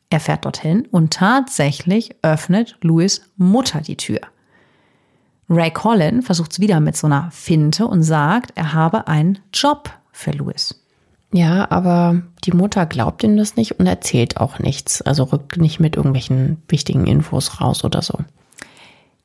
Er 0.08 0.20
fährt 0.20 0.44
dorthin 0.44 0.88
und 0.90 1.12
tatsächlich 1.12 2.16
öffnet 2.22 2.76
Louis 2.82 3.22
Mutter 3.36 3.80
die 3.80 3.96
Tür. 3.96 4.20
Ray 5.48 5.70
Colin 5.70 6.22
versucht 6.22 6.52
es 6.52 6.60
wieder 6.60 6.80
mit 6.80 6.96
so 6.96 7.06
einer 7.06 7.30
Finte 7.30 7.86
und 7.86 8.02
sagt, 8.02 8.52
er 8.54 8.72
habe 8.72 9.08
einen 9.08 9.38
Job 9.52 9.90
für 10.10 10.30
Louis. 10.32 10.82
Ja, 11.32 11.70
aber 11.70 12.22
die 12.44 12.52
Mutter 12.52 12.84
glaubt 12.86 13.22
ihm 13.24 13.36
das 13.36 13.56
nicht 13.56 13.78
und 13.78 13.86
erzählt 13.86 14.36
auch 14.36 14.58
nichts. 14.58 15.00
Also 15.00 15.24
rückt 15.24 15.56
nicht 15.56 15.80
mit 15.80 15.96
irgendwelchen 15.96 16.62
wichtigen 16.68 17.06
Infos 17.06 17.60
raus 17.60 17.84
oder 17.84 18.02
so. 18.02 18.18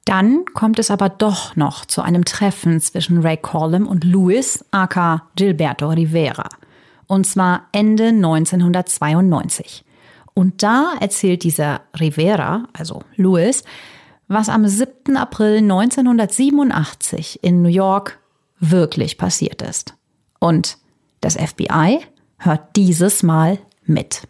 Dann 0.08 0.46
kommt 0.54 0.80
es 0.80 0.90
aber 0.90 1.10
doch 1.10 1.58
noch 1.58 1.84
zu 1.84 2.02
einem 2.02 2.24
Treffen 2.24 2.80
zwischen 2.80 3.20
Ray 3.20 3.36
Collum 3.36 3.86
und 3.86 4.06
Louis, 4.06 4.64
aka 4.72 5.24
Gilberto 5.36 5.90
Rivera. 5.90 6.48
Und 7.08 7.28
zwar 7.28 7.68
Ende 7.74 8.06
1992. 8.06 9.84
Und 10.34 10.64
da 10.64 10.94
erzählt 11.02 11.44
dieser 11.44 11.82
Rivera, 12.00 12.70
also 12.72 13.02
Lewis, 13.18 13.66
was 14.30 14.48
am 14.48 14.66
7. 14.66 15.18
April 15.18 15.58
1987 15.58 17.44
in 17.44 17.62
New 17.62 17.68
York 17.68 18.18
wirklich 18.62 19.18
passiert 19.18 19.62
ist. 19.62 19.94
Und 20.40 20.78
das 21.20 21.36
FBI 21.36 22.00
hört 22.38 22.78
dieses 22.78 23.24
Mal 23.24 23.60
mit. 23.84 24.22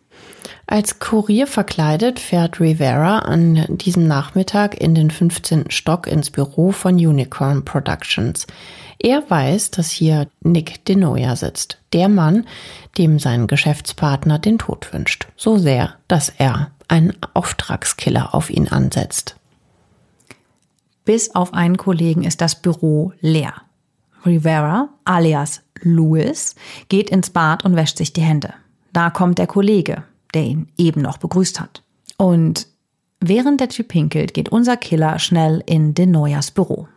Als 0.70 1.00
Kurier 1.00 1.48
verkleidet 1.48 2.20
fährt 2.20 2.60
Rivera 2.60 3.20
an 3.20 3.78
diesem 3.78 4.06
Nachmittag 4.06 4.76
in 4.76 4.96
den 4.96 5.10
15. 5.10 5.72
Stock 5.72 6.08
ins 6.08 6.30
Büro 6.30 6.72
von 6.72 6.96
Unicorn 6.96 7.64
Productions. 7.64 8.46
Er 9.00 9.24
weiß, 9.30 9.72
dass 9.72 9.90
hier 9.92 10.28
Nick 10.42 10.84
DeNoia 10.84 11.38
sitzt, 11.38 11.78
der 11.94 12.10
Mann, 12.10 12.46
dem 12.98 13.18
sein 13.18 13.48
Geschäftspartner 13.48 14.40
den 14.40 14.58
Tod 14.58 14.92
wünscht. 14.92 15.30
So 15.38 15.58
sehr, 15.58 15.96
dass 16.10 16.28
er 16.38 16.72
einen 16.90 17.14
Auftragskiller 17.34 18.36
auf 18.36 18.50
ihn 18.50 18.68
ansetzt. 18.68 19.38
Bis 21.06 21.34
auf 21.34 21.54
einen 21.54 21.78
Kollegen 21.78 22.26
ist 22.26 22.42
das 22.42 22.62
Büro 22.62 23.14
leer. 23.22 23.54
Rivera, 24.26 24.90
alias 25.06 25.62
Louis, 25.80 26.56
geht 26.90 27.10
ins 27.10 27.30
Bad 27.30 27.64
und 27.64 27.78
wäscht 27.78 27.98
sich 27.98 28.12
die 28.12 28.22
Hände. 28.22 28.54
Da 28.92 29.10
kommt 29.10 29.38
der 29.38 29.48
Kollege, 29.48 30.04
der 30.34 30.44
ihn 30.44 30.68
eben 30.78 31.02
noch 31.02 31.18
begrüßt 31.18 31.60
hat. 31.60 31.84
Und 32.18 32.68
während 33.20 33.62
der 33.62 33.70
Typ 33.70 33.90
pinkelt, 33.90 34.34
geht 34.34 34.50
unser 34.50 34.78
Killer 34.78 35.20
schnell 35.20 35.64
in 35.66 35.94
Denoyas 35.94 36.52
Büro. 36.52 36.88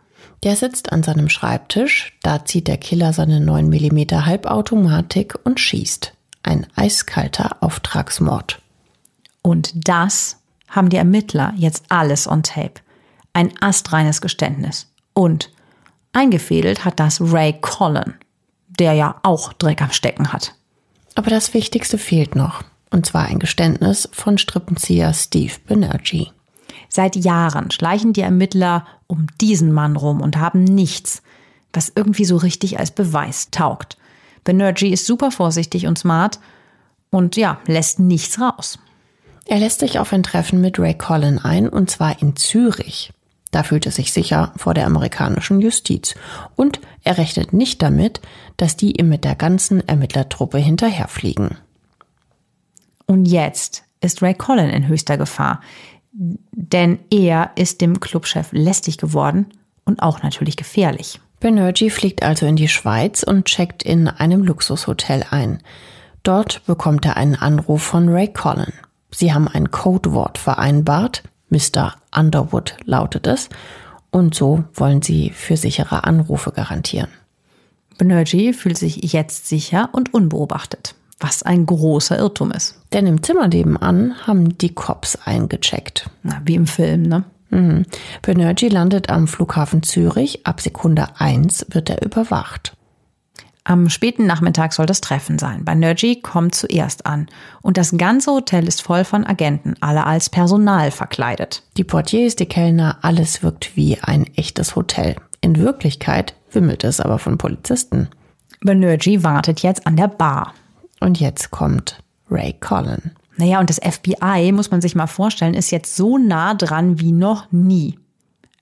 Der 0.43 0.55
sitzt 0.55 0.91
an 0.91 1.03
seinem 1.03 1.29
Schreibtisch, 1.29 2.17
da 2.23 2.45
zieht 2.45 2.67
der 2.67 2.77
Killer 2.77 3.13
seine 3.13 3.39
9 3.39 3.67
mm 3.67 4.25
Halbautomatik 4.25 5.37
und 5.43 5.59
schießt. 5.59 6.13
Ein 6.43 6.65
eiskalter 6.75 7.57
Auftragsmord. 7.61 8.59
Und 9.43 9.87
das 9.87 10.37
haben 10.67 10.89
die 10.89 10.97
Ermittler 10.97 11.53
jetzt 11.57 11.85
alles 11.89 12.27
on 12.27 12.41
tape. 12.41 12.81
Ein 13.33 13.51
astreines 13.61 14.21
Geständnis. 14.21 14.87
Und 15.13 15.51
eingefädelt 16.13 16.85
hat 16.85 16.99
das 16.99 17.21
Ray 17.21 17.53
Collin, 17.61 18.15
der 18.67 18.93
ja 18.93 19.19
auch 19.21 19.53
Dreck 19.53 19.81
am 19.81 19.91
Stecken 19.91 20.33
hat. 20.33 20.55
Aber 21.15 21.29
das 21.29 21.53
Wichtigste 21.53 21.97
fehlt 21.97 22.35
noch. 22.35 22.63
Und 22.91 23.05
zwar 23.05 23.25
ein 23.25 23.39
Geständnis 23.39 24.07
von 24.11 24.37
Strippenzieher 24.37 25.13
Steve 25.13 25.53
Banerjee. 25.67 26.27
Seit 26.89 27.15
Jahren 27.15 27.71
schleichen 27.71 28.13
die 28.13 28.21
Ermittler 28.21 28.85
um 29.07 29.27
diesen 29.39 29.71
Mann 29.71 29.95
rum 29.95 30.21
und 30.21 30.37
haben 30.37 30.63
nichts, 30.63 31.23
was 31.73 31.91
irgendwie 31.95 32.25
so 32.25 32.37
richtig 32.37 32.79
als 32.79 32.91
Beweis 32.91 33.49
taugt. 33.49 33.97
Banerjee 34.43 34.89
ist 34.89 35.05
super 35.05 35.31
vorsichtig 35.31 35.87
und 35.87 35.97
smart 35.97 36.39
und 37.09 37.37
ja, 37.37 37.59
lässt 37.65 37.99
nichts 37.99 38.39
raus. 38.39 38.77
Er 39.45 39.59
lässt 39.59 39.79
sich 39.79 39.99
auf 39.99 40.13
ein 40.13 40.23
Treffen 40.23 40.61
mit 40.61 40.79
Ray 40.79 40.93
Collin 40.93 41.39
ein, 41.39 41.67
und 41.67 41.89
zwar 41.89 42.21
in 42.21 42.35
Zürich. 42.35 43.11
Da 43.51 43.63
fühlt 43.63 43.85
er 43.85 43.91
sich 43.91 44.13
sicher 44.13 44.53
vor 44.55 44.73
der 44.73 44.85
amerikanischen 44.85 45.59
Justiz. 45.59 46.15
Und 46.55 46.79
er 47.03 47.17
rechnet 47.17 47.51
nicht 47.51 47.81
damit, 47.81 48.21
dass 48.55 48.77
die 48.77 48.97
ihm 48.97 49.09
mit 49.09 49.25
der 49.25 49.35
ganzen 49.35 49.85
Ermittlertruppe 49.87 50.57
hinterherfliegen. 50.57 51.57
Und 53.11 53.25
jetzt 53.25 53.83
ist 53.99 54.21
Ray 54.21 54.33
Collin 54.33 54.69
in 54.69 54.87
höchster 54.87 55.17
Gefahr 55.17 55.59
denn 56.13 56.99
er 57.09 57.51
ist 57.55 57.81
dem 57.81 57.99
Clubchef 57.99 58.49
lästig 58.51 58.97
geworden 58.97 59.47
und 59.85 60.01
auch 60.01 60.23
natürlich 60.23 60.57
gefährlich. 60.57 61.19
Banerjee 61.39 61.89
fliegt 61.89 62.23
also 62.23 62.45
in 62.45 62.55
die 62.55 62.67
Schweiz 62.67 63.23
und 63.23 63.45
checkt 63.45 63.81
in 63.81 64.07
einem 64.07 64.43
Luxushotel 64.43 65.25
ein. 65.31 65.59
Dort 66.23 66.63
bekommt 66.65 67.05
er 67.05 67.17
einen 67.17 67.35
Anruf 67.35 67.81
von 67.81 68.09
Ray 68.09 68.27
Collin. 68.27 68.73
Sie 69.09 69.33
haben 69.33 69.47
ein 69.47 69.71
Codewort 69.71 70.37
vereinbart, 70.37 71.23
Mr. 71.49 71.95
Underwood 72.15 72.77
lautet 72.85 73.27
es, 73.27 73.49
und 74.11 74.35
so 74.35 74.63
wollen 74.73 75.01
sie 75.01 75.31
für 75.31 75.57
sichere 75.57 76.03
Anrufe 76.03 76.51
garantieren. 76.51 77.09
Banerjee 77.97 78.53
fühlt 78.53 78.77
sich 78.77 78.97
jetzt 79.13 79.47
sicher 79.47 79.89
und 79.93 80.13
unbeobachtet. 80.13 80.95
Was 81.21 81.43
ein 81.43 81.65
großer 81.65 82.17
Irrtum 82.17 82.51
ist. 82.51 82.81
Denn 82.91 83.07
im 83.07 83.21
Zimmer 83.21 83.47
nebenan 83.47 84.15
haben 84.25 84.57
die 84.57 84.73
Cops 84.73 85.17
eingecheckt. 85.23 86.09
Na, 86.23 86.41
wie 86.43 86.55
im 86.55 86.67
Film, 86.67 87.03
ne? 87.03 87.23
Mhm. 87.51 87.85
Banerjee 88.23 88.69
landet 88.69 89.09
am 89.09 89.27
Flughafen 89.27 89.83
Zürich. 89.83 90.45
Ab 90.47 90.61
Sekunde 90.61 91.07
1 91.19 91.67
wird 91.69 91.89
er 91.89 92.03
überwacht. 92.03 92.75
Am 93.63 93.89
späten 93.89 94.25
Nachmittag 94.25 94.73
soll 94.73 94.87
das 94.87 95.01
Treffen 95.01 95.37
sein. 95.37 95.63
Banerjee 95.63 96.15
kommt 96.15 96.55
zuerst 96.55 97.05
an. 97.05 97.27
Und 97.61 97.77
das 97.77 97.95
ganze 97.95 98.31
Hotel 98.31 98.67
ist 98.67 98.81
voll 98.81 99.03
von 99.03 99.25
Agenten, 99.25 99.75
alle 99.81 100.07
als 100.07 100.31
Personal 100.31 100.89
verkleidet. 100.89 101.61
Die 101.77 101.83
Portiers, 101.83 102.35
die 102.35 102.47
Kellner, 102.47 102.97
alles 103.03 103.43
wirkt 103.43 103.75
wie 103.75 103.99
ein 104.01 104.25
echtes 104.35 104.75
Hotel. 104.75 105.15
In 105.41 105.57
Wirklichkeit 105.57 106.33
wimmelt 106.51 106.83
es 106.83 106.99
aber 106.99 107.19
von 107.19 107.37
Polizisten. 107.37 108.09
Banerjee 108.61 109.23
wartet 109.23 109.61
jetzt 109.61 109.85
an 109.85 109.95
der 109.95 110.07
Bar. 110.07 110.53
Und 111.01 111.19
jetzt 111.19 111.51
kommt 111.51 112.01
Ray 112.29 112.53
Collin. 112.53 113.11
Naja, 113.35 113.59
und 113.59 113.69
das 113.69 113.79
FBI, 113.79 114.51
muss 114.53 114.71
man 114.71 114.81
sich 114.81 114.95
mal 114.95 115.07
vorstellen, 115.07 115.55
ist 115.55 115.71
jetzt 115.71 115.95
so 115.95 116.17
nah 116.17 116.53
dran 116.53 116.99
wie 116.99 117.11
noch 117.11 117.51
nie. 117.51 117.97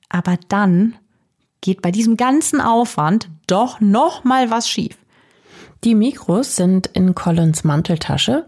Aber 0.07 0.37
dann 0.47 0.95
geht 1.61 1.81
bei 1.81 1.91
diesem 1.91 2.17
ganzen 2.17 2.61
Aufwand 2.61 3.29
doch 3.45 3.81
noch 3.81 4.23
mal 4.23 4.49
was 4.49 4.69
schief. 4.69 4.97
Die 5.83 5.95
Mikros 5.95 6.55
sind 6.55 6.87
in 6.87 7.13
Collins 7.13 7.63
Manteltasche 7.63 8.45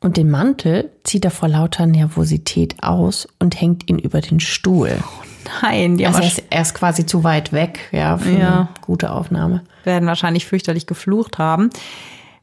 und 0.00 0.16
den 0.16 0.30
Mantel 0.30 0.90
zieht 1.02 1.24
er 1.24 1.30
vor 1.30 1.48
lauter 1.48 1.86
Nervosität 1.86 2.82
aus 2.82 3.28
und 3.38 3.60
hängt 3.60 3.88
ihn 3.88 3.98
über 3.98 4.20
den 4.20 4.40
Stuhl. 4.40 4.98
Oh 5.02 5.24
nein, 5.62 5.98
die 5.98 6.06
also 6.06 6.20
er 6.20 6.26
ist, 6.26 6.42
er 6.48 6.62
ist 6.62 6.74
quasi 6.74 7.06
zu 7.06 7.24
weit 7.24 7.52
weg, 7.52 7.90
ja, 7.92 8.16
für 8.16 8.30
ja. 8.30 8.54
eine 8.54 8.68
gute 8.80 9.12
Aufnahme. 9.12 9.64
Werden 9.84 10.06
wahrscheinlich 10.06 10.46
fürchterlich 10.46 10.86
geflucht 10.86 11.38
haben. 11.38 11.70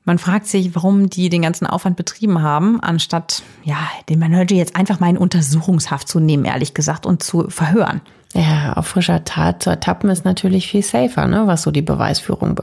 Man 0.04 0.18
fragt 0.18 0.48
sich, 0.48 0.76
warum 0.76 1.10
die 1.10 1.30
den 1.30 1.44
ganzen 1.44 1.68
Aufwand 1.68 1.96
betrieben 1.96 2.42
haben, 2.42 2.80
anstatt 2.82 3.44
ja, 3.64 3.78
den 4.10 4.20
Manager 4.20 4.56
jetzt 4.56 4.76
einfach 4.76 5.00
mal 5.00 5.10
in 5.10 5.18
Untersuchungshaft 5.18 6.08
zu 6.08 6.20
nehmen, 6.20 6.46
ehrlich 6.46 6.74
gesagt, 6.74 7.06
und 7.06 7.22
zu 7.22 7.50
verhören. 7.50 8.02
Ja, 8.34 8.74
auf 8.74 8.88
frischer 8.88 9.24
Tat 9.26 9.62
zu 9.62 9.70
ertappen 9.70 10.10
ist 10.10 10.26
natürlich 10.26 10.68
viel 10.68 10.84
safer, 10.84 11.28
ne, 11.28 11.48
was 11.48 11.64
so 11.64 11.72
die 11.72 11.82
Beweisführung 11.82 12.58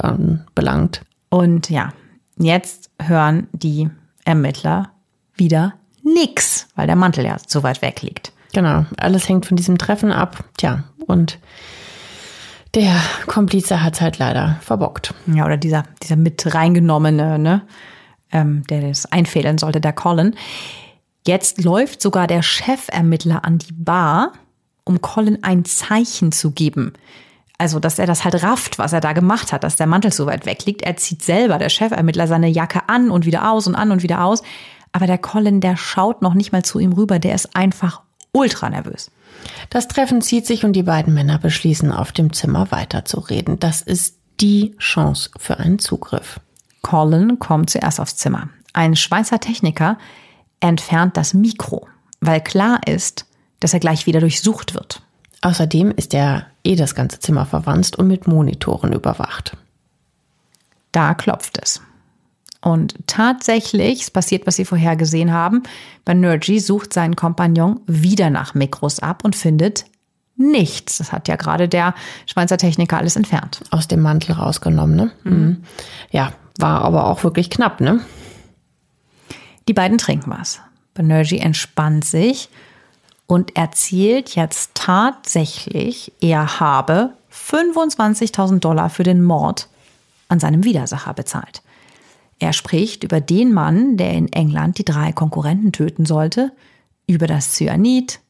belangt. 0.54 1.02
Und 1.28 1.70
ja, 1.70 1.92
jetzt 2.38 2.90
hören 3.00 3.48
die 3.52 3.90
Ermittler 4.24 4.90
wieder 5.34 5.74
nix, 6.02 6.66
weil 6.74 6.86
der 6.86 6.96
Mantel 6.96 7.24
ja 7.24 7.36
so 7.46 7.62
weit 7.62 7.82
weg 7.82 8.02
liegt. 8.02 8.32
Genau, 8.54 8.86
alles 8.96 9.28
hängt 9.28 9.46
von 9.46 9.56
diesem 9.56 9.78
Treffen 9.78 10.10
ab. 10.10 10.42
Tja, 10.56 10.84
und 11.06 11.38
der 12.74 13.00
Komplize 13.26 13.82
hat 13.82 14.00
halt 14.00 14.18
leider 14.18 14.58
verbockt. 14.60 15.14
Ja, 15.26 15.44
oder 15.44 15.56
dieser, 15.56 15.84
dieser 16.02 16.16
mit 16.16 16.54
reingenommene, 16.54 17.38
ne, 17.38 17.62
ähm, 18.32 18.64
der 18.68 18.82
das 18.82 19.06
einfädeln 19.06 19.58
sollte, 19.58 19.80
der 19.80 19.92
Colin. 19.92 20.34
Jetzt 21.26 21.62
läuft 21.62 22.02
sogar 22.02 22.26
der 22.26 22.42
Chefermittler 22.42 23.44
an 23.44 23.58
die 23.58 23.72
Bar, 23.72 24.32
um 24.84 25.00
Colin 25.00 25.42
ein 25.42 25.64
Zeichen 25.64 26.32
zu 26.32 26.50
geben. 26.50 26.92
Also, 27.58 27.80
dass 27.80 27.98
er 27.98 28.06
das 28.06 28.24
halt 28.24 28.42
rafft, 28.42 28.78
was 28.78 28.92
er 28.92 29.00
da 29.00 29.12
gemacht 29.12 29.52
hat, 29.52 29.64
dass 29.64 29.76
der 29.76 29.88
Mantel 29.88 30.12
so 30.12 30.26
weit 30.26 30.46
weg 30.46 30.64
liegt. 30.64 30.82
Er 30.82 30.96
zieht 30.96 31.22
selber, 31.22 31.58
der 31.58 31.70
Chefermittler, 31.70 32.28
seine 32.28 32.48
Jacke 32.48 32.88
an 32.88 33.10
und 33.10 33.26
wieder 33.26 33.50
aus 33.50 33.66
und 33.66 33.74
an 33.74 33.90
und 33.90 34.02
wieder 34.02 34.24
aus. 34.24 34.42
Aber 34.92 35.06
der 35.06 35.18
Colin, 35.18 35.60
der 35.60 35.76
schaut 35.76 36.22
noch 36.22 36.34
nicht 36.34 36.52
mal 36.52 36.62
zu 36.62 36.78
ihm 36.78 36.92
rüber, 36.92 37.18
der 37.18 37.34
ist 37.34 37.56
einfach 37.56 38.02
ultra 38.32 38.70
nervös. 38.70 39.10
Das 39.70 39.88
Treffen 39.88 40.22
zieht 40.22 40.46
sich 40.46 40.64
und 40.64 40.72
die 40.72 40.82
beiden 40.82 41.14
Männer 41.14 41.38
beschließen, 41.38 41.92
auf 41.92 42.12
dem 42.12 42.32
Zimmer 42.32 42.70
weiterzureden. 42.70 43.58
Das 43.58 43.82
ist 43.82 44.16
die 44.40 44.76
Chance 44.78 45.30
für 45.38 45.58
einen 45.58 45.78
Zugriff. 45.78 46.40
Colin 46.82 47.38
kommt 47.38 47.70
zuerst 47.70 48.00
aufs 48.00 48.16
Zimmer. 48.16 48.48
Ein 48.72 48.96
Schweizer 48.96 49.40
Techniker 49.40 49.98
entfernt 50.60 51.16
das 51.16 51.34
Mikro, 51.34 51.88
weil 52.20 52.40
klar 52.40 52.80
ist, 52.86 53.26
dass 53.60 53.74
er 53.74 53.80
gleich 53.80 54.06
wieder 54.06 54.20
durchsucht 54.20 54.74
wird. 54.74 55.02
Außerdem 55.40 55.92
ist 55.92 56.14
er 56.14 56.46
eh 56.64 56.76
das 56.76 56.94
ganze 56.94 57.20
Zimmer 57.20 57.46
verwanzt 57.46 57.96
und 57.96 58.08
mit 58.08 58.26
Monitoren 58.26 58.92
überwacht. 58.92 59.56
Da 60.92 61.14
klopft 61.14 61.58
es. 61.62 61.80
Und 62.60 62.94
tatsächlich, 63.06 64.02
es 64.02 64.10
passiert, 64.10 64.46
was 64.46 64.56
Sie 64.56 64.64
vorher 64.64 64.96
gesehen 64.96 65.32
haben, 65.32 65.62
Banerjee 66.04 66.58
sucht 66.58 66.92
seinen 66.92 67.14
Kompagnon 67.14 67.80
wieder 67.86 68.30
nach 68.30 68.54
Mikros 68.54 68.98
ab 68.98 69.24
und 69.24 69.36
findet 69.36 69.84
nichts. 70.36 70.98
Das 70.98 71.12
hat 71.12 71.28
ja 71.28 71.36
gerade 71.36 71.68
der 71.68 71.94
Schweizer 72.26 72.58
Techniker 72.58 72.98
alles 72.98 73.16
entfernt. 73.16 73.62
Aus 73.70 73.88
dem 73.88 74.00
Mantel 74.00 74.32
rausgenommen, 74.32 74.96
ne? 74.96 75.10
Mhm. 75.24 75.62
Ja, 76.10 76.32
war 76.58 76.82
aber 76.82 77.06
auch 77.06 77.22
wirklich 77.22 77.50
knapp, 77.50 77.80
ne? 77.80 78.00
Die 79.68 79.74
beiden 79.74 79.98
trinken 79.98 80.30
was. 80.30 80.60
Banerjee 80.94 81.38
entspannt 81.38 82.04
sich 82.04 82.48
und 83.26 83.56
erzählt 83.56 84.34
jetzt 84.34 84.72
tatsächlich, 84.74 86.12
er 86.20 86.58
habe 86.58 87.12
25.000 87.32 88.58
Dollar 88.60 88.90
für 88.90 89.02
den 89.02 89.22
Mord 89.22 89.68
an 90.28 90.40
seinem 90.40 90.64
Widersacher 90.64 91.14
bezahlt. 91.14 91.62
Er 92.38 92.52
spricht 92.52 93.04
über 93.04 93.20
den 93.20 93.52
Mann, 93.52 93.96
der 93.96 94.12
in 94.12 94.32
England 94.32 94.78
die 94.78 94.84
drei 94.84 95.12
Konkurrenten 95.12 95.72
töten 95.72 96.06
sollte, 96.06 96.52
über 97.06 97.26
das 97.26 97.54
Cyanid, 97.54 98.20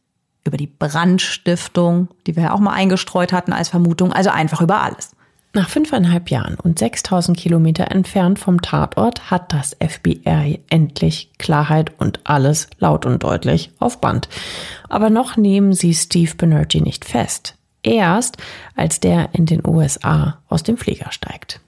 über 0.45 0.57
die 0.57 0.67
Brandstiftung, 0.67 2.09
die 2.27 2.37
wir 2.37 2.45
ja 2.45 2.53
auch 2.53 2.61
mal 2.61 2.73
eingestreut 2.73 3.33
hatten 3.33 3.53
als 3.53 3.69
Vermutung, 3.69 4.13
also 4.13 4.31
einfach 4.31 4.61
über 4.61 4.83
alles. 4.83 5.11
Nach 5.55 5.69
fünfeinhalb 5.69 6.31
Jahren 6.31 6.57
und 6.57 6.79
6000 6.79 7.37
Kilometer 7.37 7.91
entfernt 7.91 8.39
vom 8.39 8.61
Tatort 8.61 9.31
hat 9.31 9.53
das 9.53 9.77
FBI 9.81 10.61
endlich 10.69 11.33
Klarheit 11.39 11.93
und 11.99 12.21
alles 12.25 12.69
laut 12.79 13.07
und 13.07 13.23
deutlich 13.23 13.73
auf 13.79 14.01
Band. 14.01 14.29
Aber 14.89 15.09
noch 15.11 15.37
nehmen 15.37 15.73
sie 15.73 15.95
Steve 15.95 16.35
Banerjee 16.37 16.81
nicht 16.81 17.05
fest. 17.05 17.57
Erst 17.83 18.37
als 18.77 19.01
der 19.01 19.31
in 19.33 19.47
den 19.47 19.67
USA 19.67 20.39
aus 20.49 20.63
dem 20.63 20.77
Flieger 20.77 21.13
steigt. 21.13 21.61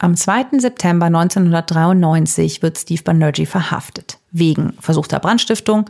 Am 0.00 0.16
2. 0.16 0.58
September 0.60 1.06
1993 1.06 2.62
wird 2.62 2.78
Steve 2.78 3.02
Banerjee 3.02 3.46
verhaftet. 3.46 4.18
Wegen 4.30 4.74
versuchter 4.80 5.18
Brandstiftung, 5.18 5.86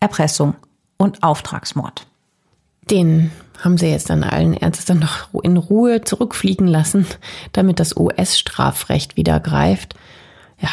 Erpressung 0.00 0.56
und 0.96 1.22
Auftragsmord. 1.22 2.06
Den 2.90 3.30
haben 3.62 3.78
sie 3.78 3.86
jetzt 3.86 4.10
dann 4.10 4.24
allen 4.24 4.54
Ernstes 4.54 4.86
dann 4.86 4.98
noch 4.98 5.32
in 5.44 5.56
Ruhe 5.56 6.02
zurückfliegen 6.02 6.66
lassen, 6.66 7.06
damit 7.52 7.78
das 7.78 7.96
US-Strafrecht 7.96 9.16
wieder 9.16 9.38
greift. 9.38 9.94
Ja. 10.58 10.70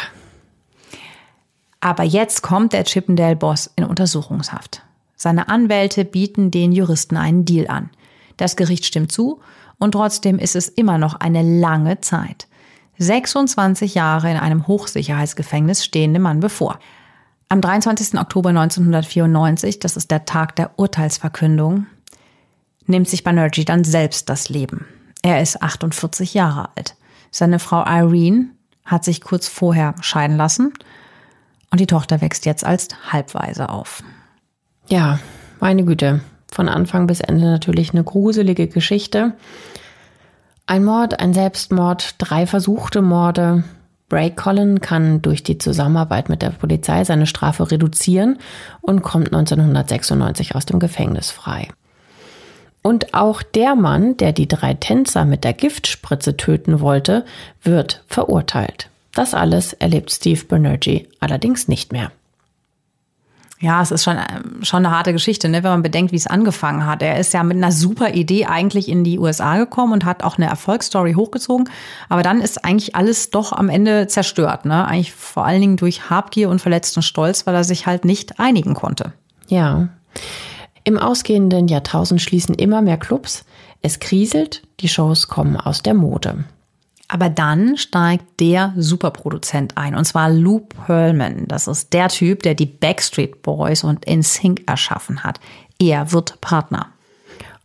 Aber 1.80 2.02
jetzt 2.02 2.42
kommt 2.42 2.72
der 2.72 2.84
Chippendale-Boss 2.84 3.70
in 3.76 3.84
Untersuchungshaft. 3.84 4.82
Seine 5.14 5.48
Anwälte 5.48 6.04
bieten 6.04 6.50
den 6.50 6.72
Juristen 6.72 7.16
einen 7.16 7.44
Deal 7.44 7.68
an. 7.68 7.90
Das 8.38 8.56
Gericht 8.56 8.84
stimmt 8.84 9.12
zu 9.12 9.40
und 9.78 9.92
trotzdem 9.92 10.40
ist 10.40 10.56
es 10.56 10.68
immer 10.68 10.98
noch 10.98 11.14
eine 11.14 11.42
lange 11.42 12.00
Zeit. 12.00 12.48
26 13.02 13.94
Jahre 13.94 14.30
in 14.30 14.36
einem 14.36 14.66
Hochsicherheitsgefängnis 14.66 15.84
stehen 15.84 16.12
dem 16.12 16.22
Mann 16.22 16.40
bevor. 16.40 16.78
Am 17.48 17.60
23. 17.60 18.18
Oktober 18.18 18.48
1994, 18.50 19.78
das 19.78 19.96
ist 19.96 20.10
der 20.10 20.24
Tag 20.24 20.56
der 20.56 20.78
Urteilsverkündung, 20.78 21.86
nimmt 22.86 23.08
sich 23.08 23.24
Banerjee 23.24 23.64
dann 23.64 23.84
selbst 23.84 24.28
das 24.28 24.48
Leben. 24.48 24.86
Er 25.22 25.42
ist 25.42 25.62
48 25.62 26.34
Jahre 26.34 26.70
alt. 26.76 26.96
Seine 27.30 27.58
Frau 27.58 27.84
Irene 27.84 28.50
hat 28.84 29.04
sich 29.04 29.20
kurz 29.20 29.48
vorher 29.48 29.94
scheiden 30.00 30.36
lassen 30.36 30.72
und 31.70 31.80
die 31.80 31.86
Tochter 31.86 32.20
wächst 32.20 32.46
jetzt 32.46 32.64
als 32.64 32.88
Halbweise 33.10 33.68
auf. 33.68 34.02
Ja, 34.88 35.18
meine 35.60 35.84
Güte. 35.84 36.20
Von 36.50 36.68
Anfang 36.68 37.06
bis 37.06 37.20
Ende 37.20 37.46
natürlich 37.46 37.92
eine 37.92 38.04
gruselige 38.04 38.66
Geschichte. 38.66 39.34
Ein 40.66 40.84
Mord, 40.84 41.20
ein 41.20 41.34
Selbstmord, 41.34 42.14
drei 42.18 42.46
versuchte 42.46 43.02
Morde. 43.02 43.64
Bray 44.08 44.30
Collin 44.30 44.80
kann 44.80 45.22
durch 45.22 45.42
die 45.42 45.58
Zusammenarbeit 45.58 46.28
mit 46.28 46.42
der 46.42 46.50
Polizei 46.50 47.02
seine 47.04 47.26
Strafe 47.26 47.70
reduzieren 47.70 48.38
und 48.80 49.02
kommt 49.02 49.28
1996 49.28 50.54
aus 50.54 50.66
dem 50.66 50.78
Gefängnis 50.78 51.30
frei. 51.30 51.68
Und 52.82 53.14
auch 53.14 53.42
der 53.42 53.74
Mann, 53.74 54.16
der 54.16 54.32
die 54.32 54.48
drei 54.48 54.74
Tänzer 54.74 55.24
mit 55.24 55.44
der 55.44 55.52
Giftspritze 55.52 56.36
töten 56.36 56.80
wollte, 56.80 57.24
wird 57.62 58.04
verurteilt. 58.06 58.88
Das 59.14 59.34
alles 59.34 59.72
erlebt 59.72 60.10
Steve 60.10 60.44
Banerjee 60.44 61.08
allerdings 61.20 61.68
nicht 61.68 61.92
mehr. 61.92 62.10
Ja, 63.62 63.80
es 63.80 63.92
ist 63.92 64.02
schon, 64.02 64.16
schon 64.62 64.84
eine 64.84 64.90
harte 64.90 65.12
Geschichte, 65.12 65.48
ne, 65.48 65.62
wenn 65.62 65.70
man 65.70 65.82
bedenkt, 65.84 66.10
wie 66.10 66.16
es 66.16 66.26
angefangen 66.26 66.84
hat. 66.84 67.00
Er 67.00 67.20
ist 67.20 67.32
ja 67.32 67.44
mit 67.44 67.56
einer 67.56 67.70
super 67.70 68.12
Idee 68.12 68.46
eigentlich 68.46 68.88
in 68.88 69.04
die 69.04 69.20
USA 69.20 69.56
gekommen 69.56 69.92
und 69.92 70.04
hat 70.04 70.24
auch 70.24 70.36
eine 70.36 70.48
Erfolgsstory 70.48 71.12
hochgezogen. 71.12 71.70
Aber 72.08 72.24
dann 72.24 72.40
ist 72.40 72.64
eigentlich 72.64 72.96
alles 72.96 73.30
doch 73.30 73.52
am 73.52 73.68
Ende 73.68 74.08
zerstört. 74.08 74.64
Ne? 74.64 74.84
Eigentlich 74.84 75.12
vor 75.12 75.46
allen 75.46 75.60
Dingen 75.60 75.76
durch 75.76 76.10
Habgier 76.10 76.50
und 76.50 76.60
verletzten 76.60 77.02
Stolz, 77.02 77.46
weil 77.46 77.54
er 77.54 77.62
sich 77.62 77.86
halt 77.86 78.04
nicht 78.04 78.40
einigen 78.40 78.74
konnte. 78.74 79.12
Ja. 79.46 79.90
Im 80.82 80.98
ausgehenden 80.98 81.68
Jahrtausend 81.68 82.20
schließen 82.20 82.56
immer 82.56 82.82
mehr 82.82 82.98
Clubs. 82.98 83.44
Es 83.80 84.00
kriselt, 84.00 84.62
die 84.80 84.88
Shows 84.88 85.28
kommen 85.28 85.56
aus 85.56 85.82
der 85.82 85.94
Mode. 85.94 86.42
Aber 87.12 87.28
dann 87.28 87.76
steigt 87.76 88.40
der 88.40 88.72
Superproduzent 88.74 89.76
ein, 89.76 89.94
und 89.94 90.06
zwar 90.06 90.30
Lou 90.30 90.60
Pearlman. 90.60 91.44
Das 91.46 91.68
ist 91.68 91.92
der 91.92 92.08
Typ, 92.08 92.42
der 92.42 92.54
die 92.54 92.64
Backstreet 92.64 93.42
Boys 93.42 93.84
und 93.84 94.06
InSync 94.06 94.62
erschaffen 94.66 95.22
hat. 95.22 95.38
Er 95.78 96.12
wird 96.12 96.40
Partner. 96.40 96.86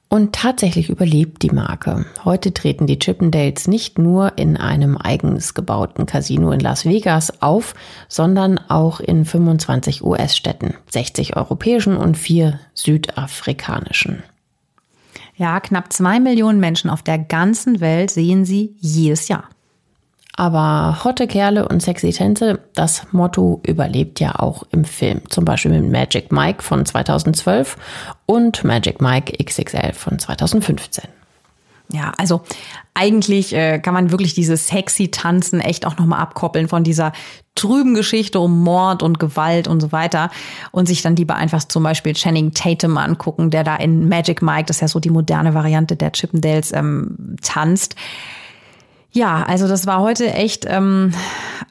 Und 0.09 0.35
tatsächlich 0.35 0.89
überlebt 0.89 1.43
die 1.43 1.51
Marke. 1.51 2.05
Heute 2.25 2.53
treten 2.53 2.87
die 2.87 2.99
Chippendales 2.99 3.69
nicht 3.69 3.97
nur 3.97 4.37
in 4.37 4.57
einem 4.57 4.97
eigens 4.97 5.53
gebauten 5.53 6.05
Casino 6.05 6.51
in 6.51 6.59
Las 6.59 6.83
Vegas 6.83 7.41
auf, 7.41 7.73
sondern 8.09 8.57
auch 8.67 8.99
in 8.99 9.23
25 9.23 10.03
US-Städten, 10.03 10.73
60 10.89 11.37
europäischen 11.37 11.95
und 11.95 12.17
vier 12.17 12.59
südafrikanischen. 12.73 14.23
Ja, 15.37 15.59
knapp 15.59 15.93
zwei 15.93 16.19
Millionen 16.19 16.59
Menschen 16.59 16.89
auf 16.89 17.03
der 17.03 17.19
ganzen 17.19 17.79
Welt 17.79 18.09
sehen 18.09 18.43
sie 18.43 18.75
jedes 18.79 19.27
Jahr. 19.27 19.45
Aber 20.33 21.03
hotte 21.03 21.25
Kerle 21.25 21.67
und 21.67 21.81
sexy 21.81 22.11
Tänze, 22.11 22.59
das 22.75 23.11
Motto 23.11 23.59
überlebt 23.65 24.19
ja 24.19 24.35
auch 24.35 24.63
im 24.71 24.85
Film. 24.85 25.21
Zum 25.29 25.45
Beispiel 25.45 25.71
mit 25.71 25.91
Magic 25.91 26.31
Mike 26.31 26.61
von 26.61 26.85
2012 26.85 27.75
und 28.27 28.63
Magic 28.63 29.01
Mike 29.01 29.43
XXL 29.43 29.93
von 29.93 30.19
2015. 30.19 31.05
Ja, 31.91 32.11
also 32.17 32.41
eigentlich 32.93 33.53
äh, 33.53 33.79
kann 33.79 33.93
man 33.93 34.11
wirklich 34.11 34.33
dieses 34.33 34.67
sexy 34.67 35.09
Tanzen 35.09 35.61
echt 35.61 35.85
auch 35.85 35.97
nochmal 35.97 36.19
abkoppeln 36.19 36.67
von 36.67 36.83
dieser 36.83 37.13
trüben 37.55 37.93
Geschichte 37.93 38.39
um 38.39 38.63
Mord 38.63 39.03
und 39.03 39.19
Gewalt 39.19 39.67
und 39.67 39.79
so 39.79 39.91
weiter 39.91 40.29
und 40.71 40.87
sich 40.87 41.01
dann 41.01 41.15
lieber 41.15 41.35
einfach 41.35 41.63
zum 41.63 41.83
Beispiel 41.83 42.13
Channing 42.13 42.53
Tatum 42.53 42.97
angucken, 42.97 43.49
der 43.51 43.63
da 43.63 43.75
in 43.77 44.09
Magic 44.09 44.41
Mike, 44.41 44.65
das 44.65 44.77
ist 44.77 44.81
ja 44.81 44.87
so 44.89 44.99
die 44.99 45.09
moderne 45.09 45.53
Variante 45.53 45.95
der 45.95 46.11
Chippendales, 46.11 46.73
ähm, 46.73 47.37
tanzt. 47.41 47.95
Ja, 49.11 49.43
also 49.43 49.67
das 49.67 49.87
war 49.87 50.01
heute 50.01 50.31
echt 50.33 50.65
ähm, 50.67 51.13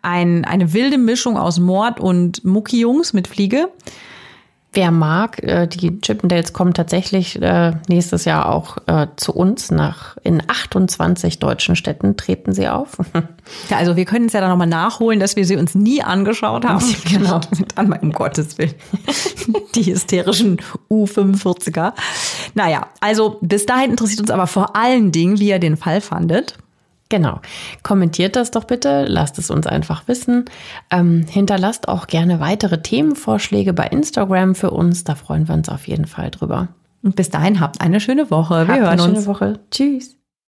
ein, 0.03 0.45
eine 0.45 0.73
wilde 0.73 0.99
Mischung 0.99 1.37
aus 1.37 1.61
Mord 1.61 2.01
und 2.01 2.45
Mucki-Jungs 2.45 3.12
mit 3.12 3.29
Fliege. 3.29 3.69
Wer 4.77 4.91
mag, 4.91 5.43
äh, 5.43 5.66
die 5.66 6.03
Chippendales 6.03 6.53
kommen 6.53 6.74
tatsächlich 6.74 7.41
äh, 7.41 7.72
nächstes 7.89 8.27
Jahr 8.27 8.53
auch 8.53 8.77
äh, 8.87 9.07
zu 9.16 9.33
uns. 9.33 9.70
Nach 9.70 10.18
in 10.22 10.43
28 10.47 11.39
deutschen 11.39 11.77
Städten 11.77 12.18
treten 12.18 12.53
sie 12.53 12.68
auf. 12.68 12.99
Ja, 13.70 13.79
also 13.79 13.97
wir 13.97 14.05
können 14.05 14.27
es 14.27 14.35
ja 14.35 14.43
dann 14.43 14.51
nochmal 14.51 14.66
nachholen, 14.66 15.18
dass 15.18 15.35
wir 15.35 15.47
sie 15.47 15.57
uns 15.57 15.74
nie 15.74 16.03
angeschaut 16.03 16.66
haben. 16.66 16.85
Genau. 17.11 17.41
Dann 17.74 17.89
mal 17.89 18.01
um 18.03 18.12
Gottes 18.12 18.59
Willen. 18.59 18.74
Die 19.74 19.85
hysterischen 19.85 20.59
U45er. 20.91 21.93
Naja, 22.55 22.89
also 23.01 23.39
bis 23.41 23.64
dahin 23.64 23.93
interessiert 23.93 24.20
uns 24.20 24.31
aber 24.31 24.47
vor 24.47 24.77
allen 24.77 25.12
Dingen, 25.12 25.39
wie 25.39 25.49
ihr 25.49 25.59
den 25.59 25.77
Fall 25.77 26.01
fandet. 26.01 26.59
Genau. 27.09 27.41
Kommentiert 27.83 28.37
das 28.37 28.51
doch 28.51 28.65
bitte, 28.65 29.05
lasst 29.07 29.39
es 29.39 29.51
uns 29.51 29.67
einfach 29.67 30.09
wissen. 30.09 30.47
Ähm, 30.91 31.25
hinterlasst 31.29 31.89
auch 31.89 32.07
gerne 32.07 32.41
weitere 32.41 32.83
Themenvorschläge 32.83 33.73
bei 33.73 33.87
Instagram 33.87 34.55
für 34.55 34.71
uns, 34.71 35.05
da 35.05 35.15
freuen 35.15 35.47
wir 35.49 35.55
uns 35.55 35.69
auf 35.69 35.87
jeden 35.87 36.07
Fall 36.07 36.31
drüber. 36.31 36.69
Und 37.03 37.15
bis 37.15 37.31
dahin 37.31 37.61
habt 37.61 37.81
eine 37.81 38.01
schöne 38.01 38.31
Woche. 38.31 38.67
Wir 38.67 38.75
habt 38.75 38.81
hören 38.81 38.89
eine 38.89 39.03
uns. 39.05 39.15
Schöne 39.15 39.27
Woche. 39.27 39.61
Tschüss. 39.71 40.17